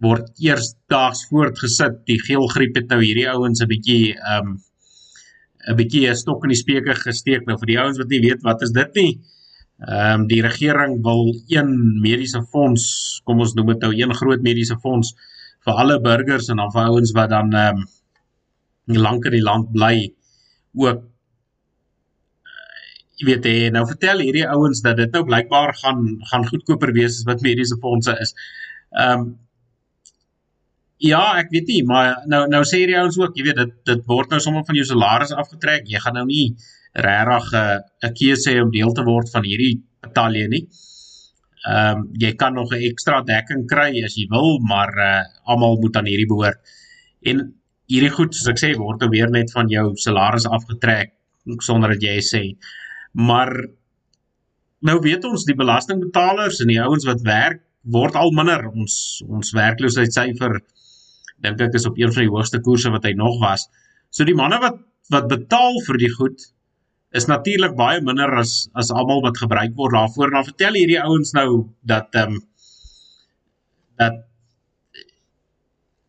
word 0.00 0.28
eersdaags 0.40 1.26
voortgesit. 1.28 2.04
Die 2.08 2.20
geelgriep 2.20 2.76
het 2.76 2.88
nou 2.92 3.00
hierdie 3.02 3.28
ouens 3.28 3.60
'n 3.60 3.68
bietjie 3.72 4.16
um 4.36 4.60
'n 5.68 5.76
bietjie 5.76 6.06
'n 6.10 6.16
stok 6.16 6.44
in 6.44 6.52
die 6.54 6.62
speke 6.64 6.94
gesteek 6.94 7.46
nou 7.46 7.56
vir 7.58 7.72
die 7.72 7.80
ouens 7.80 7.98
wat 7.98 8.08
nie 8.08 8.20
weet 8.28 8.42
wat 8.42 8.62
is 8.62 8.72
dit 8.76 8.94
nie. 8.94 9.12
Ehm 9.80 10.20
um, 10.20 10.26
die 10.28 10.42
regering 10.42 11.02
wil 11.02 11.32
een 11.48 12.00
mediese 12.04 12.42
fonds, 12.52 13.20
kom 13.24 13.40
ons 13.40 13.54
noem 13.54 13.72
dit 13.72 13.80
nou 13.80 13.92
een 13.96 14.14
groot 14.14 14.42
mediese 14.42 14.76
fonds 14.82 15.14
vir 15.66 15.80
alle 15.82 15.98
burgers 16.00 16.48
en 16.52 16.62
dan 16.62 16.72
vir 16.74 16.88
ouens 16.88 17.12
wat 17.16 17.30
dan 17.34 17.52
ehm 17.52 17.82
um, 17.82 17.88
lank 18.90 19.26
in 19.28 19.36
die 19.36 19.46
land 19.46 19.68
bly 19.70 19.94
ook 20.74 21.04
jy 23.20 23.26
weet 23.28 23.44
hè, 23.46 23.68
nou 23.74 23.84
vertel 23.86 24.22
hierdie 24.24 24.48
ouens 24.48 24.80
dat 24.86 24.96
dit 24.96 25.12
nou 25.14 25.22
blykbaar 25.28 25.74
gaan 25.82 26.02
gaan 26.32 26.48
goedkoper 26.48 26.92
wees 26.96 27.20
as 27.20 27.28
wat 27.28 27.44
mediese 27.44 27.78
fondse 27.84 28.16
is. 28.26 28.34
Ehm 28.96 29.28
um, 29.28 29.30
Ja, 31.00 31.20
ek 31.40 31.48
weet 31.48 31.70
nie, 31.72 31.78
maar 31.88 32.26
nou 32.28 32.42
nou 32.52 32.58
sê 32.68 32.82
hierdie 32.82 32.98
ouens 33.00 33.16
ook, 33.16 33.32
jy 33.32 33.46
weet 33.46 33.56
dit 33.56 33.70
dit 33.88 34.02
word 34.04 34.34
nou 34.34 34.40
sommer 34.44 34.66
van 34.68 34.76
jou 34.76 34.84
salaris 34.84 35.30
afgetrek. 35.32 35.86
Jy 35.88 36.00
gaan 36.04 36.18
nou 36.18 36.26
nie 36.28 36.50
regtig 36.92 37.46
eh, 37.56 37.78
'n 37.80 38.08
uh, 38.08 38.10
keuse 38.18 38.52
hê 38.52 38.60
om 38.60 38.72
deel 38.74 38.92
te 38.92 39.06
word 39.06 39.30
van 39.32 39.46
hierdie 39.48 39.78
batalje 40.04 40.48
nie. 40.52 40.60
Ehm 40.66 40.99
um, 41.68 42.08
jy 42.20 42.34
kan 42.36 42.54
nog 42.54 42.72
'n 42.72 42.82
ekstra 42.90 43.22
dekking 43.22 43.66
kry 43.68 44.02
as 44.04 44.16
jy 44.16 44.26
wil, 44.30 44.58
maar 44.60 44.90
uh 44.96 45.24
almal 45.44 45.80
moet 45.80 45.96
aan 45.96 46.06
hierdie 46.06 46.28
behoort. 46.28 46.60
En 47.22 47.54
hierdie 47.88 48.10
goed, 48.10 48.34
soos 48.34 48.48
ek 48.48 48.58
sê, 48.58 48.76
word 48.78 49.00
nou 49.00 49.10
weer 49.10 49.30
net 49.30 49.52
van 49.52 49.68
jou 49.68 49.96
salaris 49.96 50.46
afgetrek 50.46 51.12
sonder 51.58 51.90
dat 51.90 52.02
jy 52.02 52.18
sê. 52.20 52.42
Maar 53.12 53.50
nou 54.82 54.98
weet 55.00 55.24
ons 55.24 55.44
die 55.44 55.56
belastingbetalers 55.56 56.60
en 56.60 56.68
die 56.68 56.80
ouens 56.80 57.04
wat 57.04 57.20
werk 57.26 57.62
word 57.82 58.14
al 58.14 58.30
minder. 58.32 58.68
Ons 58.70 59.22
ons 59.28 59.52
werkloosheidsyfer 59.52 60.60
dink 61.40 61.60
ek 61.60 61.74
is 61.74 61.86
op 61.88 61.98
een 61.98 62.12
van 62.12 62.22
die 62.24 62.32
hoogste 62.32 62.60
koerse 62.60 62.92
wat 62.92 63.04
hy 63.04 63.14
nog 63.16 63.40
was. 63.40 63.66
So 64.10 64.24
die 64.24 64.36
manne 64.36 64.60
wat 64.60 64.80
wat 65.10 65.26
betaal 65.26 65.80
vir 65.86 65.98
die 65.98 66.12
goed 66.14 66.42
is 67.10 67.26
natuurlik 67.26 67.74
baie 67.78 68.00
minder 68.06 68.36
as 68.38 68.68
as 68.78 68.92
almal 68.94 69.22
wat 69.24 69.38
gebruik 69.42 69.74
word 69.78 69.96
daarvoor 69.96 70.30
dan 70.34 70.46
vertel 70.46 70.78
hierdie 70.78 71.00
ouens 71.02 71.34
nou 71.34 71.48
dat 71.82 72.14
ehm 72.14 72.36
um, 72.36 72.42
dat 74.00 74.22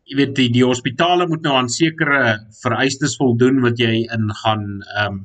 jy 0.08 0.16
weet 0.20 0.36
die 0.36 0.48
die 0.54 0.64
hospitale 0.64 1.26
moet 1.28 1.42
nou 1.42 1.56
aan 1.58 1.72
sekere 1.72 2.38
vereistes 2.62 3.16
voldoen 3.20 3.60
wat 3.64 3.82
jy 3.82 4.04
in 4.04 4.30
gaan 4.44 4.66
ehm 4.82 5.18
um, 5.18 5.20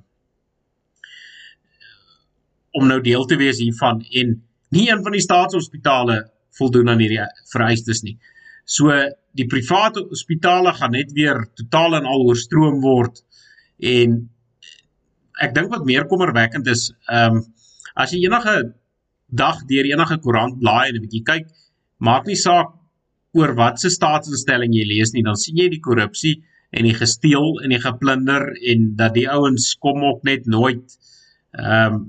om 2.78 2.86
nou 2.86 3.00
deel 3.02 3.26
te 3.26 3.38
wees 3.40 3.58
hiervan 3.58 4.04
en 4.22 4.36
nie 4.76 4.90
een 4.90 5.02
van 5.04 5.16
die 5.16 5.24
staatshospitale 5.24 6.18
voldoen 6.58 6.90
aan 6.92 7.02
hierdie 7.02 7.24
vereistes 7.52 8.04
nie. 8.06 8.18
So 8.66 8.94
die 9.38 9.48
private 9.50 10.04
hospitale 10.10 10.74
gaan 10.78 10.94
net 10.94 11.14
weer 11.18 11.46
totaal 11.58 11.98
en 12.00 12.10
al 12.10 12.26
oorstroom 12.30 12.82
word 12.84 13.24
en 13.82 14.20
ek 15.42 15.54
dink 15.56 15.72
wat 15.74 15.86
meer 15.86 16.08
kommerwekkend 16.10 16.68
is, 16.74 16.92
ehm 17.10 17.40
um, 17.42 17.46
as 17.98 18.12
jy 18.14 18.20
enige 18.28 18.54
dag 19.34 19.64
deur 19.70 19.88
enige 19.90 20.18
koerant 20.22 20.60
blaai 20.62 20.90
en 20.90 20.96
'n 20.96 21.02
bietjie 21.02 21.24
kyk, 21.26 21.48
maak 21.98 22.28
nie 22.28 22.38
saak 22.38 22.76
oor 23.34 23.56
watse 23.58 23.90
staatsinstelling 23.90 24.74
jy 24.74 24.86
lees 24.86 25.14
nie, 25.14 25.24
dan 25.24 25.36
sien 25.36 25.58
jy 25.58 25.70
die 25.70 25.82
korrupsie 25.82 26.36
en 26.72 26.86
die 26.86 26.94
gesteel 26.94 27.58
en 27.64 27.74
die 27.74 27.82
geplunder 27.82 28.54
en 28.72 28.94
dat 29.00 29.14
die 29.16 29.28
ouens 29.30 29.76
kom 29.80 30.04
ook 30.04 30.24
net 30.24 30.46
nooit 30.46 30.98
ehm 31.58 31.94
um, 31.94 32.06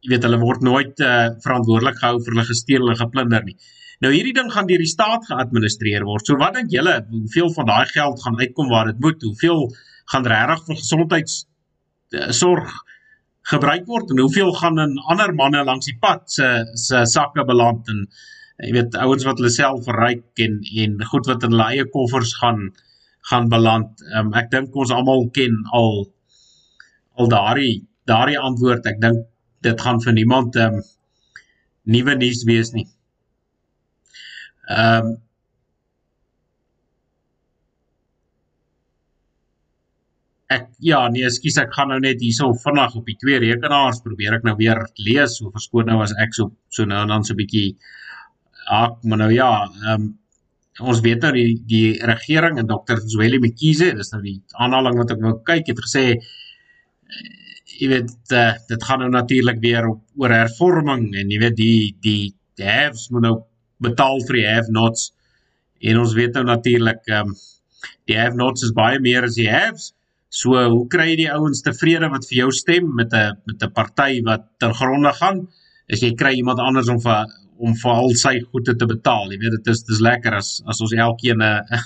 jy 0.00 0.14
weet 0.14 0.24
hulle 0.24 0.40
word 0.40 0.62
nooit 0.64 1.00
uh, 1.04 1.28
verantwoordelik 1.44 1.98
gehou 2.00 2.20
vir 2.24 2.32
hulle 2.32 2.46
gesteel 2.48 2.88
en 2.88 2.96
geplunder 2.96 3.42
nie. 3.44 3.56
Nou 4.00 4.12
hierdie 4.14 4.32
ding 4.32 4.48
gaan 4.48 4.68
deur 4.68 4.80
die 4.80 4.88
staat 4.88 5.26
geadministreer 5.28 6.06
word. 6.08 6.24
So 6.24 6.40
wat 6.40 6.54
dink 6.56 6.72
julle, 6.72 6.94
hoeveel 7.10 7.50
van 7.52 7.68
daai 7.68 7.86
geld 7.90 8.22
gaan 8.24 8.38
uitkom 8.40 8.70
waar 8.72 8.88
dit 8.88 9.02
moet? 9.04 9.20
Hoeveel 9.28 9.66
gaan 10.12 10.28
regtig 10.32 10.62
vir 10.66 10.78
gesondheids 10.80 11.34
sorg 12.36 12.70
gebruik 13.50 13.86
word 13.88 14.10
en 14.10 14.20
hoeveel 14.22 14.52
gaan 14.58 14.78
in 14.78 14.98
ander 15.12 15.32
manne 15.34 15.64
langs 15.64 15.88
die 15.88 15.96
pad 16.00 16.26
se 16.30 16.48
se 16.74 17.04
sakke 17.06 17.44
beland 17.48 17.88
en 17.92 18.04
jy 18.60 18.74
weet 18.76 18.96
ouens 19.00 19.24
wat 19.28 19.40
hulle 19.40 19.52
self 19.54 19.84
verryk 19.88 20.42
en 20.46 20.60
en 20.84 20.98
goed 21.12 21.28
wat 21.30 21.44
in 21.46 21.54
hulle 21.54 21.68
eie 21.72 21.86
koffers 21.94 22.34
gaan 22.42 22.70
gaan 23.30 23.48
beland. 23.52 24.00
Um, 24.16 24.32
ek 24.34 24.50
dink 24.52 24.76
ons 24.76 24.92
almal 24.96 25.26
ken 25.36 25.56
al 25.76 26.06
al 27.20 27.28
daardie 27.32 27.74
daardie 28.08 28.38
antwoord. 28.40 28.86
Ek 28.88 29.00
dink 29.02 29.26
dit 29.64 29.80
gaan 29.86 30.00
vir 30.04 30.16
niemand 30.16 30.56
ehm 30.56 30.80
um, 30.80 30.86
nuwe 31.90 32.14
nuus 32.20 32.44
wees 32.48 32.72
nie. 32.76 32.86
Ehm 34.68 35.10
um, 35.10 35.18
Ek 40.50 40.66
ja, 40.82 41.04
nee, 41.14 41.22
ekskuus, 41.28 41.60
ek 41.62 41.74
gaan 41.76 41.92
nou 41.92 42.00
net 42.02 42.22
hierso 42.24 42.50
vinnig 42.64 42.96
op 42.98 43.06
die 43.06 43.18
twee 43.20 43.38
rekenaars 43.38 44.02
probeer 44.02 44.38
ek 44.38 44.46
nou 44.48 44.56
weer 44.58 44.82
lees. 44.98 45.36
So 45.38 45.52
verskoon 45.54 45.86
nou 45.92 46.00
as 46.02 46.14
ek 46.24 46.34
so 46.34 46.50
so 46.74 46.88
nou 46.90 47.04
en 47.04 47.12
dan 47.14 47.26
so 47.26 47.34
'n 47.34 47.42
bietjie 47.42 47.76
ak, 48.66 49.04
maar 49.04 49.18
nou 49.24 49.30
ja, 49.34 49.52
ehm 49.66 49.94
um, 49.94 50.08
ons 50.80 51.00
weet 51.04 51.22
nou 51.22 51.32
die 51.36 51.60
die 51.68 51.98
regering 52.12 52.58
en 52.58 52.66
Dr. 52.66 52.98
Zweli 53.14 53.38
Mkhize, 53.38 53.92
dis 53.94 54.12
nou 54.12 54.22
die 54.22 54.38
aanhaling 54.56 54.96
wat 54.98 55.10
ek 55.12 55.20
wou 55.22 55.34
kyk 55.44 55.66
het 55.68 55.82
gesê 55.86 56.04
jy 57.80 57.88
weet 57.88 58.34
uh, 58.36 58.52
dit 58.68 58.82
gaan 58.84 59.00
nou 59.04 59.10
natuurlik 59.12 59.60
weer 59.62 59.88
op 59.88 60.02
oor 60.20 60.34
hervorming 60.34 61.10
en 61.16 61.32
jy 61.32 61.38
weet 61.40 61.56
die 61.56 61.94
die 62.04 62.34
haves 62.60 63.08
moet 63.14 63.24
nou 63.24 63.36
betaal 63.80 64.20
vir 64.28 64.40
die 64.40 64.48
have 64.48 64.74
nots 64.74 65.10
en 65.80 66.00
ons 66.02 66.12
weet 66.18 66.36
nou 66.36 66.44
natuurlik 66.44 67.06
um, 67.16 67.32
die 68.10 68.18
have 68.18 68.36
nots 68.36 68.66
is 68.66 68.74
baie 68.76 69.00
meer 69.00 69.24
as 69.28 69.38
die 69.38 69.48
haves 69.48 69.92
so 70.30 70.54
hoe 70.54 70.86
kry 70.88 71.10
jy 71.10 71.16
die 71.24 71.32
ouens 71.34 71.62
tevrede 71.66 72.08
wat 72.12 72.26
vir 72.30 72.44
jou 72.44 72.50
stem 72.54 72.86
met 72.94 73.12
'n 73.12 73.36
met 73.46 73.62
'n 73.62 73.72
party 73.74 74.22
wat 74.24 74.46
ter 74.58 74.74
gronde 74.74 75.12
gaan? 75.20 75.48
As 75.92 76.02
jy 76.02 76.14
kry 76.14 76.34
iemand 76.38 76.58
anders 76.58 76.88
om 76.88 77.00
vir 77.00 77.26
om 77.58 77.74
vir 77.74 77.92
al 77.92 78.14
sy 78.16 78.40
goede 78.40 78.74
te 78.78 78.86
betaal. 78.86 79.32
Jy 79.32 79.38
weet 79.42 79.56
dit 79.58 79.66
is 79.72 79.82
dis 79.84 80.00
lekker 80.00 80.34
as 80.34 80.62
as 80.66 80.80
ons 80.80 80.92
elkeen 80.92 81.42
'n 81.42 81.42
uh, 81.42 81.82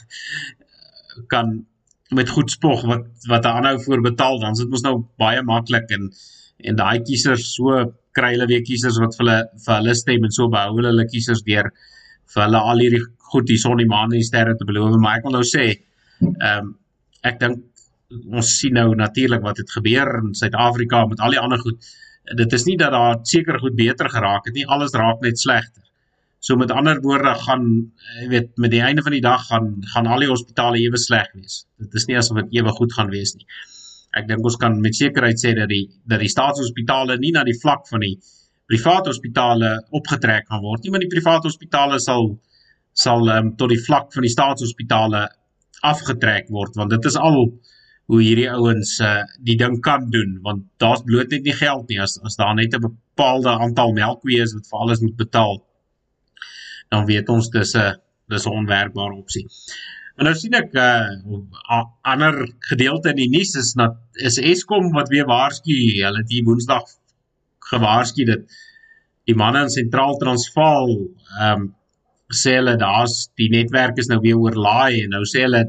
kan 1.33 1.65
met 2.11 2.29
goed 2.29 2.51
spog 2.51 2.85
wat 2.85 3.07
wat 3.29 3.45
'n 3.45 3.57
aanhou 3.57 3.79
voor 3.87 4.01
betaal 4.03 4.39
dan 4.41 4.55
sit 4.55 4.71
ons 4.71 4.83
nou 4.83 4.97
baie 5.19 5.43
maklik 5.43 5.91
en 5.91 6.13
en 6.69 6.77
daai 6.77 7.03
kiesers 7.03 7.55
so 7.55 7.93
kry 8.13 8.31
hulle 8.35 8.47
weer 8.47 8.63
kiesers 8.63 8.99
wat 9.03 9.17
vir 9.17 9.27
hulle 9.27 9.39
vir 9.67 9.75
hulle 9.75 9.95
stem 9.95 10.25
en 10.25 10.31
so 10.31 10.49
behou 10.49 10.77
hulle 10.77 10.93
hulle 10.93 11.07
kiesers 11.13 11.43
deur 11.43 11.71
vir 12.35 12.43
hulle 12.45 12.61
al 12.71 12.79
hierdie 12.79 13.05
goed 13.33 13.47
die 13.47 13.59
son 13.59 13.81
die 13.83 13.91
maan 13.91 14.13
en 14.13 14.19
die 14.21 14.31
sterre 14.31 14.55
te 14.57 14.65
beloof. 14.69 14.97
Maar 15.01 15.19
ek 15.19 15.25
wil 15.27 15.39
nou 15.39 15.47
sê 15.57 15.65
ehm 16.23 16.59
um, 16.59 16.75
ek 17.25 17.41
dink 17.41 17.63
ons 18.25 18.55
sien 18.61 18.75
nou 18.79 18.95
natuurlik 18.99 19.43
wat 19.43 19.61
het 19.63 19.71
gebeur 19.71 20.11
in 20.23 20.35
Suid-Afrika 20.35 21.05
met 21.11 21.21
al 21.21 21.37
die 21.37 21.43
ander 21.43 21.63
goed 21.63 21.93
dit 22.39 22.53
is 22.57 22.65
nie 22.65 22.77
dat 22.81 22.95
daar 22.95 23.19
seker 23.23 23.59
goed 23.61 23.77
beter 23.77 24.09
geraak 24.11 24.47
het 24.49 24.55
nie 24.55 24.67
alles 24.67 24.95
raak 24.97 25.21
net 25.25 25.41
slegter 25.41 25.83
So 26.45 26.59
met 26.61 26.73
ander 26.77 26.99
woorde 27.01 27.31
gaan 27.41 27.63
jy 28.21 28.27
weet 28.29 28.51
met 28.61 28.73
die 28.75 28.83
einde 28.85 29.03
van 29.05 29.15
die 29.17 29.23
dag 29.25 29.47
gaan 29.49 29.69
gaan 29.93 30.11
al 30.13 30.21
die 30.21 30.29
hospitale 30.29 30.77
ewe 30.83 30.99
sleg 31.01 31.31
wees. 31.33 31.63
Dit 31.81 31.95
is 31.97 32.05
nie 32.11 32.19
asof 32.21 32.43
dit 32.43 32.59
ewe 32.59 32.75
goed 32.81 32.93
gaan 32.93 33.09
wees 33.15 33.33
nie. 33.39 33.47
ek 34.19 34.29
dink 34.29 34.45
ons 34.47 34.57
kan 34.63 34.77
met 34.83 34.95
sekerheid 34.95 35.41
sê 35.41 35.55
dat 35.59 35.71
die 35.73 35.87
dat 36.11 36.21
die 36.23 36.31
staatshospitale 36.31 37.17
nie 37.23 37.33
na 37.35 37.43
die 37.49 37.57
vlak 37.63 37.89
van 37.91 38.05
die 38.05 38.13
private 38.71 39.11
hospitale 39.11 39.71
opgetrek 39.99 40.47
gaan 40.51 40.63
word 40.63 40.85
nie, 40.85 40.93
maar 40.95 41.03
die 41.03 41.11
private 41.15 41.49
hospitale 41.49 41.99
sal 42.01 42.29
sal 43.07 43.27
um, 43.35 43.51
tot 43.59 43.73
die 43.73 43.81
vlak 43.87 44.13
van 44.15 44.27
die 44.27 44.35
staatshospitale 44.37 45.25
afgetrek 45.95 46.53
word 46.55 46.79
want 46.81 46.95
dit 46.95 47.11
is 47.11 47.19
al 47.19 47.41
hoe 48.07 48.21
hierdie 48.21 48.51
ouens 48.53 48.99
uh, 49.01 49.23
die 49.41 49.57
ding 49.57 49.79
kan 49.81 50.11
doen 50.11 50.39
want 50.47 50.65
daar's 50.83 51.05
bloot 51.09 51.31
net 51.33 51.45
nie 51.47 51.57
geld 51.57 51.89
nie 51.89 52.01
as 52.01 52.19
as 52.23 52.37
daar 52.41 52.55
net 52.55 52.75
'n 52.75 52.85
bepaalde 52.89 53.51
aantal 53.51 53.93
melkwees 53.97 54.55
wat 54.55 54.69
vir 54.71 54.79
alles 54.81 55.01
moet 55.01 55.17
betaal 55.17 55.63
dan 56.91 57.07
weet 57.11 57.29
ons 57.29 57.49
dis 57.51 57.75
'n 57.75 57.95
dis 58.33 58.47
'n 58.47 58.57
onwerkbare 58.61 59.15
opsie. 59.15 59.47
En 60.17 60.25
nou 60.29 60.35
sien 60.35 60.55
ek 60.55 60.73
'n 60.73 60.79
uh, 60.79 61.85
ander 62.13 62.35
gedeelte 62.71 63.11
in 63.15 63.17
die 63.23 63.33
nuus 63.37 63.55
is 63.63 63.73
dat 63.73 63.97
is 64.13 64.39
Eskom 64.39 64.93
wat 64.93 65.09
weer 65.09 65.27
waarsku, 65.27 65.75
hulle 66.05 66.23
het 66.23 66.31
hier 66.31 66.45
Woensdag 66.45 66.85
gewaarsku 67.71 68.25
dat 68.25 68.43
die 69.25 69.35
manne 69.35 69.63
in 69.67 69.71
Sentraal 69.71 70.17
Transvaal 70.17 70.93
ehm 71.41 71.63
um, 71.63 71.75
sê 72.35 72.55
hulle 72.59 72.77
daar's 72.77 73.29
die 73.39 73.51
netwerk 73.53 73.99
is 74.01 74.09
nou 74.11 74.19
weer 74.21 74.39
oorlaai 74.41 75.03
en 75.03 75.11
nou 75.17 75.25
sê 75.29 75.45
hulle 75.45 75.61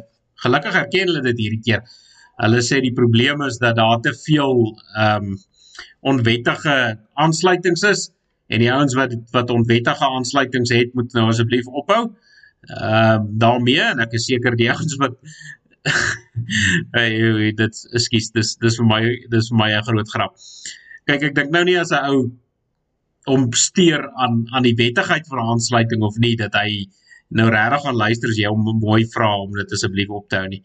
gelukkig 0.43 0.77
erken 0.81 1.09
hulle 1.09 1.21
dit 1.21 1.41
hierdie 1.43 1.63
keer. 1.67 1.81
Hulle 2.43 2.61
sê 2.67 2.81
die 2.83 2.93
probleem 2.95 3.41
is 3.45 3.59
dat 3.63 3.77
daar 3.79 4.01
te 4.03 4.13
veel 4.25 4.55
ehm 4.97 5.31
um, 5.31 5.38
onwettige 6.05 6.99
aansluitings 7.17 7.81
is 7.89 8.01
en 8.53 8.61
die 8.61 8.69
ouens 8.71 8.93
wat 8.93 9.15
wat 9.33 9.49
onwettige 9.49 10.05
aansluitings 10.05 10.69
het 10.75 10.93
moet 10.93 11.13
nou 11.17 11.27
asseblief 11.31 11.67
ophou. 11.67 12.03
Ehm 12.69 12.81
uh, 12.81 13.19
daarmee 13.45 13.81
en 13.91 14.03
ek 14.05 14.17
is 14.19 14.27
seker 14.29 14.57
die 14.59 14.69
ouens 14.73 14.97
wat 15.01 15.17
hey, 16.97 17.51
dit 17.57 17.83
ekskuus 17.97 18.31
dis 18.36 18.55
dis 18.61 18.79
vir 18.81 18.89
my 18.89 19.01
dis 19.33 19.51
vir 19.51 19.59
my 19.61 19.69
'n 19.73 19.88
groot 19.89 20.11
grap. 20.17 20.33
Kyk 21.09 21.29
ek 21.29 21.36
dink 21.36 21.53
nou 21.53 21.63
nie 21.63 21.77
as 21.79 21.93
'n 21.93 22.09
ou 22.09 22.19
om 23.25 23.51
steur 23.53 24.09
aan 24.21 24.45
aan 24.53 24.65
die 24.65 24.77
wettigheid 24.77 25.27
van 25.27 25.41
aansluiting 25.53 26.01
of 26.05 26.17
nie 26.17 26.36
dat 26.36 26.53
hy 26.53 26.86
nou 27.29 27.49
regtig 27.49 27.86
gaan 27.86 28.01
luister 28.01 28.29
as 28.29 28.38
jy 28.38 28.49
hom 28.49 28.81
mooi 28.81 29.05
vra 29.13 29.31
om 29.41 29.53
dit 29.57 29.71
asseblief 29.77 30.09
op 30.09 30.29
te 30.29 30.41
hou 30.41 30.49
nie. 30.49 30.61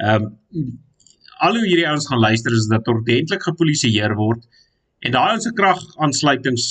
Ehm 0.00 0.28
um, 0.52 0.82
al 1.42 1.56
hoe 1.58 1.66
hierdie 1.66 1.86
ouens 1.88 2.06
gaan 2.08 2.22
luister 2.22 2.54
is 2.54 2.68
dat 2.70 2.88
ordentlik 2.88 3.42
gepolisieer 3.42 4.14
word 4.18 4.44
en 5.04 5.14
daai 5.14 5.34
ons 5.34 5.44
se 5.46 5.52
kragaansluitings 5.52 6.66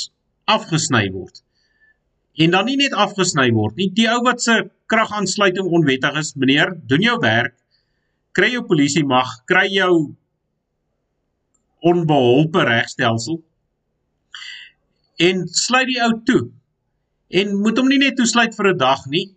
afgesny 0.50 1.06
word. 1.14 1.42
En 2.42 2.54
dan 2.56 2.66
nie 2.66 2.78
net 2.80 2.96
afgesny 2.98 3.50
word 3.54 3.78
nie, 3.78 3.90
die 3.94 4.08
ou 4.10 4.22
wat 4.26 4.42
se 4.42 4.56
kragaansluiting 4.90 5.70
onwettig 5.70 6.18
is, 6.20 6.34
meneer, 6.40 6.74
doen 6.90 7.04
jou 7.06 7.18
werk. 7.22 7.56
Kry 8.34 8.50
jou 8.56 8.64
polisie 8.66 9.06
mag, 9.06 9.30
kry 9.50 9.68
jou 9.70 9.94
onbeholpe 11.84 12.64
regstelsel 12.66 13.42
en 15.22 15.44
sluit 15.54 15.92
die 15.92 16.00
ou 16.02 16.14
toe. 16.26 16.42
En 17.30 17.54
moet 17.62 17.78
hom 17.78 17.90
nie 17.92 18.00
net 18.02 18.18
toesluit 18.18 18.56
vir 18.58 18.72
'n 18.72 18.78
dag 18.78 19.06
nie. 19.14 19.28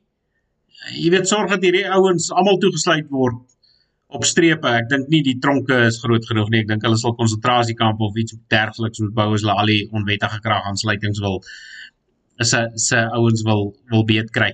Jy 0.94 1.10
weet 1.10 1.28
sorg 1.28 1.50
dat 1.50 1.62
hierdie 1.62 1.84
ouens 1.84 2.30
almal 2.32 2.58
toegesluit 2.62 3.10
word 3.10 3.55
op 4.07 4.24
strepe. 4.24 4.68
Ek 4.68 4.88
dink 4.90 5.09
nie 5.12 5.22
die 5.26 5.38
tronke 5.42 5.78
is 5.86 5.98
groot 6.02 6.26
genoeg 6.28 6.52
nie. 6.52 6.62
Ek 6.64 6.70
dink 6.70 6.86
hulle 6.86 6.98
sal 7.00 7.16
konsentrasiekampe 7.18 8.07
of 8.07 8.18
iets 8.20 8.36
dergeliks 8.52 9.02
moet 9.02 9.14
bou 9.16 9.32
as 9.34 9.44
hulle 9.44 9.57
al 9.57 9.72
die 9.72 9.82
onwettige 9.92 10.40
kragaansluitings 10.44 11.22
wil 11.24 11.42
is 12.42 12.52
se 12.52 12.62
se 12.76 13.02
ouens 13.16 13.42
wil 13.48 13.70
wil 13.92 14.04
beet 14.09 14.30
kry. 14.30 14.52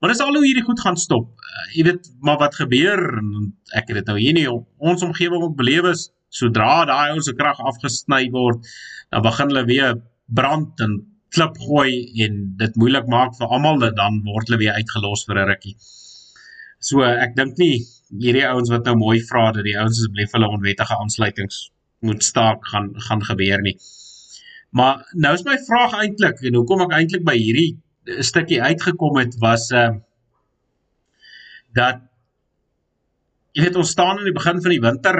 Maar 0.00 0.14
dis 0.14 0.22
al 0.24 0.34
hoe 0.34 0.46
hierdie 0.46 0.64
goed 0.66 0.80
gaan 0.80 0.96
stop. 0.96 1.28
Uh, 1.30 1.66
jy 1.76 1.84
weet 1.90 2.08
maar 2.24 2.40
wat 2.40 2.56
gebeur 2.58 3.02
en 3.20 3.52
ek 3.76 3.92
het 3.92 4.00
dit 4.00 4.10
nou 4.10 4.18
hier 4.18 4.36
nie 4.36 4.48
ons 4.50 5.04
omgewing 5.06 5.44
ook 5.44 5.56
beleef 5.58 5.86
is 5.92 6.08
sodra 6.30 6.84
daai 6.88 7.12
ouens 7.12 7.26
se 7.26 7.34
krag 7.34 7.58
afgesny 7.66 8.28
word, 8.34 8.66
dan 9.10 9.24
begin 9.26 9.50
hulle 9.50 9.64
weer 9.66 9.96
brand 10.30 10.82
en 10.84 11.00
klip 11.34 11.56
gooi 11.62 11.92
en 12.24 12.38
dit 12.58 12.76
moeilik 12.78 13.06
maak 13.10 13.34
vir 13.38 13.50
almal 13.54 13.82
dan 13.82 14.20
word 14.26 14.50
hulle 14.50 14.60
weer 14.62 14.78
uitgelos 14.78 15.26
vir 15.26 15.38
'n 15.38 15.48
rukkie. 15.50 15.76
So 16.80 17.02
ek 17.02 17.36
dink 17.36 17.58
nie 17.58 17.82
hierdie 18.18 18.46
ouens 18.48 18.70
wat 18.72 18.86
nou 18.88 18.96
mooi 18.98 19.20
vra 19.26 19.50
dat 19.54 19.66
die 19.66 19.76
ouens 19.78 19.98
asseblief 19.98 20.34
hulle 20.34 20.50
onwettige 20.50 20.96
aansluitings 20.96 21.70
moet 22.06 22.24
staak 22.24 22.66
gaan 22.72 22.90
gaan 23.06 23.22
gebeur 23.24 23.62
nie. 23.62 23.76
Maar 24.70 25.04
nou 25.12 25.34
is 25.34 25.44
my 25.46 25.56
vraag 25.66 25.96
eintlik 26.02 26.42
en 26.46 26.58
hoekom 26.58 26.86
ek 26.86 26.96
eintlik 26.98 27.26
by 27.26 27.36
hierdie 27.38 27.70
stukkie 28.26 28.62
uitgekom 28.62 29.20
het 29.20 29.36
was 29.42 29.70
uh 29.70 29.90
dat 31.70 32.00
jy 33.54 33.62
weet 33.62 33.76
ons 33.78 33.92
staan 33.94 34.18
aan 34.18 34.26
die 34.26 34.34
begin 34.34 34.58
van 34.62 34.72
die 34.74 34.82
winter 34.82 35.18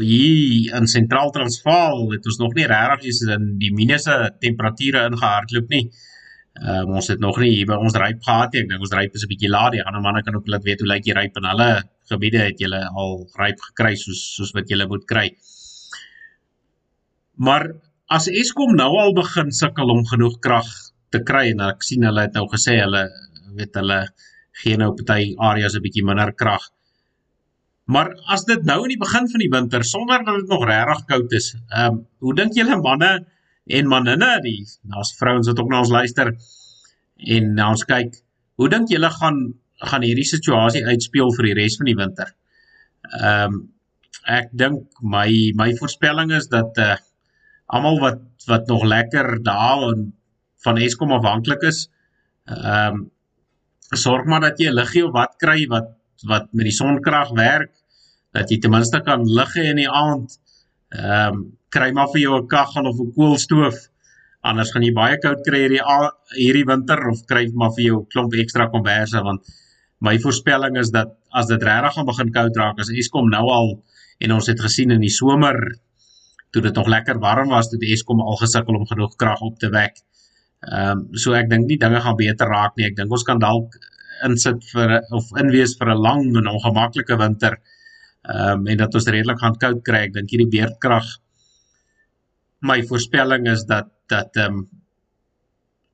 hier 0.00 0.74
in 0.74 0.88
sentraal 0.90 1.30
Transvaal 1.30 2.08
het 2.10 2.26
ons 2.26 2.40
nog 2.42 2.56
nie 2.58 2.66
regtig 2.66 3.06
eens 3.06 3.20
in 3.36 3.52
die 3.60 3.70
minusse 3.74 4.16
temperature 4.42 5.04
ingehardloop 5.12 5.70
nie. 5.70 5.84
Ehm 5.86 6.15
um, 6.62 6.94
ons 6.96 7.08
het 7.12 7.20
nog 7.20 7.38
nie 7.42 7.50
hier 7.52 7.68
by 7.68 7.76
ons 7.76 7.96
ryp 8.00 8.22
gehad 8.24 8.54
nie. 8.54 8.62
Ek 8.64 8.70
dink 8.70 8.86
ons 8.86 8.94
ryp 8.96 9.14
is 9.14 9.24
'n 9.24 9.30
bietjie 9.32 9.50
laat. 9.50 9.72
Die 9.72 9.82
ander 9.84 10.02
manne 10.04 10.22
kan 10.22 10.36
ook 10.36 10.48
laat 10.48 10.64
weet 10.64 10.80
hoe 10.80 10.88
lyk 10.88 11.04
die 11.04 11.16
ryp 11.16 11.36
in 11.36 11.48
hulle 11.50 11.70
gebiede 12.10 12.38
het 12.38 12.60
julle 12.62 12.82
al 13.02 13.26
ryp 13.40 13.60
gekry 13.70 13.94
soos 13.96 14.22
soos 14.36 14.52
wat 14.54 14.68
julle 14.68 14.86
moet 14.86 15.04
kry. 15.06 15.28
Maar 17.36 17.72
as 18.08 18.28
Eskom 18.28 18.76
nou 18.76 18.92
al 18.96 19.12
begin 19.12 19.50
sukkel 19.52 19.90
om 19.90 20.06
genoeg 20.06 20.38
krag 20.40 20.68
te 21.10 21.22
kry 21.22 21.50
en 21.50 21.60
ek 21.60 21.82
sien 21.82 22.06
hulle 22.06 22.22
het 22.26 22.34
nou 22.38 22.46
gesê 22.52 22.78
hulle 22.80 23.04
weet 23.58 23.76
hulle 23.80 24.00
gee 24.62 24.76
nou 24.80 24.94
party 24.96 25.34
areas 25.50 25.76
'n 25.76 25.82
bietjie 25.82 26.04
minder 26.04 26.32
krag. 26.32 26.62
Maar 27.86 28.08
as 28.26 28.44
dit 28.44 28.64
nou 28.66 28.82
in 28.82 28.94
die 28.94 28.98
begin 28.98 29.28
van 29.30 29.40
die 29.40 29.50
winter 29.50 29.84
sonder 29.84 30.24
dat 30.24 30.40
dit 30.40 30.48
nog 30.48 30.64
regtig 30.66 31.04
koud 31.06 31.32
is, 31.32 31.54
ehm 31.54 31.92
um, 31.92 32.06
hoe 32.18 32.34
dink 32.34 32.54
julle 32.54 32.80
manne 32.82 33.26
en 33.66 33.88
manninne 33.90 34.30
die 34.44 34.60
daar's 34.86 35.14
vrouens 35.18 35.48
wat 35.50 35.60
ook 35.60 35.70
na 35.70 35.82
ons 35.82 35.94
luister 35.94 36.32
en 37.36 37.54
na 37.54 37.70
ons 37.74 37.84
kyk. 37.88 38.20
Hoe 38.60 38.68
dink 38.72 38.92
julle 38.92 39.10
gaan 39.10 39.40
gaan 39.76 40.04
hierdie 40.06 40.24
situasie 40.24 40.86
uitspeel 40.86 41.34
vir 41.36 41.50
die 41.50 41.56
res 41.58 41.76
van 41.80 41.90
die 41.90 41.98
winter? 41.98 42.30
Ehm 43.12 43.56
um, 43.56 43.64
ek 44.26 44.48
dink 44.58 44.96
my 45.02 45.28
my 45.54 45.68
voorspelling 45.78 46.32
is 46.34 46.48
dat 46.50 46.78
uh 46.82 46.94
almal 47.66 48.00
wat 48.02 48.22
wat 48.46 48.66
nog 48.70 48.84
lekker 48.86 49.42
daar 49.42 49.84
en 49.90 50.08
van 50.64 50.78
Eskom 50.82 51.12
afhanklik 51.12 51.62
is, 51.62 51.86
ehm 52.46 52.96
um, 52.96 53.04
sorg 53.94 54.26
maar 54.26 54.40
dat 54.40 54.58
jy 54.58 54.70
'n 54.70 54.78
liggie 54.78 55.04
of 55.06 55.12
wat 55.12 55.36
kry 55.38 55.66
wat 55.70 55.92
wat 56.26 56.52
met 56.52 56.66
die 56.66 56.74
sonkrag 56.74 57.30
werk 57.36 57.72
dat 58.32 58.50
jy 58.50 58.58
ten 58.58 58.70
minste 58.70 59.00
kan 59.00 59.22
lig 59.24 59.54
hê 59.56 59.70
in 59.70 59.80
die 59.82 59.90
aand. 59.90 60.38
Ehm 60.94 61.34
um, 61.34 61.44
kry 61.74 61.90
maar 61.92 62.08
vir 62.12 62.20
jou 62.20 62.34
'n 62.38 62.46
kaggel 62.46 62.86
of 62.86 62.98
'n 63.00 63.12
koolstoof. 63.14 63.76
Anders 64.40 64.70
gaan 64.72 64.82
jy 64.82 64.92
baie 64.94 65.18
koud 65.18 65.40
kry 65.46 65.58
hierdie 65.64 65.82
hierdie 66.36 66.64
winter 66.64 67.08
of 67.10 67.24
kry 67.26 67.50
maar 67.54 67.72
vir 67.76 67.84
jou 67.84 68.06
klomp 68.12 68.34
ekstra 68.34 68.68
komberse 68.70 69.22
want 69.22 69.42
my 70.00 70.18
voorspelling 70.18 70.76
is 70.76 70.90
dat 70.90 71.08
as 71.32 71.46
dit 71.46 71.62
regtig 71.62 71.94
gaan 71.94 72.06
begin 72.06 72.32
koud 72.32 72.56
raak 72.56 72.78
as 72.78 72.90
Eskom 72.90 73.28
nou 73.30 73.50
al 73.50 73.82
en 74.20 74.32
ons 74.32 74.46
het 74.46 74.60
gesien 74.60 74.90
in 74.90 75.00
die 75.00 75.10
somer 75.10 75.56
toe 76.52 76.62
dit 76.62 76.74
nog 76.74 76.86
lekker 76.86 77.18
warm 77.18 77.48
was 77.48 77.68
toe 77.68 77.78
Eskom 77.82 78.20
al 78.20 78.36
gesukkel 78.36 78.76
om 78.76 78.86
genoeg 78.86 79.16
krag 79.16 79.40
op 79.40 79.58
te 79.58 79.68
wek. 79.68 79.94
Ehm 80.72 80.98
um, 80.98 81.08
so 81.14 81.34
ek 81.34 81.50
dink 81.50 81.66
nie 81.66 81.78
dinge 81.78 82.00
gaan 82.00 82.16
beter 82.16 82.46
raak 82.46 82.76
nie. 82.76 82.86
Ek 82.86 82.96
dink 82.96 83.10
ons 83.10 83.24
kan 83.24 83.38
dalk 83.38 83.74
insit 84.24 84.62
vir 84.72 85.02
of 85.10 85.24
inwees 85.36 85.76
vir 85.78 85.90
'n 85.90 86.02
lang 86.02 86.36
en 86.36 86.46
ongemaklike 86.46 87.18
winter. 87.18 87.52
Ehm 87.52 87.75
um, 88.28 88.66
en 88.66 88.76
dat 88.76 88.94
ons 88.94 89.06
redelik 89.06 89.38
gaan 89.40 89.58
koud 89.58 89.82
kry. 89.86 90.06
Ek 90.08 90.16
dink 90.16 90.30
hierdie 90.30 90.50
beerdkrag 90.50 91.06
my 92.66 92.82
voorspelling 92.88 93.46
is 93.52 93.64
dat 93.68 93.92
dat 94.08 94.36
ehm 94.36 94.58
um, 94.60 94.66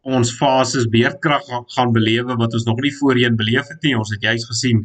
ons 0.03 0.33
fases 0.35 0.89
beerdkrag 0.91 1.45
gaan 1.75 1.93
belewe 1.95 2.35
wat 2.35 2.55
ons 2.59 2.65
nog 2.67 2.81
nie 2.83 2.91
voorheen 2.97 3.37
beleef 3.39 3.69
het 3.71 3.85
nie. 3.87 3.95
Ons 3.95 4.11
het 4.11 4.23
juis 4.23 4.45
gesien 4.49 4.81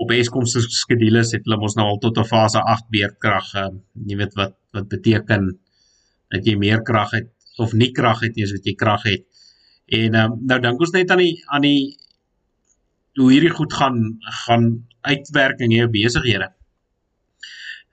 op 0.00 0.10
Eskom 0.10 0.46
se 0.48 0.62
skedules 0.64 1.34
het 1.36 1.44
hulle 1.44 1.58
mos 1.60 1.76
nou 1.76 1.84
al 1.90 2.00
tot 2.00 2.18
'n 2.18 2.24
fase 2.24 2.62
8 2.62 2.88
beerdkrag. 2.90 3.52
Ehm 3.54 3.66
um, 3.66 3.82
jy 4.08 4.16
weet 4.16 4.34
wat 4.34 4.56
wat 4.72 4.88
beteken 4.88 5.58
dat 6.32 6.46
jy 6.46 6.56
meer 6.56 6.82
krag 6.82 7.10
het 7.10 7.30
of 7.58 7.72
nie 7.72 7.92
krag 7.92 8.20
het 8.20 8.34
nie 8.36 8.44
as 8.44 8.56
wat 8.56 8.64
jy 8.64 8.74
krag 8.74 9.02
het. 9.02 9.26
En 9.86 10.14
ehm 10.14 10.32
um, 10.32 10.40
nou 10.46 10.60
dink 10.60 10.80
ons 10.80 10.92
net 10.92 11.10
aan 11.10 11.22
die 11.26 11.42
aan 11.46 11.62
die 11.62 11.96
hoe 13.14 13.30
hierdie 13.32 13.54
goed 13.54 13.72
gaan 13.72 14.18
gaan 14.46 14.88
uitwerking 15.10 15.72
hier 15.72 15.88
op 15.88 15.94
besighede. 15.94 16.50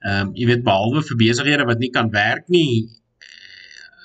Ehm 0.02 0.28
um, 0.28 0.34
jy 0.38 0.48
weet 0.50 0.66
behalwe 0.66 1.04
vir 1.10 1.20
besighede 1.20 1.68
wat 1.70 1.82
nie 1.84 1.92
kan 1.94 2.10
werk 2.14 2.48
nie, 2.50 2.90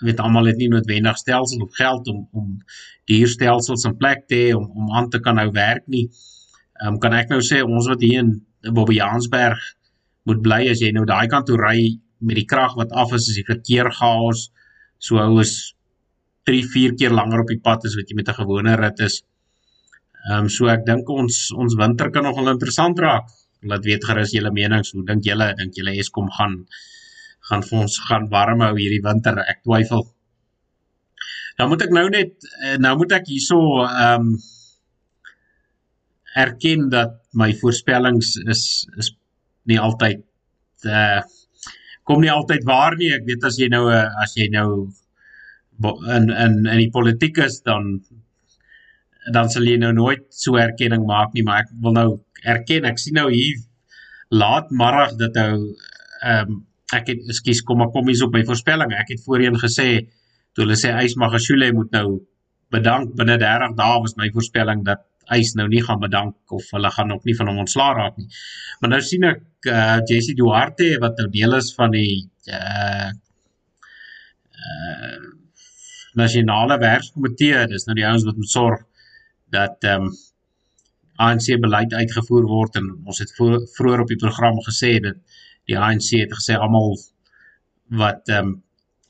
weet 0.05 0.21
almal 0.21 0.51
het 0.51 0.59
nie 0.61 0.69
noodwendig 0.69 1.17
stelsels 1.17 1.63
of 1.63 1.77
geld 1.79 2.09
om 2.13 2.27
om 2.33 2.51
duur 3.09 3.31
stelsels 3.33 3.87
in 3.89 3.97
plek 3.97 4.27
te 4.29 4.41
hê 4.43 4.51
om 4.57 4.67
om 4.67 4.93
aan 4.99 5.09
te 5.11 5.21
kan 5.25 5.39
nou 5.41 5.49
werk 5.55 5.87
nie. 5.87 6.09
Ehm 6.83 6.97
um, 6.97 7.01
kan 7.01 7.17
ek 7.17 7.33
nou 7.33 7.41
sê 7.41 7.63
ons 7.65 7.89
wat 7.93 8.03
hier 8.05 8.25
in 8.25 8.35
Bobbejaansberg 8.67 9.63
moet 10.27 10.43
bly 10.43 10.67
as 10.73 10.83
jy 10.83 10.91
nou 10.93 11.07
daai 11.09 11.29
kant 11.31 11.47
toe 11.49 11.57
ry 11.61 11.79
met 12.19 12.37
die 12.41 12.49
krag 12.51 12.75
wat 12.77 12.93
af 12.93 13.15
is 13.15 13.29
as 13.31 13.39
die 13.39 13.47
verkeer 13.47 13.91
chaos 13.95 14.51
so 14.99 15.21
hou 15.21 15.41
is 15.41 15.55
3 16.49 16.63
4 16.73 16.95
keer 17.01 17.15
langer 17.15 17.43
op 17.43 17.51
die 17.51 17.61
pad 17.63 17.85
as 17.89 17.97
wat 17.99 18.11
jy 18.11 18.17
met 18.19 18.29
'n 18.29 18.41
gewone 18.41 18.77
rit 18.81 19.01
is. 19.09 19.23
Ehm 20.27 20.47
um, 20.47 20.49
so 20.51 20.67
ek 20.73 20.83
dink 20.87 21.11
ons 21.13 21.37
ons 21.55 21.77
winter 21.79 22.11
kan 22.11 22.25
nogal 22.27 22.51
interessant 22.51 22.99
raak 22.99 23.31
laat 23.71 23.85
weet 23.87 24.05
gerus 24.05 24.35
julle 24.35 24.51
menings. 24.55 24.93
Hoe 24.95 25.05
dink 25.07 25.25
julle? 25.27 25.53
Dink 25.59 25.79
julle 25.79 25.95
Eskom 26.03 26.31
gaan 26.39 26.59
gaan 27.47 27.63
vir 27.63 27.79
ons 27.85 27.99
gaan 28.09 28.27
warm 28.33 28.65
hou 28.67 28.75
hierdie 28.75 29.05
winter? 29.05 29.39
Ek 29.47 29.63
twyfel. 29.63 30.03
Nou 31.59 31.69
moet 31.71 31.87
ek 31.87 31.95
nou 31.95 32.05
net 32.11 32.35
eh, 32.65 32.77
nou 32.83 32.97
moet 33.01 33.17
ek 33.21 33.31
hierso 33.31 33.61
ehm 33.87 34.29
um, 34.29 34.37
erken 36.37 36.91
dat 36.93 37.15
my 37.33 37.53
voorspellings 37.63 38.35
is 38.45 38.63
is 39.01 39.15
nie 39.71 39.79
altyd 39.81 40.21
uh 40.85 41.23
kom 42.07 42.21
nie 42.23 42.31
altyd 42.31 42.67
waar 42.67 42.95
nie. 42.99 43.15
Ek 43.15 43.25
weet 43.27 43.47
as 43.49 43.57
jy 43.59 43.71
nou 43.73 43.87
as 43.95 44.37
jy 44.39 44.51
nou 44.53 44.69
in 46.17 46.31
in 46.31 46.55
in 46.67 46.79
die 46.83 46.93
politiek 46.93 47.39
is 47.47 47.63
dan 47.67 48.01
dan 49.33 49.51
sal 49.51 49.67
jy 49.67 49.77
nou 49.81 49.93
nooit 49.95 50.27
so 50.31 50.59
erkenning 50.61 51.07
maak 51.07 51.35
nie, 51.35 51.43
maar 51.47 51.65
ek 51.65 51.73
wil 51.83 51.95
nou 51.97 52.09
erken. 52.47 52.87
Ek 52.87 53.01
sien 53.03 53.17
nou 53.19 53.27
hier 53.33 53.59
laat 54.31 54.71
middag 54.71 55.17
dat 55.21 55.37
nou 55.39 55.53
ehm 56.23 56.55
um, 56.57 56.63
ek 56.95 57.09
het 57.11 57.31
ekskuus 57.33 57.65
kom 57.67 57.81
maar 57.83 57.91
kom 57.91 58.07
hier 58.07 58.23
op 58.23 58.35
my 58.35 58.45
voorspelling. 58.47 58.93
Ek 58.95 59.09
het 59.11 59.25
voorheen 59.25 59.57
gesê 59.59 60.07
toe 60.55 60.63
hulle 60.63 60.77
sê 60.79 60.93
Ys 61.03 61.17
Magashule 61.19 61.73
moet 61.75 61.91
nou 61.91 62.21
bedank 62.71 63.17
binne 63.19 63.35
30 63.43 63.75
dae 63.79 63.97
was 64.05 64.15
my 64.21 64.29
voorspelling 64.35 64.85
dat 64.87 65.03
eis 65.35 65.55
nou 65.59 65.67
nie 65.69 65.83
gaan 65.83 65.99
bedank 65.99 66.55
of 66.55 66.69
hulle 66.71 66.91
gaan 66.95 67.11
ook 67.13 67.25
nie 67.27 67.35
van 67.35 67.51
hom 67.51 67.59
ontslaa 67.65 67.93
raak 67.99 68.19
nie. 68.21 68.29
Maar 68.81 68.95
nou 68.95 69.01
sien 69.03 69.27
ek 69.27 69.43
uh 69.73 69.99
Jessie 70.07 70.37
Duarte 70.39 70.93
wat 71.03 71.19
nou 71.19 71.29
deel 71.35 71.59
is 71.59 71.73
van 71.75 71.91
die 71.95 72.23
uh 72.47 73.11
uh 74.71 75.25
nasionale 76.17 76.79
werkskomitee, 76.81 77.67
dis 77.69 77.85
nou 77.91 77.97
die 77.99 78.07
ouens 78.07 78.25
wat 78.25 78.39
moet 78.39 78.53
sorg 78.55 78.87
dat 79.55 79.85
ehm 79.85 80.09
um, 80.09 80.15
ANC 81.17 81.47
beleid 81.61 81.95
uitgevoer 81.95 82.45
word 82.45 82.75
en 82.77 82.91
ons 83.09 83.19
het 83.19 83.31
vroeër 83.37 84.03
op 84.03 84.11
die 84.13 84.21
program 84.21 84.59
gesê 84.69 84.99
dat 85.01 85.17
die 85.65 85.79
ANC 85.79 86.11
het 86.21 86.35
gesê 86.39 86.59
almal 86.61 86.97
wat 88.03 88.29
ehm 88.29 88.53
um, 88.53 88.55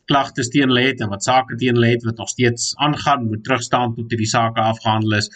klagtes 0.06 0.52
teen 0.54 0.70
hulle 0.70 0.84
het 0.86 1.00
en 1.02 1.10
wat 1.10 1.24
sake 1.26 1.56
teen 1.58 1.74
hulle 1.74 1.88
het 1.90 2.04
wat 2.06 2.20
nog 2.22 2.28
steeds 2.30 2.74
aangaan 2.76 3.26
moet 3.26 3.42
terugstaan 3.44 3.94
tot 3.96 4.12
hierdie 4.12 4.30
sake 4.30 4.60
afgehandel 4.62 5.16
is. 5.18 5.26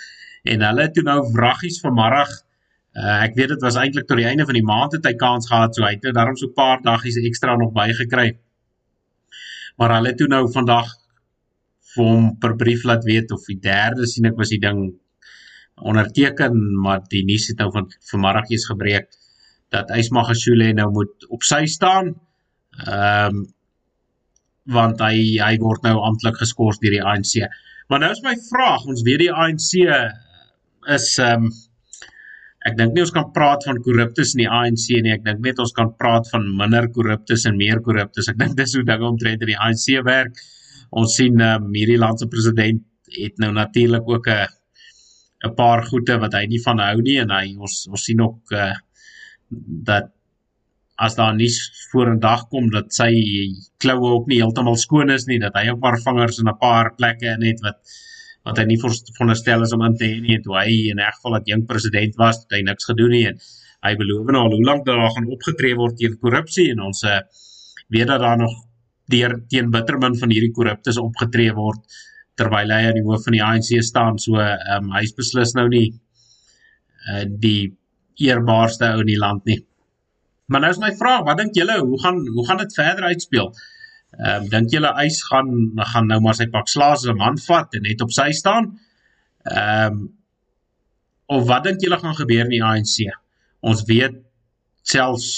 En 0.46 0.62
hulle 0.62 0.86
toe 0.94 1.02
nou 1.02 1.18
wraggies 1.32 1.80
vanmiddag 1.82 2.30
uh, 2.94 3.16
ek 3.24 3.34
weet 3.38 3.52
dit 3.54 3.64
was 3.66 3.78
eintlik 3.80 4.06
tot 4.06 4.20
die 4.20 4.28
einde 4.30 4.46
van 4.46 4.58
die 4.58 4.66
maand 4.66 4.94
het 4.96 5.06
hy 5.06 5.14
kans 5.18 5.48
gehad 5.50 5.74
so 5.74 5.84
hy 5.86 5.96
het 5.96 6.06
nou 6.06 6.14
daarom 6.16 6.38
so 6.38 6.46
'n 6.46 6.54
paar 6.54 6.80
daggies 6.86 7.18
ekstra 7.18 7.56
nog 7.56 7.72
bygekry. 7.74 8.38
Maar 9.76 9.96
hulle 9.98 10.14
toe 10.14 10.28
nou 10.28 10.44
vandag 10.52 10.86
vir 11.94 12.10
hom 12.10 12.26
per 12.42 12.56
brief 12.60 12.84
laat 12.88 13.06
weet 13.08 13.32
of 13.34 13.46
die 13.48 13.60
derde 13.62 14.08
sien 14.08 14.28
ek 14.30 14.38
was 14.40 14.52
die 14.54 14.62
ding 14.62 14.82
onderteken 15.80 16.58
maar 16.84 17.00
die 17.12 17.24
nuus 17.28 17.48
het 17.50 17.62
nou 17.62 17.70
van 17.74 17.88
vanmiddag 18.10 18.50
eens 18.52 18.66
gebreek 18.70 19.08
dat 19.74 19.90
Ysmagashule 19.94 20.72
nou 20.76 20.90
moet 20.98 21.30
op 21.30 21.46
sy 21.46 21.64
staan 21.70 22.14
ehm 22.86 23.40
um, 23.40 23.48
want 24.70 25.00
hy 25.02 25.40
hy 25.40 25.54
word 25.62 25.82
nou 25.86 25.96
amptelik 26.04 26.36
geskort 26.42 26.80
deur 26.82 26.94
die 26.94 27.02
ANC. 27.02 27.40
Maar 27.90 28.04
nou 28.04 28.10
is 28.14 28.22
my 28.22 28.36
vraag, 28.50 28.86
ons 28.92 29.02
weet 29.06 29.24
die 29.24 29.32
ANC 29.32 29.72
is 30.96 31.10
ehm 31.18 31.48
um, 31.48 31.50
ek 32.68 32.74
dink 32.76 32.92
nie 32.92 33.00
ons 33.00 33.12
kan 33.14 33.30
praat 33.32 33.64
van 33.64 33.78
korruptes 33.80 34.34
in 34.34 34.42
die 34.42 34.50
ANC 34.52 34.90
nie. 35.00 35.14
Ek 35.14 35.22
dink 35.24 35.38
net 35.40 35.60
ons 35.64 35.72
kan 35.72 35.94
praat 35.96 36.26
van 36.28 36.44
minder 36.58 36.90
korruptes 36.92 37.46
en 37.48 37.56
meer 37.56 37.80
korruptes. 37.80 38.28
Ek 38.28 38.36
dink 38.36 38.58
dis 38.58 38.74
hoe 38.76 38.84
dinge 38.84 39.08
omtrent 39.08 39.40
in 39.46 39.54
die 39.54 39.56
ANC 39.56 39.86
werk. 40.04 40.36
Ons 40.90 41.16
sien 41.16 41.40
um, 41.40 41.68
hierdie 41.74 41.98
land 41.98 42.18
se 42.20 42.26
president 42.26 42.82
het 43.14 43.38
nou 43.42 43.52
natuurlik 43.52 44.08
ook 44.08 44.28
'n 44.28 44.46
'n 45.48 45.54
paar 45.54 45.84
goede 45.86 46.18
wat 46.18 46.34
hy 46.34 46.46
nie 46.46 46.62
van 46.62 46.78
hou 46.78 47.00
nie 47.02 47.18
en 47.20 47.30
hy 47.30 47.56
ons 47.56 47.86
ons 47.88 48.04
sien 48.04 48.20
ook 48.20 48.52
uh, 48.52 48.74
dat 49.90 50.10
as 51.00 51.16
daar 51.16 51.34
nie 51.34 51.48
voor 51.92 52.10
'n 52.10 52.20
dag 52.20 52.48
kom 52.48 52.70
dat 52.70 52.92
sy 52.92 53.10
kloue 53.78 54.10
ook 54.16 54.26
nie 54.26 54.40
heeltemal 54.42 54.76
skoon 54.76 55.10
is 55.10 55.26
nie, 55.26 55.38
dat 55.38 55.54
hy 55.54 55.70
ook 55.70 55.80
maar 55.80 55.98
vingers 55.98 56.38
in 56.38 56.48
'n 56.48 56.58
paar 56.58 56.94
plekke 56.94 57.26
in 57.36 57.42
het 57.42 57.60
wat 57.60 57.78
wat 58.44 58.58
hy 58.58 58.64
nie 58.64 58.80
veronderstel 58.80 59.62
is 59.62 59.72
om 59.72 59.82
in 59.84 59.96
te 59.96 60.04
hê 60.04 60.20
nie 60.20 60.40
toe 60.40 60.56
hy 60.56 60.70
in 60.92 61.00
'n 61.00 61.12
geval 61.16 61.32
dat 61.38 61.46
jong 61.46 61.66
president 61.66 62.14
was, 62.16 62.36
het 62.42 62.52
hy 62.56 62.62
niks 62.62 62.84
gedoen 62.84 63.10
nie 63.10 63.26
en 63.26 63.38
hy 63.82 63.94
beloof 63.96 64.26
nou 64.26 64.42
al 64.44 64.56
hoe 64.56 64.64
lank 64.64 64.86
daar 64.86 65.10
gaan 65.10 65.28
opgetree 65.36 65.74
word 65.74 65.96
teen 65.96 66.18
korrupsie 66.18 66.70
en 66.70 66.80
ons 66.80 67.02
uh, 67.04 67.20
weet 67.88 68.06
dat 68.06 68.20
daar 68.20 68.38
nog 68.38 68.52
deur 69.12 69.36
teen 69.52 69.72
bittermin 69.74 70.16
van 70.20 70.32
hierdie 70.34 70.54
korruptes 70.56 71.00
opgetree 71.02 71.52
word 71.56 71.82
terwyl 72.40 72.72
hy 72.72 72.84
aan 72.88 72.98
die 72.98 73.06
hoof 73.06 73.26
van 73.26 73.36
die 73.36 73.42
ANC 73.44 73.72
staan 73.84 74.18
so 74.22 74.38
um, 74.40 74.92
hy's 74.96 75.12
beslis 75.16 75.52
nou 75.58 75.66
nie 75.72 75.88
uh, 77.10 77.24
die 77.26 77.72
eerbaarste 78.20 78.92
ou 78.94 79.02
in 79.04 79.12
die 79.12 79.20
land 79.20 79.44
nie. 79.48 79.58
Maar 80.50 80.64
nou 80.64 80.70
is 80.74 80.80
my 80.82 80.90
vraag, 80.98 81.24
wat 81.28 81.38
dink 81.40 81.54
julle, 81.56 81.78
hoe 81.78 81.98
gaan 82.02 82.22
hoe 82.34 82.46
gaan 82.48 82.60
dit 82.62 82.74
verder 82.76 83.10
uitspeel? 83.12 83.52
Ehm 84.18 84.44
um, 84.44 84.48
dink 84.50 84.72
julle 84.74 84.90
Eis 84.98 85.20
gaan 85.28 85.50
gaan 85.92 86.08
nou 86.10 86.18
maar 86.24 86.34
sy 86.38 86.48
pak 86.50 86.68
slaas 86.68 87.04
as 87.04 87.12
'n 87.12 87.20
man 87.20 87.38
vat 87.38 87.76
en 87.78 87.86
net 87.86 88.02
op 88.02 88.10
sy 88.12 88.30
staan? 88.34 88.72
Ehm 89.46 89.92
um, 89.92 90.00
of 91.30 91.46
wat 91.46 91.64
dink 91.64 91.80
julle 91.84 91.98
gaan 91.98 92.18
gebeur 92.18 92.44
in 92.48 92.56
die 92.56 92.64
ANC? 92.64 93.06
Ons 93.62 93.84
weet 93.86 94.16
selfs 94.82 95.28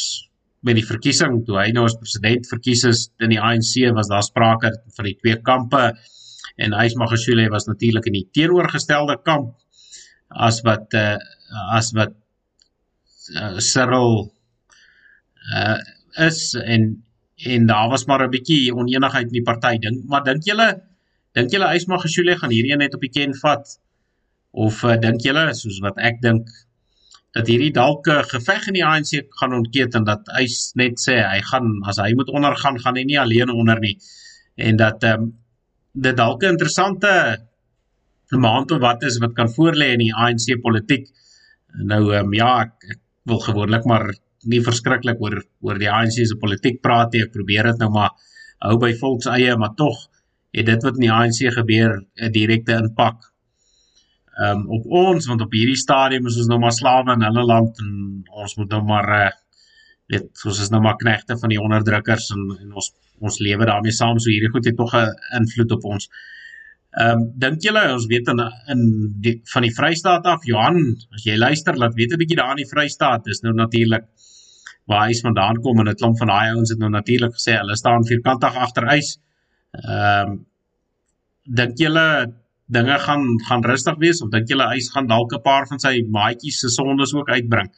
met 0.63 0.79
die 0.79 0.87
verkiesing 0.87 1.43
toe 1.47 1.59
hy 1.59 1.71
nou 1.75 1.85
as 1.89 1.99
president 1.99 2.47
verkies 2.51 2.85
is 2.89 3.07
in 3.23 3.35
die 3.35 3.41
ANC 3.41 3.75
was 3.97 4.11
daar 4.13 4.25
sprake 4.27 4.73
van 4.97 5.09
die 5.09 5.17
twee 5.19 5.39
kampe 5.43 5.91
en 6.63 6.77
Eis 6.77 6.95
Magashule 7.01 7.49
was 7.51 7.67
natuurlik 7.67 8.07
in 8.11 8.19
die 8.19 8.29
teenoorgestelde 8.37 9.19
kamp 9.27 9.57
as 10.49 10.61
wat 10.67 10.95
uh, 10.99 11.17
as 11.77 11.93
wat 11.97 12.15
uh, 13.37 13.59
Cyril 13.59 14.31
uh, 15.51 15.79
is 16.29 16.53
en 16.63 17.03
en 17.43 17.67
daar 17.67 17.89
was 17.91 18.07
maar 18.07 18.23
'n 18.23 18.31
bietjie 18.31 18.75
onenigheid 18.75 19.27
in 19.27 19.39
die 19.41 19.49
party 19.51 19.79
dink 19.79 20.05
maar 20.07 20.25
dink 20.25 20.45
julle 20.47 20.69
dink 21.35 21.51
julle 21.51 21.75
Ysma 21.75 21.99
Geshule 21.99 22.37
gaan 22.39 22.53
hierdie 22.53 22.77
net 22.77 22.95
op 22.95 23.01
die 23.01 23.11
ken 23.11 23.35
vat? 23.35 23.79
Of 24.53 24.85
uh, 24.85 24.97
dink 25.01 25.25
julle 25.25 25.55
soos 25.55 25.81
wat 25.81 25.99
ek 25.99 26.21
dink 26.21 26.49
dat 27.37 27.49
hierdie 27.49 27.73
dalk 27.73 28.09
'n 28.09 28.25
geveg 28.33 28.67
in 28.69 28.79
die 28.79 28.85
ANC 28.85 29.13
gaan 29.41 29.55
ontkeet 29.61 29.95
en 29.95 30.05
dat 30.05 30.29
Ys 30.41 30.73
net 30.75 31.01
sê 31.01 31.17
hy 31.23 31.41
gaan 31.51 31.81
as 31.89 31.99
hy 31.99 32.13
moet 32.15 32.29
ondergaan 32.29 32.79
gaan 32.79 32.97
hy 32.97 33.05
nie 33.05 33.21
alleen 33.21 33.51
onder 33.51 33.81
nie 33.81 33.97
en 34.57 34.77
dat 34.77 35.05
ehm 35.05 35.23
um, 35.23 35.33
dit 35.93 36.17
dalk 36.17 36.43
'n 36.43 36.55
interessante 36.57 37.13
maand 38.31 38.71
of 38.71 38.81
wat 38.81 39.03
is 39.03 39.19
wat 39.19 39.35
kan 39.35 39.49
voorlê 39.49 39.93
in 39.93 40.05
die 40.07 40.15
ANC 40.15 40.61
politiek 40.63 41.09
nou 41.73 42.13
ehm 42.13 42.27
um, 42.27 42.35
ja 42.35 42.61
ek, 42.63 42.75
ek 42.91 43.01
wil 43.25 43.41
gewoonlik 43.41 43.85
maar 43.85 44.13
nie 44.51 44.61
verskriklik 44.65 45.21
oor 45.23 45.41
oor 45.63 45.79
die 45.79 45.91
ANC 45.91 46.23
se 46.27 46.39
politiek 46.41 46.81
praat 46.83 47.15
nie. 47.15 47.25
Ek 47.27 47.35
probeer 47.35 47.71
dit 47.71 47.83
nou 47.83 47.91
maar 47.95 48.17
hou 48.63 48.77
by 48.83 48.93
volks 48.99 49.29
eie, 49.31 49.55
maar 49.59 49.75
tog 49.79 50.09
het 50.53 50.67
dit 50.69 50.85
wat 50.85 50.99
in 50.99 51.07
die 51.07 51.13
ANC 51.13 51.41
gebeur 51.55 52.01
'n 52.03 52.33
direkte 52.33 52.79
impak 52.79 53.32
um 54.41 54.67
op 54.79 54.87
ons 54.87 55.27
want 55.29 55.41
op 55.45 55.53
hierdie 55.53 55.77
stadium 55.77 56.27
is 56.27 56.39
ons 56.41 56.49
nou 56.49 56.59
maar 56.59 56.73
slawe 56.73 57.13
in 57.13 57.25
hulle 57.27 57.45
land 57.45 57.79
en 57.85 58.25
ons 58.33 58.57
moet 58.57 58.71
nou 58.71 58.83
maar 58.83 59.09
uh 59.21 59.31
weet 60.13 60.29
soos 60.37 60.61
is 60.61 60.71
nou 60.73 60.81
maar 60.85 60.99
knegte 61.01 61.37
van 61.41 61.53
die 61.53 61.61
onderdrukkers 61.61 62.31
en 62.37 62.45
en 62.59 62.73
ons 62.73 62.93
ons 63.23 63.39
lewe 63.47 63.69
daarmee 63.69 63.95
saam 63.95 64.19
so 64.19 64.33
hierdie 64.33 64.51
goed 64.53 64.67
het 64.69 64.77
tog 64.77 64.95
'n 64.99 65.13
invloed 65.39 65.73
op 65.79 65.85
ons. 65.95 66.09
Ehm 67.01 67.21
um, 67.21 67.21
dink 67.45 67.63
julle 67.63 67.83
ons 67.93 68.07
weet 68.07 68.29
in 68.29 68.41
in 68.75 68.83
die, 69.25 69.41
van 69.53 69.63
die 69.63 69.75
Vrystaat 69.79 70.27
af 70.35 70.45
Johan 70.45 70.81
as 71.15 71.25
jy 71.25 71.37
luister 71.37 71.79
laat 71.79 71.95
weet 71.95 72.13
'n 72.13 72.23
bietjie 72.23 72.37
daar 72.37 72.51
in 72.57 72.65
die 72.65 72.73
Vrystaat 72.75 73.27
is 73.27 73.43
nou 73.43 73.55
natuurlik 73.55 74.05
waar 74.87 75.07
hy 75.07 75.15
vandaan 75.15 75.63
kom 75.63 75.79
en 75.81 75.89
'n 75.89 75.95
klomp 75.95 76.19
van 76.19 76.29
daai 76.29 76.51
ouens 76.51 76.71
het 76.71 76.79
nou 76.79 76.91
natuurlik 76.91 77.35
gesê 77.39 77.57
hulle 77.59 77.77
staan 77.77 78.05
vierkantig 78.05 78.57
agter 78.57 78.89
ys. 78.99 79.19
Ehm 79.73 80.31
um, 80.31 80.47
dink 81.45 81.79
julle 81.79 82.35
dinge 82.73 82.99
gaan 83.05 83.25
gaan 83.49 83.65
rustig 83.65 83.99
wees 84.03 84.23
of 84.25 84.31
dink 84.33 84.49
julle 84.49 84.69
ys 84.77 84.91
gaan 84.95 85.09
dalk 85.11 85.33
'n 85.37 85.43
paar 85.45 85.67
van 85.71 85.81
sy 85.83 85.95
maatjies 86.19 86.61
se 86.61 86.69
sondes 86.69 87.15
ook 87.15 87.31
uitbring? 87.31 87.71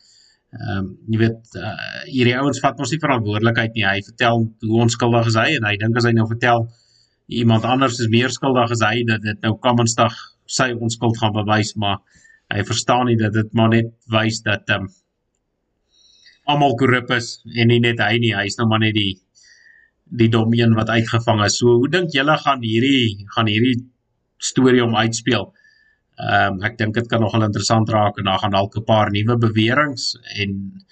Ehm 0.55 0.78
um, 0.78 0.90
jy 1.11 1.18
weet 1.18 1.57
uh, 1.59 1.74
hierdie 2.07 2.36
ouens 2.38 2.61
vat 2.62 2.78
mos 2.78 2.92
nie 2.95 3.03
verantwoordelikheid 3.03 3.72
nie. 3.74 3.86
Hy 3.86 4.01
vertel 4.09 4.45
hoe 4.68 4.82
onskuldig 4.86 5.30
is 5.32 5.38
hy 5.40 5.49
en 5.59 5.66
hy 5.66 5.76
dink 5.80 5.97
as 5.99 6.07
hy 6.07 6.12
nou 6.14 6.26
vertel 6.30 6.68
iemand 7.40 7.64
anders 7.64 7.99
is 8.01 8.11
meer 8.12 8.30
skuldig 8.30 8.70
as 8.76 8.84
hy 8.86 9.03
dat 9.09 9.22
dit 9.24 9.40
nou 9.42 9.57
Kamansdag 9.59 10.14
sy 10.47 10.70
onskuld 10.76 11.18
gaan 11.18 11.32
bewys, 11.34 11.72
maar 11.80 11.99
hy 12.53 12.62
verstaan 12.68 13.09
nie 13.09 13.16
dat 13.16 13.32
dit 13.32 13.51
maar 13.57 13.72
net 13.72 13.90
wys 14.12 14.42
dat 14.47 14.68
ehm 14.68 14.86
um, 14.86 14.92
almal 16.53 16.76
korrup 16.76 17.11
is 17.16 17.38
en 17.57 17.70
nie 17.72 17.80
net 17.80 18.03
hy 18.05 18.18
nie, 18.20 18.34
hy's 18.36 18.59
nou 18.59 18.68
maar 18.68 18.82
net 18.84 18.95
die 18.95 19.14
die 20.05 20.28
dom 20.28 20.53
een 20.55 20.74
wat 20.76 20.90
uitgevang 20.92 21.40
is. 21.47 21.57
So 21.59 21.78
hoe 21.80 21.88
dink 21.90 22.12
julle 22.12 22.36
gaan 22.38 22.62
hierdie 22.62 23.24
gaan 23.34 23.49
hierdie 23.51 23.78
storie 24.39 24.85
om 24.85 24.97
uitspeel? 24.97 25.53
Ehm 26.14 26.59
um, 26.59 26.62
ek 26.62 26.78
dink 26.78 26.95
dit 26.95 27.09
kan 27.11 27.20
nogal 27.20 27.43
interessant 27.47 27.91
raak 27.91 28.18
en 28.18 28.28
daar 28.30 28.39
gaan 28.39 28.55
dalk 28.55 28.76
'n 28.76 28.85
paar 28.85 29.11
nuwe 29.11 29.37
beweringe 29.37 30.20
en 30.43 30.85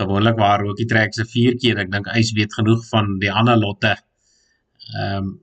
gewoonlik 0.00 0.36
waar 0.36 0.64
ook 0.64 0.76
die 0.76 0.88
trek 0.88 1.14
se 1.14 1.24
vier 1.24 1.56
keer. 1.56 1.78
Ek 1.78 1.92
dink 1.92 2.08
hy 2.08 2.22
weet 2.34 2.54
genoeg 2.54 2.88
van 2.88 3.18
die 3.18 3.32
ander 3.32 3.56
lotte 3.56 3.96
ehm 4.96 5.16
um, 5.16 5.38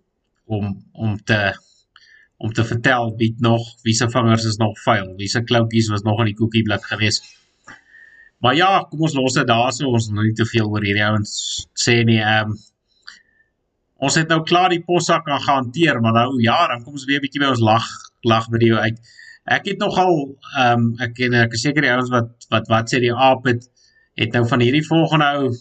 om 0.48 0.66
om 0.94 1.18
te 1.24 1.54
om 2.38 2.54
te 2.54 2.64
vertel 2.66 3.16
wie 3.18 3.36
nog 3.40 3.64
wie 3.84 3.94
se 3.94 4.10
vingers 4.10 4.46
is 4.46 4.58
nog 4.58 4.80
vuil, 4.80 5.14
wie 5.18 5.28
se 5.28 5.44
kloutjies 5.44 5.90
was 5.90 6.02
nog 6.02 6.20
in 6.20 6.32
die 6.32 6.36
koekieblad 6.36 6.84
geweest. 6.86 7.26
Maar 8.38 8.56
ja, 8.56 8.86
kom 8.90 9.02
ons 9.02 9.16
los 9.18 9.34
dit 9.34 9.48
daarso, 9.48 9.90
ons 9.90 10.10
wil 10.12 10.28
nie 10.28 10.36
te 10.38 10.46
veel 10.46 10.70
oor 10.70 10.84
hierdie 10.86 11.06
ouens 11.06 11.32
sê 11.74 12.04
nie. 12.06 12.20
Ehm 12.22 12.54
um, 12.54 12.58
ons 13.98 14.16
het 14.16 14.30
nou 14.30 14.42
klaar 14.46 14.70
die 14.74 14.84
possak 14.86 15.26
kan 15.26 15.42
hanteer, 15.42 16.02
maar 16.02 16.14
nou 16.14 16.42
ja, 16.42 16.58
dan 16.68 16.84
kom 16.84 16.94
ons 16.94 17.06
weer 17.06 17.18
'n 17.20 17.26
bietjie 17.26 17.42
by 17.42 17.50
ons 17.54 17.64
lag 17.64 17.88
lag 18.22 18.48
video 18.52 18.76
uit. 18.76 19.00
Ek 19.46 19.66
het 19.66 19.80
nogal 19.80 20.14
ehm 20.58 20.80
um, 20.80 20.96
ek 21.00 21.14
ken 21.14 21.34
ek 21.34 21.54
is 21.54 21.62
seker 21.62 21.82
die 21.82 21.92
ouens 21.92 22.10
wat 22.10 22.48
wat 22.50 22.68
wat 22.68 22.94
sê 22.94 23.00
die 23.00 23.14
aap 23.14 23.46
het 23.46 23.68
het 24.18 24.34
nou 24.34 24.48
van 24.48 24.60
hierdie 24.60 24.86
volgende 24.86 25.26
ou 25.26 25.52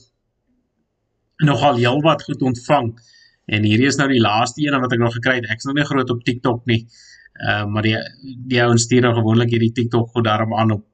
nogal 1.44 1.76
heelwat 1.76 2.22
goed 2.22 2.42
ontvang. 2.42 2.94
En 3.46 3.62
hierdie 3.62 3.86
is 3.86 3.98
nou 4.00 4.08
die 4.08 4.20
laaste 4.20 4.64
een 4.64 4.80
wat 4.80 4.92
ek 4.92 4.98
nog 4.98 5.14
gekry 5.14 5.36
het. 5.36 5.50
Ek's 5.52 5.68
nog 5.68 5.76
nie 5.76 5.84
groot 5.84 6.10
op 6.10 6.24
TikTok 6.24 6.64
nie. 6.66 6.86
Ehm 7.36 7.66
uh, 7.66 7.72
maar 7.72 7.82
die 7.82 7.96
die 8.48 8.62
ouens 8.62 8.82
stuur 8.82 9.02
nou 9.02 9.14
gewoonlik 9.14 9.50
hierdie 9.50 9.72
TikTok 9.72 10.10
goed 10.10 10.24
daarom 10.24 10.54
aan 10.54 10.70
op 10.70 10.84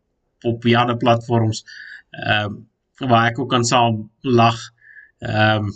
op 0.44 0.64
ander 0.66 0.96
platforms 0.96 1.64
ehm 2.10 2.44
um, 2.44 3.08
waar 3.08 3.30
ek 3.30 3.38
ook 3.38 3.50
kan 3.50 3.64
saam 3.64 4.10
lag. 4.20 4.58
Ehm 5.18 5.64
um, 5.64 5.72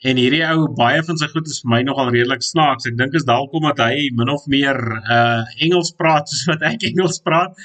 en 0.00 0.16
hierdie 0.16 0.44
ou 0.48 0.68
baie 0.76 1.02
van 1.04 1.18
sy 1.20 1.28
goed 1.32 1.48
is 1.50 1.60
vir 1.62 1.72
my 1.74 1.80
nogal 1.84 2.12
redelik 2.12 2.44
snaaks. 2.44 2.88
Ek 2.88 2.96
dink 2.96 3.16
is 3.18 3.26
dalk 3.28 3.52
omdat 3.56 3.82
hy 3.84 4.08
min 4.16 4.32
of 4.32 4.46
meer 4.48 4.78
uh 5.00 5.42
Engels 5.60 5.92
praat 5.98 6.30
soos 6.30 6.46
wat 6.52 6.64
ek 6.70 6.86
Engels 6.92 7.20
praat. 7.24 7.58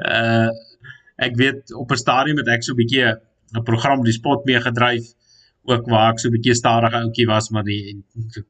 Uh 0.00 0.48
ek 1.24 1.36
weet 1.38 1.74
op 1.78 1.92
'n 1.92 2.00
stadium 2.00 2.40
het 2.42 2.48
ek 2.56 2.64
so 2.64 2.72
'n 2.72 2.80
bietjie 2.80 3.04
'n 3.10 3.64
program 3.68 4.02
die 4.02 4.16
spot 4.16 4.46
mee 4.46 4.60
gedryf 4.60 5.12
ook 5.70 5.86
waar 5.92 6.12
ek 6.12 6.18
so 6.20 6.28
'n 6.28 6.36
bietjie 6.36 6.56
stadige 6.56 6.98
ouetjie 7.04 7.28
was 7.28 7.50
maar 7.50 7.64
die 7.64 8.02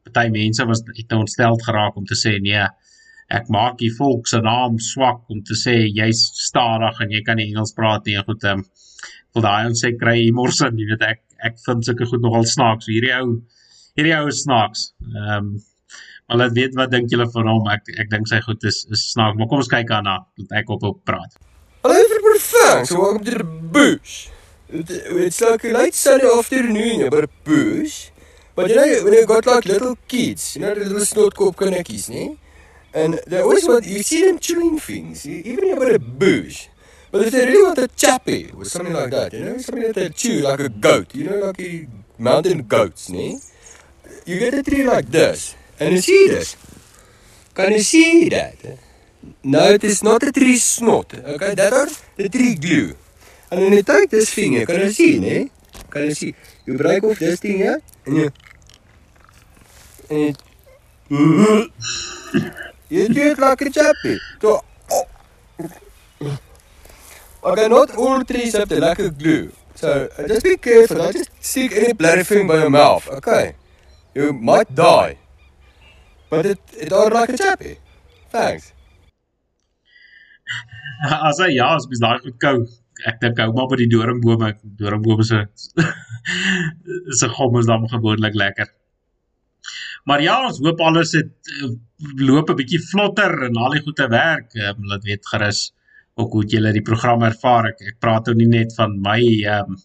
party 0.05 0.31
mense 0.31 0.65
was 0.67 0.81
het 0.87 1.11
nou 1.11 1.21
ontstel 1.27 1.59
geraak 1.67 1.97
om 1.97 2.07
te 2.07 2.17
sê 2.17 2.39
nee 2.41 2.65
ek 3.33 3.49
maak 3.49 3.79
die 3.81 3.93
volk 3.99 4.29
se 4.29 4.41
naam 4.45 4.79
swak 4.79 5.23
om 5.33 5.43
te 5.43 5.57
sê 5.57 5.75
jy's 5.89 6.21
stadig 6.49 7.01
en 7.01 7.15
jy 7.15 7.23
kan 7.27 7.41
nie 7.41 7.49
Engels 7.51 7.73
praat 7.77 8.07
nie. 8.07 8.17
Goed, 8.27 8.45
ehm 8.45 8.61
um, 8.61 8.67
wil 9.35 9.45
daai 9.45 9.69
ons 9.69 9.81
sê 9.83 9.93
kry 9.99 10.19
humor 10.23 10.53
sin, 10.55 10.79
jy 10.79 10.89
weet 10.93 11.07
ek 11.11 11.23
ek 11.45 11.61
vind 11.67 11.87
sulke 11.87 12.07
goed 12.09 12.23
nogal 12.25 12.47
snaaks. 12.49 12.89
Hierdie 12.89 13.15
ou 13.19 13.39
hierdie 13.99 14.15
ou 14.19 14.29
is 14.33 14.43
snaaks. 14.47 14.91
Ehm 15.13 15.39
um, 15.39 15.55
maar 16.25 16.39
laat 16.41 16.55
weet 16.57 16.77
wat 16.79 16.89
dink 16.89 17.11
julle 17.13 17.27
van 17.35 17.51
hom? 17.51 17.67
Ek 17.69 17.91
ek 18.01 18.09
dink 18.13 18.31
sy 18.31 18.41
goed 18.47 18.63
is 18.65 18.85
is 18.95 19.03
snaaks, 19.13 19.37
maar 19.39 19.51
kom 19.51 19.61
ons 19.61 19.73
kyk 19.73 19.91
aan 19.93 20.09
na 20.09 20.21
dat 20.41 20.57
ek 20.63 20.71
op 20.73 20.87
op 20.91 21.03
praat. 21.05 21.35
Hallo 21.85 22.07
vir 22.13 22.23
perfect. 22.31 22.89
So 22.89 23.03
welcome 23.03 23.25
to 23.27 23.43
the 23.43 23.45
bush. 23.45 24.29
It's 24.71 25.41
like 25.41 25.65
a 25.65 25.73
late 25.75 25.95
Sunday 25.95 26.31
afternoon, 26.31 27.11
but 27.11 27.29
a 27.29 27.33
bush. 27.45 28.11
But 28.55 28.71
you 28.71 28.77
know, 28.77 29.05
when 29.05 29.13
you 29.13 29.27
got 29.27 29.47
like 29.47 29.67
little 29.67 29.99
kids, 30.09 30.57
you 30.57 30.63
know, 30.63 30.75
the 30.75 30.87
little 30.87 31.05
snotkop 31.05 31.57
kindertjies, 31.59 32.09
nee? 32.09 32.39
And 32.95 33.21
they 33.27 33.43
always 33.43 33.67
want, 33.67 33.85
you 33.85 34.03
see 34.03 34.25
them 34.25 34.39
chewing 34.39 34.79
things, 34.79 35.27
even 35.27 35.73
about 35.75 35.93
a 35.93 35.99
bush. 35.99 36.69
But 37.15 37.31
if 37.31 37.31
they 37.31 37.47
really 37.47 37.63
want 37.63 37.79
a 37.79 37.87
chappy 37.95 38.51
or 38.51 38.65
something 38.65 38.93
like 38.93 39.15
that, 39.15 39.31
you 39.33 39.47
know, 39.47 39.57
something 39.59 39.87
that 39.87 39.95
they 39.95 40.09
chew 40.11 40.43
like 40.43 40.59
a 40.59 40.69
goat, 40.69 41.15
you 41.15 41.31
know, 41.31 41.47
like 41.47 41.61
a 41.63 41.87
mountain 42.19 42.67
goats, 42.67 43.09
nee? 43.09 43.39
You 44.27 44.43
get 44.43 44.59
a 44.59 44.65
tree 44.67 44.83
like 44.83 45.07
this, 45.15 45.55
and 45.79 45.95
you 45.95 46.03
see 46.03 46.27
this. 46.27 46.59
Can 47.55 47.71
you 47.71 47.87
see 47.87 48.29
that? 48.31 48.59
No, 49.45 49.63
it 49.71 49.85
is 49.85 50.03
not 50.03 50.27
a 50.27 50.33
tree 50.33 50.59
snot. 50.59 51.15
Okay, 51.15 51.55
that 51.55 51.73
are 51.73 51.87
the 52.19 52.29
tree 52.29 52.57
glue. 52.57 52.99
And 53.47 53.61
when 53.63 53.73
you 53.75 53.85
take 53.87 54.11
this 54.11 54.35
thing 54.35 54.59
here, 54.59 54.67
can 54.67 54.81
you 54.81 54.91
see, 54.91 55.21
nee? 55.21 55.55
Can 55.91 56.11
you 56.11 56.15
see? 56.19 56.35
You 56.67 56.77
break 56.77 57.05
off 57.05 57.21
this 57.21 57.39
thing 57.39 57.59
here, 57.59 57.79
and 58.07 58.17
you... 58.17 58.31
And 60.11 60.35
you... 61.09 61.71
You 62.91 63.07
do 63.07 63.23
it 63.31 63.39
like 63.39 63.61
a 63.61 63.71
chappy. 63.71 64.19
So, 64.43 64.65
oh. 64.91 65.07
Okay, 67.45 67.69
not 67.69 67.95
all 67.97 68.25
trees 68.25 68.55
have 68.57 68.71
the 68.71 68.81
like 68.81 68.99
a 68.99 69.11
glue. 69.11 69.53
So 69.75 70.09
uh, 70.19 70.29
just 70.29 70.45
be 70.45 70.57
careful. 70.57 70.97
Don't 70.97 71.13
just 71.13 71.31
stick 71.41 71.73
any 71.77 71.93
bloody 71.93 72.23
thing 72.23 72.47
by 72.47 72.57
your 72.57 72.71
mouth. 72.71 73.07
Okay, 73.19 73.55
you 74.15 74.33
might 74.33 74.75
die. 74.75 75.19
But 76.31 76.47
it 76.47 76.61
it 76.73 76.91
all 76.93 77.11
like 77.11 77.29
a 77.29 77.37
chappy. 77.37 77.77
Thanks. 78.31 78.73
As 81.29 81.43
hy 81.43 81.51
ja, 81.59 81.69
as 81.77 81.85
mens 81.91 82.01
daai 82.01 82.17
goed 82.25 82.39
kou, 82.41 82.65
ek 83.11 83.21
dink 83.21 83.41
hou 83.43 83.51
maar 83.53 83.69
by 83.69 83.77
die 83.83 83.91
doringbome, 83.93 84.51
doringbome 84.81 85.25
se 85.29 85.43
se 87.21 87.29
gom 87.37 87.59
is 87.61 87.69
dan 87.69 87.85
gewoonlik 87.93 88.41
lekker. 88.41 88.73
Maar 90.09 90.25
ja, 90.25 90.41
ons 90.49 90.63
hoop 90.65 90.81
alles 90.81 91.13
het 91.19 91.55
uh, 91.61 91.73
loop 92.25 92.51
'n 92.51 92.61
bietjie 92.63 92.81
vlotter 92.89 93.51
en 93.51 93.65
al 93.67 93.77
die 93.77 93.85
goeie 93.85 94.13
werk. 94.17 94.55
Ehm 94.57 94.81
um, 94.81 94.93
laat 94.93 95.05
weet 95.13 95.33
gerus 95.35 95.67
ook 96.15 96.33
hoe 96.33 96.45
jy 96.47 96.73
die 96.73 96.87
program 96.87 97.25
ervaar. 97.27 97.73
Ek, 97.73 97.85
ek 97.95 98.01
praat 98.03 98.31
nou 98.31 98.37
nie 98.39 98.51
net 98.51 98.75
van 98.79 98.99
my 99.03 99.21
ehm 99.43 99.75
um, 99.75 99.79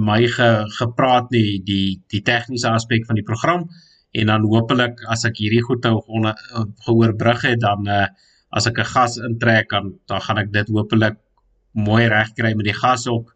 my 0.00 0.22
ge, 0.32 0.46
gepraat 0.78 1.26
nie, 1.34 1.58
die 1.60 2.00
die 2.08 2.22
tegniese 2.24 2.70
aspek 2.72 3.04
van 3.04 3.18
die 3.20 3.26
program 3.26 3.66
en 4.16 4.30
dan 4.30 4.46
hopelik 4.48 5.02
as 5.12 5.26
ek 5.28 5.42
hierdie 5.42 5.60
goed 5.66 5.84
nou 5.84 5.98
gehoorbrug 6.86 7.42
het 7.44 7.60
dan 7.60 7.84
uh, 7.90 8.06
as 8.54 8.68
ek 8.70 8.80
'n 8.80 8.90
gas 8.94 9.18
intrek 9.28 9.68
dan 9.70 9.92
dan 10.08 10.20
gaan 10.24 10.38
ek 10.38 10.52
dit 10.52 10.72
hopelik 10.72 11.18
mooi 11.74 12.06
regkry 12.08 12.54
met 12.54 12.64
die 12.70 12.80
gas 12.80 13.06
ook. 13.06 13.34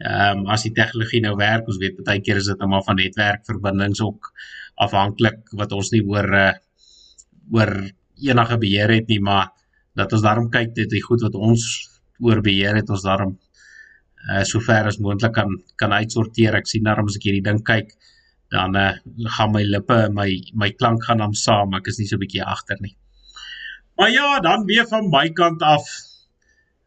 Ehm 0.00 0.38
um, 0.38 0.46
as 0.46 0.64
die 0.64 0.72
tegnologie 0.72 1.20
nou 1.20 1.36
werk, 1.36 1.68
ons 1.68 1.78
weet 1.82 2.00
baie 2.04 2.20
keer 2.24 2.40
is 2.40 2.48
dit 2.48 2.58
nou 2.58 2.68
maar 2.68 2.84
van 2.86 2.96
netwerkverbindings 2.96 4.00
ook 4.00 4.32
afhanklik 4.76 5.40
wat 5.52 5.72
ons 5.72 5.90
nie 5.92 6.02
oor 6.02 6.28
uh, 6.32 6.52
oor 7.52 7.72
enige 8.20 8.58
beheer 8.58 8.90
het 8.94 9.08
nie, 9.08 9.20
maar 9.20 9.50
dat 9.98 10.12
ons 10.12 10.22
daarom 10.22 10.50
kyk 10.50 10.74
dit 10.74 10.90
die 10.90 11.02
goed 11.02 11.22
wat 11.26 11.34
ons 11.34 11.64
oor 12.20 12.40
beheer 12.44 12.76
het 12.78 12.90
ons 12.90 13.02
daarom 13.02 13.34
uh, 14.28 14.42
so 14.44 14.60
ver 14.60 14.88
as 14.90 15.00
moontlik 15.00 15.34
kan 15.34 15.56
kan 15.80 15.92
uitsorteer. 15.92 16.58
Ek 16.60 16.68
sien 16.68 16.84
daarom 16.86 17.08
as 17.10 17.18
ek 17.18 17.28
hierdie 17.28 17.44
ding 17.46 17.62
kyk, 17.64 17.94
dan 18.52 18.76
uh, 18.76 18.92
gaan 19.36 19.52
my 19.54 19.62
lippe 19.64 19.96
en 20.06 20.14
my 20.16 20.28
my 20.54 20.70
klank 20.76 21.04
gaan 21.06 21.22
dan 21.22 21.34
saam, 21.34 21.74
ek 21.78 21.90
is 21.92 22.00
nie 22.00 22.08
so 22.10 22.16
'n 22.16 22.24
bietjie 22.24 22.44
agter 22.44 22.78
nie. 22.80 22.96
Maar 23.96 24.10
ja, 24.10 24.40
dan 24.40 24.64
weer 24.64 24.86
van 24.88 25.10
my 25.12 25.28
kant 25.30 25.62
af 25.62 25.84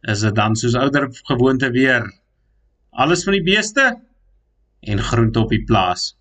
is 0.02 0.22
dit 0.26 0.36
dan 0.36 0.56
soos 0.56 0.76
ouer 0.76 1.08
gewoonte 1.30 1.70
weer 1.72 2.10
alles 2.92 3.24
van 3.24 3.34
die 3.38 3.44
beeste 3.44 3.86
en 4.82 5.00
groente 5.00 5.40
op 5.40 5.50
die 5.50 5.64
plaas. 5.64 6.14